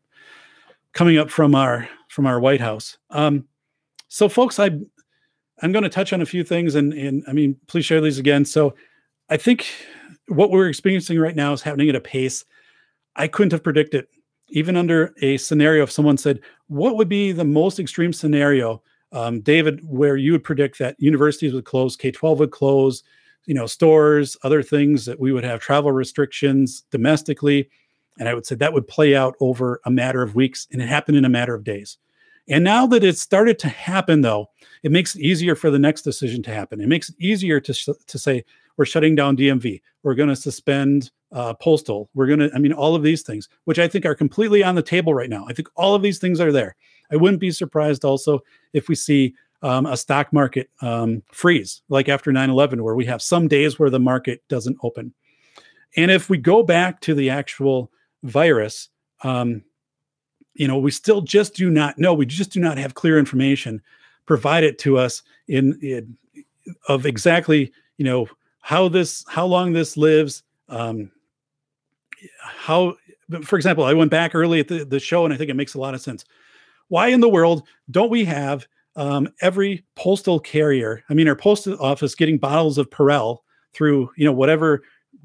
coming 0.92 1.18
up 1.18 1.30
from 1.30 1.54
our 1.54 1.88
from 2.08 2.26
our 2.26 2.40
White 2.40 2.60
House. 2.60 2.98
Um, 3.10 3.46
so, 4.08 4.28
folks, 4.28 4.58
I 4.58 4.70
I'm 5.62 5.72
going 5.72 5.84
to 5.84 5.88
touch 5.88 6.12
on 6.12 6.20
a 6.20 6.26
few 6.26 6.44
things, 6.44 6.74
and 6.74 6.92
and 6.92 7.24
I 7.26 7.32
mean, 7.32 7.56
please 7.66 7.84
share 7.84 8.00
these 8.00 8.18
again. 8.18 8.44
So, 8.44 8.74
I 9.30 9.36
think 9.36 9.66
what 10.28 10.50
we're 10.50 10.68
experiencing 10.68 11.18
right 11.18 11.36
now 11.36 11.52
is 11.52 11.62
happening 11.62 11.88
at 11.88 11.96
a 11.96 12.00
pace 12.00 12.44
I 13.16 13.28
couldn't 13.28 13.52
have 13.52 13.62
predicted, 13.62 14.06
even 14.50 14.76
under 14.76 15.14
a 15.22 15.36
scenario. 15.38 15.84
If 15.84 15.90
someone 15.90 16.18
said, 16.18 16.40
"What 16.68 16.96
would 16.96 17.08
be 17.08 17.32
the 17.32 17.44
most 17.44 17.78
extreme 17.80 18.12
scenario, 18.12 18.82
um, 19.12 19.40
David, 19.40 19.80
where 19.84 20.16
you 20.16 20.32
would 20.32 20.44
predict 20.44 20.78
that 20.78 20.96
universities 20.98 21.54
would 21.54 21.64
close, 21.64 21.96
K-12 21.96 22.38
would 22.38 22.50
close, 22.50 23.02
you 23.46 23.54
know, 23.54 23.66
stores, 23.66 24.36
other 24.42 24.62
things 24.62 25.06
that 25.06 25.18
we 25.20 25.32
would 25.32 25.44
have 25.44 25.60
travel 25.60 25.92
restrictions 25.92 26.84
domestically," 26.90 27.70
and 28.18 28.28
I 28.28 28.34
would 28.34 28.46
say 28.46 28.56
that 28.56 28.72
would 28.74 28.88
play 28.88 29.14
out 29.16 29.36
over 29.40 29.80
a 29.86 29.90
matter 29.90 30.22
of 30.22 30.34
weeks, 30.34 30.66
and 30.72 30.82
it 30.82 30.88
happened 30.88 31.16
in 31.16 31.24
a 31.24 31.30
matter 31.30 31.54
of 31.54 31.64
days. 31.64 31.98
And 32.48 32.62
now 32.62 32.86
that 32.86 33.02
it's 33.02 33.20
started 33.20 33.58
to 33.60 33.68
happen, 33.68 34.20
though, 34.20 34.50
it 34.82 34.92
makes 34.92 35.16
it 35.16 35.22
easier 35.22 35.54
for 35.54 35.70
the 35.70 35.78
next 35.78 36.02
decision 36.02 36.42
to 36.44 36.54
happen. 36.54 36.80
It 36.80 36.88
makes 36.88 37.08
it 37.08 37.16
easier 37.18 37.60
to, 37.60 37.72
sh- 37.72 37.88
to 38.06 38.18
say, 38.18 38.44
we're 38.76 38.84
shutting 38.84 39.14
down 39.14 39.36
DMV. 39.36 39.80
We're 40.02 40.14
going 40.14 40.28
to 40.28 40.36
suspend 40.36 41.10
uh, 41.32 41.54
postal. 41.54 42.08
We're 42.14 42.26
going 42.26 42.38
to, 42.38 42.50
I 42.54 42.58
mean, 42.58 42.72
all 42.72 42.94
of 42.94 43.02
these 43.02 43.22
things, 43.22 43.48
which 43.64 43.78
I 43.78 43.88
think 43.88 44.06
are 44.06 44.14
completely 44.14 44.62
on 44.62 44.74
the 44.74 44.82
table 44.82 45.14
right 45.14 45.30
now. 45.30 45.44
I 45.48 45.52
think 45.52 45.68
all 45.74 45.94
of 45.94 46.02
these 46.02 46.18
things 46.18 46.40
are 46.40 46.52
there. 46.52 46.76
I 47.10 47.16
wouldn't 47.16 47.40
be 47.40 47.50
surprised 47.50 48.04
also 48.04 48.40
if 48.72 48.88
we 48.88 48.94
see 48.94 49.34
um, 49.62 49.86
a 49.86 49.96
stock 49.96 50.32
market 50.32 50.70
um, 50.82 51.22
freeze, 51.32 51.82
like 51.88 52.08
after 52.08 52.32
9 52.32 52.50
11, 52.50 52.82
where 52.82 52.94
we 52.94 53.06
have 53.06 53.22
some 53.22 53.48
days 53.48 53.78
where 53.78 53.90
the 53.90 54.00
market 54.00 54.42
doesn't 54.48 54.76
open. 54.82 55.14
And 55.96 56.10
if 56.10 56.28
we 56.28 56.38
go 56.38 56.62
back 56.62 57.00
to 57.02 57.14
the 57.14 57.30
actual 57.30 57.90
virus, 58.22 58.90
um, 59.22 59.62
you 60.56 60.66
know, 60.66 60.78
we 60.78 60.90
still 60.90 61.20
just 61.20 61.54
do 61.54 61.70
not 61.70 61.98
know. 61.98 62.14
We 62.14 62.26
just 62.26 62.50
do 62.50 62.60
not 62.60 62.78
have 62.78 62.94
clear 62.94 63.18
information 63.18 63.82
provided 64.26 64.78
to 64.80 64.98
us 64.98 65.22
in, 65.48 65.78
in 65.82 66.16
of 66.88 67.06
exactly, 67.06 67.72
you 67.96 68.04
know, 68.04 68.28
how 68.60 68.88
this, 68.88 69.24
how 69.28 69.46
long 69.46 69.72
this 69.72 69.96
lives, 69.96 70.42
um, 70.68 71.10
how, 72.40 72.96
for 73.44 73.56
example, 73.56 73.84
I 73.84 73.92
went 73.92 74.10
back 74.10 74.34
early 74.34 74.60
at 74.60 74.68
the, 74.68 74.84
the 74.84 74.98
show 74.98 75.24
and 75.24 75.32
I 75.32 75.36
think 75.36 75.50
it 75.50 75.54
makes 75.56 75.74
a 75.74 75.80
lot 75.80 75.94
of 75.94 76.00
sense. 76.00 76.24
Why 76.88 77.08
in 77.08 77.20
the 77.20 77.28
world 77.28 77.62
don't 77.90 78.10
we 78.10 78.24
have 78.24 78.66
um, 78.96 79.28
every 79.40 79.84
postal 79.94 80.40
carrier, 80.40 81.04
I 81.08 81.14
mean, 81.14 81.28
our 81.28 81.36
post 81.36 81.68
office 81.68 82.14
getting 82.14 82.38
bottles 82.38 82.78
of 82.78 82.90
Purell 82.90 83.38
through, 83.74 84.10
you 84.16 84.24
know, 84.24 84.32
whatever, 84.32 84.82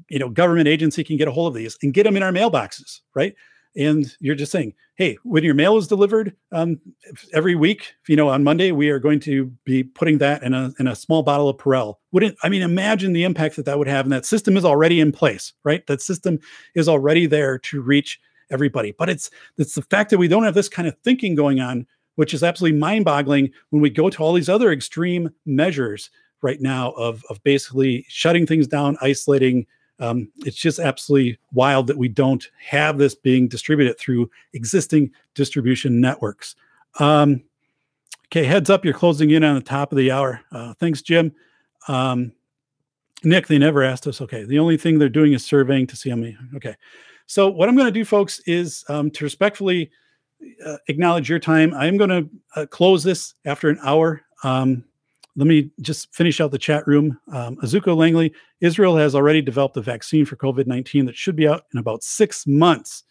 you 0.08 0.18
know, 0.18 0.28
government 0.28 0.68
agency 0.68 1.02
can 1.02 1.16
get 1.16 1.28
a 1.28 1.32
hold 1.32 1.48
of 1.48 1.54
these 1.54 1.78
and 1.82 1.94
get 1.94 2.04
them 2.04 2.16
in 2.16 2.22
our 2.22 2.32
mailboxes, 2.32 3.00
right? 3.14 3.34
And 3.74 4.14
you're 4.20 4.34
just 4.34 4.52
saying, 4.52 4.74
hey, 4.96 5.16
when 5.22 5.44
your 5.44 5.54
mail 5.54 5.76
is 5.76 5.86
delivered 5.86 6.36
um, 6.52 6.80
every 7.32 7.54
week, 7.54 7.94
you 8.08 8.16
know, 8.16 8.28
on 8.28 8.44
Monday, 8.44 8.72
we 8.72 8.90
are 8.90 8.98
going 8.98 9.20
to 9.20 9.46
be 9.64 9.82
putting 9.82 10.18
that 10.18 10.42
in 10.42 10.54
a 10.54 10.72
in 10.78 10.86
a 10.86 10.96
small 10.96 11.22
bottle 11.22 11.48
of 11.48 11.56
Purell. 11.56 11.96
Wouldn't 12.12 12.36
I 12.42 12.48
mean, 12.48 12.62
imagine 12.62 13.12
the 13.12 13.24
impact 13.24 13.56
that 13.56 13.64
that 13.64 13.78
would 13.78 13.88
have, 13.88 14.04
and 14.04 14.12
that 14.12 14.26
system 14.26 14.56
is 14.56 14.64
already 14.64 15.00
in 15.00 15.12
place, 15.12 15.52
right? 15.64 15.86
That 15.86 16.02
system 16.02 16.38
is 16.74 16.88
already 16.88 17.26
there 17.26 17.58
to 17.58 17.80
reach 17.80 18.20
everybody. 18.50 18.92
But 18.92 19.08
it's 19.08 19.30
it's 19.58 19.74
the 19.74 19.82
fact 19.82 20.10
that 20.10 20.18
we 20.18 20.28
don't 20.28 20.44
have 20.44 20.54
this 20.54 20.68
kind 20.68 20.88
of 20.88 20.96
thinking 21.02 21.34
going 21.34 21.60
on 21.60 21.86
which 22.16 22.34
is 22.34 22.42
absolutely 22.42 22.78
mind-boggling 22.78 23.50
when 23.70 23.82
we 23.82 23.90
go 23.90 24.10
to 24.10 24.22
all 24.22 24.32
these 24.32 24.48
other 24.48 24.70
extreme 24.70 25.30
measures 25.46 26.10
right 26.42 26.60
now 26.60 26.90
of 26.92 27.24
of 27.30 27.42
basically 27.42 28.04
shutting 28.08 28.46
things 28.46 28.66
down, 28.66 28.96
isolating. 29.00 29.66
Um, 30.00 30.30
it's 30.38 30.56
just 30.56 30.78
absolutely 30.78 31.38
wild 31.52 31.86
that 31.86 31.96
we 31.96 32.08
don't 32.08 32.44
have 32.58 32.98
this 32.98 33.14
being 33.14 33.48
distributed 33.48 33.98
through 33.98 34.30
existing 34.52 35.12
distribution 35.34 36.00
networks. 36.00 36.56
Um, 36.98 37.42
okay, 38.26 38.44
heads 38.44 38.70
up, 38.70 38.84
you're 38.84 38.94
closing 38.94 39.30
in 39.30 39.44
on 39.44 39.54
the 39.54 39.60
top 39.60 39.92
of 39.92 39.98
the 39.98 40.10
hour. 40.10 40.40
Uh, 40.50 40.74
thanks, 40.74 41.02
Jim. 41.02 41.32
Um, 41.88 42.32
Nick, 43.24 43.46
they 43.46 43.58
never 43.58 43.82
asked 43.82 44.06
us. 44.06 44.20
Okay, 44.20 44.44
the 44.44 44.58
only 44.58 44.76
thing 44.76 44.98
they're 44.98 45.08
doing 45.08 45.32
is 45.32 45.44
surveying 45.44 45.86
to 45.86 45.96
see 45.96 46.10
how 46.10 46.16
many. 46.16 46.36
Okay, 46.56 46.74
so 47.26 47.48
what 47.48 47.68
I'm 47.68 47.76
going 47.76 47.86
to 47.86 47.92
do, 47.92 48.04
folks, 48.04 48.40
is 48.40 48.84
um, 48.88 49.10
to 49.12 49.24
respectfully 49.24 49.90
uh, 50.66 50.78
acknowledge 50.88 51.30
your 51.30 51.38
time. 51.38 51.72
I 51.74 51.86
am 51.86 51.96
going 51.96 52.10
to 52.10 52.28
uh, 52.56 52.66
close 52.66 53.04
this 53.04 53.34
after 53.44 53.68
an 53.68 53.78
hour. 53.84 54.22
Um, 54.42 54.84
let 55.36 55.46
me 55.46 55.70
just 55.80 56.14
finish 56.14 56.40
out 56.40 56.50
the 56.50 56.58
chat 56.58 56.86
room. 56.86 57.18
Um, 57.32 57.56
Azuko 57.56 57.96
Langley, 57.96 58.32
Israel 58.60 58.96
has 58.96 59.14
already 59.14 59.40
developed 59.40 59.76
a 59.76 59.82
vaccine 59.82 60.24
for 60.24 60.36
COVID 60.36 60.66
19 60.66 61.06
that 61.06 61.16
should 61.16 61.36
be 61.36 61.48
out 61.48 61.64
in 61.72 61.78
about 61.78 62.02
six 62.02 62.46
months. 62.46 63.04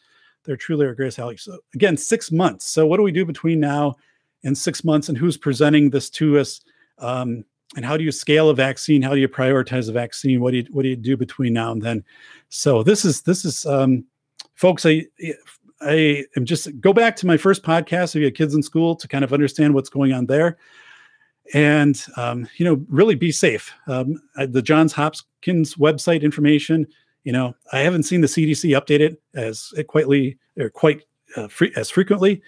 They're 0.44 0.58
truly 0.58 0.86
our 0.86 0.96
greatest 0.96 1.20
allies. 1.20 1.44
So, 1.44 1.58
again, 1.74 1.98
six 1.98 2.32
months. 2.32 2.66
So, 2.66 2.86
what 2.86 2.98
do 2.98 3.04
we 3.04 3.12
do 3.12 3.26
between 3.26 3.60
now 3.60 3.96
and 4.44 4.58
six 4.58 4.84
months? 4.84 5.10
And 5.10 5.18
who's 5.18 5.38
presenting 5.38 5.90
this 5.90 6.10
to 6.12 6.40
us? 6.40 6.62
Um, 7.00 7.44
and 7.76 7.86
how 7.86 7.96
do 7.98 8.04
you 8.04 8.12
scale 8.12 8.50
a 8.50 8.56
vaccine? 8.56 9.02
How 9.02 9.14
do 9.14 9.20
you 9.20 9.30
prioritize 9.30 9.90
a 9.90 9.94
vaccine? 9.94 10.42
What 10.42 10.52
do 10.52 10.58
you 10.58 10.66
what 10.72 10.84
do 10.84 10.90
you 10.90 10.96
do 10.96 11.18
between 11.18 11.54
now 11.54 11.72
and 11.72 11.82
then? 11.82 12.04
So 12.50 12.84
this 12.84 13.06
is 13.06 13.22
this 13.22 13.46
is 13.46 13.66
um, 13.66 14.06
folks. 14.56 14.86
I 14.86 15.08
I 15.80 16.26
am 16.36 16.46
just 16.46 16.80
go 16.82 16.94
back 16.94 17.16
to 17.18 17.28
my 17.28 17.38
first 17.38 17.64
podcast 17.64 18.16
if 18.16 18.16
you 18.16 18.26
had 18.26 18.36
kids 18.36 18.54
in 18.54 18.62
school 18.62 18.96
to 18.96 19.08
kind 19.08 19.24
of 19.24 19.34
understand 19.34 19.74
what's 19.74 19.90
going 19.90 20.14
on 20.14 20.26
there 20.26 20.58
and 21.54 22.06
um, 22.18 22.48
you 22.58 22.66
know 22.66 22.84
really 22.90 23.16
be 23.16 23.32
safe. 23.32 23.74
Um, 23.88 24.22
the 24.36 24.62
johns 24.62 24.94
hopkins 24.94 25.76
website 25.76 26.22
information 26.22 26.88
you 27.24 27.32
know 27.32 27.56
i 27.72 27.80
haven't 27.80 28.04
seen 28.04 28.22
the 28.22 28.28
cdc 28.28 28.70
updated 28.80 29.18
as 29.36 29.74
quietly 29.88 30.38
or 30.58 30.70
quite 30.70 31.04
uh, 31.36 31.48
free, 31.48 31.72
as 31.76 31.90
frequently 31.90 32.42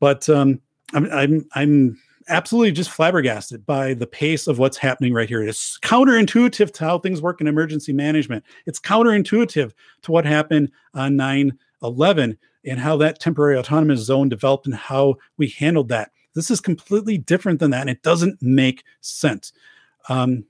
but 0.00 0.28
um, 0.28 0.60
I'm, 0.92 1.10
I'm 1.10 1.48
i'm 1.54 1.98
absolutely 2.28 2.72
just 2.72 2.90
flabbergasted 2.90 3.64
by 3.66 3.94
the 3.94 4.06
pace 4.06 4.46
of 4.46 4.58
what's 4.58 4.76
happening 4.76 5.12
right 5.12 5.28
here. 5.28 5.42
It's 5.42 5.78
counterintuitive 5.80 6.72
to 6.72 6.84
how 6.84 6.98
things 6.98 7.22
work 7.22 7.40
in 7.40 7.46
emergency 7.46 7.92
management. 7.92 8.44
It's 8.66 8.78
counterintuitive 8.78 9.72
to 10.02 10.12
what 10.12 10.24
happened 10.24 10.70
on 10.94 11.12
9-11 11.16 12.36
and 12.64 12.78
how 12.78 12.96
that 12.98 13.20
temporary 13.20 13.56
autonomous 13.56 14.00
zone 14.00 14.28
developed 14.28 14.66
and 14.66 14.74
how 14.74 15.16
we 15.36 15.48
handled 15.48 15.88
that 15.88 16.10
this 16.34 16.50
is 16.50 16.60
completely 16.60 17.18
different 17.18 17.60
than 17.60 17.70
that, 17.70 17.82
and 17.82 17.90
it 17.90 18.02
doesn't 18.02 18.40
make 18.40 18.84
sense. 19.00 19.52
Um, 20.08 20.44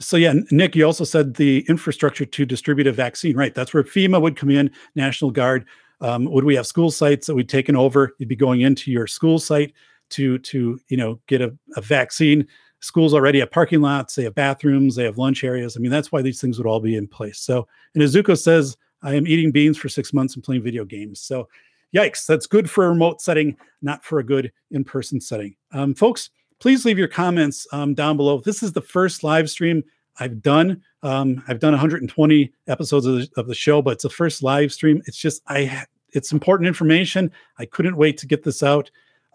so 0.00 0.16
yeah, 0.16 0.34
Nick, 0.50 0.74
you 0.74 0.84
also 0.84 1.04
said 1.04 1.34
the 1.34 1.64
infrastructure 1.68 2.24
to 2.24 2.44
distribute 2.44 2.86
a 2.86 2.92
vaccine, 2.92 3.36
right? 3.36 3.54
That's 3.54 3.72
where 3.72 3.84
FEMA 3.84 4.20
would 4.20 4.36
come 4.36 4.50
in, 4.50 4.70
National 4.94 5.30
Guard. 5.30 5.66
Um, 6.00 6.24
would 6.26 6.44
we 6.44 6.56
have 6.56 6.66
school 6.66 6.90
sites 6.90 7.26
that 7.26 7.34
we'd 7.34 7.48
taken 7.48 7.76
over? 7.76 8.14
You'd 8.18 8.28
be 8.28 8.36
going 8.36 8.62
into 8.62 8.90
your 8.90 9.06
school 9.06 9.38
site 9.38 9.72
to 10.10 10.38
to 10.38 10.78
you 10.88 10.96
know 10.96 11.20
get 11.26 11.40
a, 11.40 11.56
a 11.76 11.80
vaccine. 11.80 12.46
Schools 12.80 13.14
already 13.14 13.40
have 13.40 13.50
parking 13.50 13.80
lots, 13.80 14.14
they 14.14 14.24
have 14.24 14.34
bathrooms, 14.34 14.94
they 14.94 15.04
have 15.04 15.16
lunch 15.16 15.42
areas. 15.42 15.76
I 15.76 15.80
mean, 15.80 15.90
that's 15.90 16.12
why 16.12 16.20
these 16.20 16.40
things 16.40 16.58
would 16.58 16.66
all 16.66 16.80
be 16.80 16.96
in 16.96 17.06
place. 17.06 17.38
So, 17.38 17.66
and 17.94 18.02
Azuko 18.02 18.38
says, 18.38 18.76
I 19.02 19.14
am 19.14 19.26
eating 19.26 19.52
beans 19.52 19.78
for 19.78 19.88
six 19.88 20.12
months 20.12 20.34
and 20.34 20.44
playing 20.44 20.62
video 20.62 20.84
games. 20.84 21.20
So 21.20 21.48
yikes, 21.94 22.26
that's 22.26 22.46
good 22.46 22.68
for 22.68 22.86
a 22.86 22.88
remote 22.88 23.20
setting, 23.20 23.56
not 23.82 24.04
for 24.04 24.18
a 24.18 24.24
good 24.24 24.52
in 24.70 24.84
person 24.84 25.20
setting. 25.20 25.54
Um, 25.72 25.94
folks, 25.94 26.30
please 26.60 26.84
leave 26.84 26.98
your 26.98 27.08
comments 27.08 27.66
um, 27.72 27.94
down 27.94 28.16
below. 28.16 28.40
This 28.40 28.62
is 28.62 28.72
the 28.72 28.80
first 28.80 29.22
live 29.22 29.48
stream 29.48 29.82
I've 30.18 30.42
done. 30.42 30.82
Um, 31.02 31.42
I've 31.48 31.60
done 31.60 31.72
120 31.72 32.52
episodes 32.68 33.06
of 33.06 33.16
the, 33.16 33.28
of 33.36 33.46
the, 33.46 33.54
show, 33.54 33.82
but 33.82 33.92
it's 33.92 34.02
the 34.02 34.10
first 34.10 34.42
live 34.42 34.72
stream. 34.72 35.02
It's 35.06 35.16
just, 35.16 35.42
I, 35.48 35.84
it's 36.12 36.32
important 36.32 36.68
information. 36.68 37.30
I 37.58 37.66
couldn't 37.66 37.96
wait 37.96 38.16
to 38.18 38.26
get 38.26 38.44
this 38.44 38.62
out. 38.62 38.90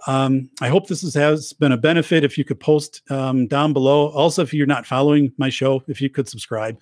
Um, 0.07 0.49
I 0.61 0.69
hope 0.69 0.87
this 0.87 1.03
is, 1.03 1.13
has 1.13 1.51
been 1.51 1.73
a 1.73 1.77
benefit. 1.77 2.23
If 2.23 2.37
you 2.37 2.45
could 2.45 2.59
post 2.59 3.01
um, 3.11 3.47
down 3.47 3.73
below. 3.73 4.07
Also, 4.09 4.41
if 4.41 4.53
you're 4.53 4.65
not 4.65 4.85
following 4.85 5.33
my 5.37 5.49
show, 5.49 5.83
if 5.87 6.01
you 6.01 6.09
could 6.09 6.29
subscribe, 6.29 6.79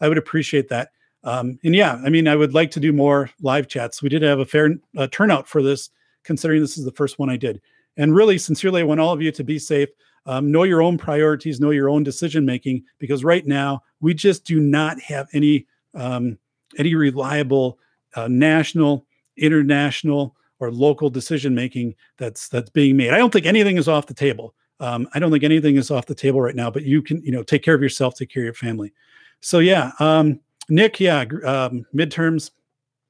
I 0.00 0.08
would 0.08 0.18
appreciate 0.18 0.68
that. 0.70 0.90
Um, 1.24 1.58
and 1.64 1.74
yeah, 1.74 2.00
I 2.04 2.08
mean, 2.08 2.28
I 2.28 2.36
would 2.36 2.54
like 2.54 2.70
to 2.72 2.80
do 2.80 2.92
more 2.92 3.30
live 3.40 3.68
chats. 3.68 4.02
We 4.02 4.08
did 4.08 4.22
have 4.22 4.38
a 4.38 4.46
fair 4.46 4.76
uh, 4.96 5.08
turnout 5.10 5.48
for 5.48 5.62
this, 5.62 5.90
considering 6.22 6.60
this 6.60 6.78
is 6.78 6.84
the 6.84 6.92
first 6.92 7.18
one 7.18 7.30
I 7.30 7.36
did. 7.36 7.60
And 7.96 8.14
really, 8.14 8.38
sincerely, 8.38 8.82
I 8.82 8.84
want 8.84 9.00
all 9.00 9.12
of 9.12 9.22
you 9.22 9.32
to 9.32 9.44
be 9.44 9.58
safe. 9.58 9.88
Um, 10.26 10.50
know 10.50 10.64
your 10.64 10.82
own 10.82 10.98
priorities, 10.98 11.60
know 11.60 11.70
your 11.70 11.88
own 11.88 12.02
decision 12.02 12.44
making, 12.44 12.84
because 12.98 13.24
right 13.24 13.46
now 13.46 13.82
we 14.00 14.12
just 14.12 14.44
do 14.44 14.60
not 14.60 15.00
have 15.00 15.28
any 15.32 15.66
um, 15.94 16.38
any 16.78 16.94
reliable 16.94 17.78
uh, 18.16 18.28
national, 18.28 19.06
international, 19.36 20.36
or 20.58 20.70
local 20.70 21.10
decision 21.10 21.54
making 21.54 21.94
that's 22.18 22.48
that's 22.48 22.70
being 22.70 22.96
made. 22.96 23.10
I 23.12 23.18
don't 23.18 23.32
think 23.32 23.46
anything 23.46 23.76
is 23.76 23.88
off 23.88 24.06
the 24.06 24.14
table. 24.14 24.54
Um, 24.80 25.08
I 25.14 25.18
don't 25.18 25.30
think 25.30 25.44
anything 25.44 25.76
is 25.76 25.90
off 25.90 26.06
the 26.06 26.14
table 26.14 26.40
right 26.40 26.54
now. 26.54 26.70
But 26.70 26.82
you 26.82 27.02
can, 27.02 27.22
you 27.22 27.32
know, 27.32 27.42
take 27.42 27.62
care 27.62 27.74
of 27.74 27.82
yourself, 27.82 28.14
take 28.14 28.30
care 28.30 28.42
of 28.42 28.46
your 28.46 28.54
family. 28.54 28.92
So 29.40 29.58
yeah, 29.58 29.92
um, 30.00 30.40
Nick, 30.68 31.00
yeah, 31.00 31.20
um, 31.44 31.86
midterms. 31.94 32.50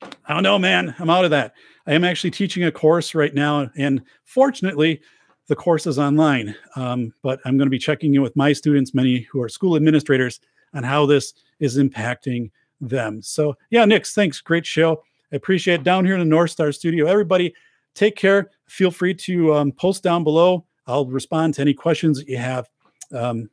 I 0.03 0.35
don't 0.35 0.43
know, 0.43 0.59
man. 0.59 0.95
I'm 0.99 1.11
out 1.11 1.25
of 1.25 1.31
that. 1.31 1.55
I 1.87 1.95
am 1.95 2.05
actually 2.05 2.31
teaching 2.31 2.65
a 2.65 2.73
course 2.73 3.15
right 3.15 3.35
now, 3.35 3.71
and 3.77 4.03
fortunately, 4.25 5.01
the 5.49 5.57
course 5.57 5.87
is 5.87 5.99
online. 5.99 6.55
Um, 6.75 7.13
but 7.23 7.41
I'm 7.45 7.57
going 7.57 7.67
to 7.67 7.71
be 7.71 7.79
checking 7.79 8.15
in 8.15 8.23
with 8.23 8.37
my 8.37 8.53
students, 8.53 8.95
many 8.95 9.21
who 9.21 9.41
are 9.41 9.49
school 9.49 9.77
administrators, 9.77 10.41
on 10.75 10.83
how 10.83 11.07
this 11.07 11.33
is 11.61 11.79
impacting 11.79 12.51
them. 12.81 13.23
So, 13.23 13.57
yeah, 13.71 13.85
Nick, 13.85 14.07
thanks. 14.07 14.41
Great 14.41 14.67
show. 14.67 15.03
I 15.33 15.37
appreciate 15.37 15.81
it. 15.81 15.85
Down 15.85 16.05
here 16.05 16.15
in 16.15 16.21
the 16.21 16.27
North 16.27 16.51
Star 16.51 16.73
studio, 16.73 17.07
everybody, 17.07 17.55
take 17.95 18.17
care. 18.17 18.51
Feel 18.69 18.91
free 18.91 19.15
to 19.15 19.55
um, 19.55 19.73
post 19.73 20.03
down 20.03 20.25
below. 20.25 20.67
I'll 20.87 21.07
respond 21.07 21.55
to 21.55 21.63
any 21.63 21.73
questions 21.73 22.19
that 22.19 22.29
you 22.29 22.37
have. 22.37 22.69
Um, 23.13 23.49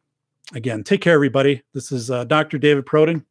again, 0.53 0.83
take 0.83 1.01
care, 1.01 1.13
everybody. 1.13 1.61
This 1.73 1.91
is 1.91 2.11
uh, 2.11 2.25
Dr. 2.25 2.57
David 2.57 2.85
Perrodin 2.85 3.23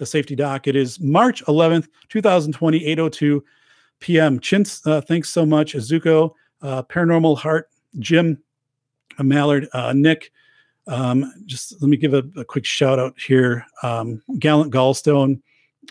the 0.00 0.06
safety 0.06 0.34
doc. 0.34 0.66
It 0.66 0.74
is 0.74 0.98
March 0.98 1.44
11th, 1.44 1.86
2020, 2.08 2.84
802 2.86 3.44
p.m. 4.00 4.40
Chintz, 4.40 4.84
uh, 4.86 5.00
thanks 5.02 5.28
so 5.28 5.46
much. 5.46 5.74
Azuko, 5.74 6.32
uh, 6.62 6.82
Paranormal 6.84 7.36
Heart, 7.36 7.68
Jim, 7.98 8.42
uh, 9.18 9.22
Malliard, 9.22 9.68
uh, 9.74 9.92
Nick. 9.92 10.32
Um, 10.86 11.30
just 11.44 11.80
let 11.80 11.88
me 11.90 11.98
give 11.98 12.14
a, 12.14 12.24
a 12.36 12.44
quick 12.44 12.64
shout 12.64 12.98
out 12.98 13.14
here. 13.20 13.64
Um, 13.82 14.22
Gallant 14.38 14.72
Gallstone, 14.72 15.42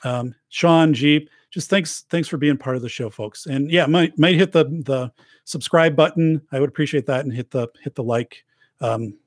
um, 0.03 0.36
Sean 0.49 0.93
Jeep. 0.93 1.30
Just 1.51 1.70
thanks, 1.70 2.05
thanks 2.10 2.28
for 2.28 2.38
being 2.38 2.57
part 2.57 2.76
of 2.76 2.82
the 2.82 2.89
show, 2.89 3.10
folks. 3.10 3.45
And 3.45 3.72
yeah, 3.72 3.86
might 3.86 4.18
might 4.18 4.36
hit 4.36 4.51
the 4.51 4.66
the 4.66 5.12
subscribe 5.45 5.95
button. 5.95 6.41
I 6.51 6.60
would 6.60 6.70
appreciate 6.70 7.05
that, 7.05 7.26
and 7.26 7.34
hit 7.34 7.51
the 7.51 7.68
hit 7.82 7.95
the 7.95 8.03
like. 8.03 8.43
Um, 8.82 9.18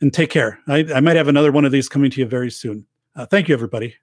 and 0.00 0.12
take 0.12 0.30
care. 0.30 0.58
I, 0.66 0.86
I 0.94 1.00
might 1.00 1.16
have 1.16 1.28
another 1.28 1.52
one 1.52 1.66
of 1.66 1.72
these 1.72 1.88
coming 1.88 2.10
to 2.12 2.20
you 2.20 2.26
very 2.26 2.50
soon. 2.50 2.86
Uh, 3.16 3.26
thank 3.26 3.48
you, 3.48 3.54
everybody. 3.54 3.96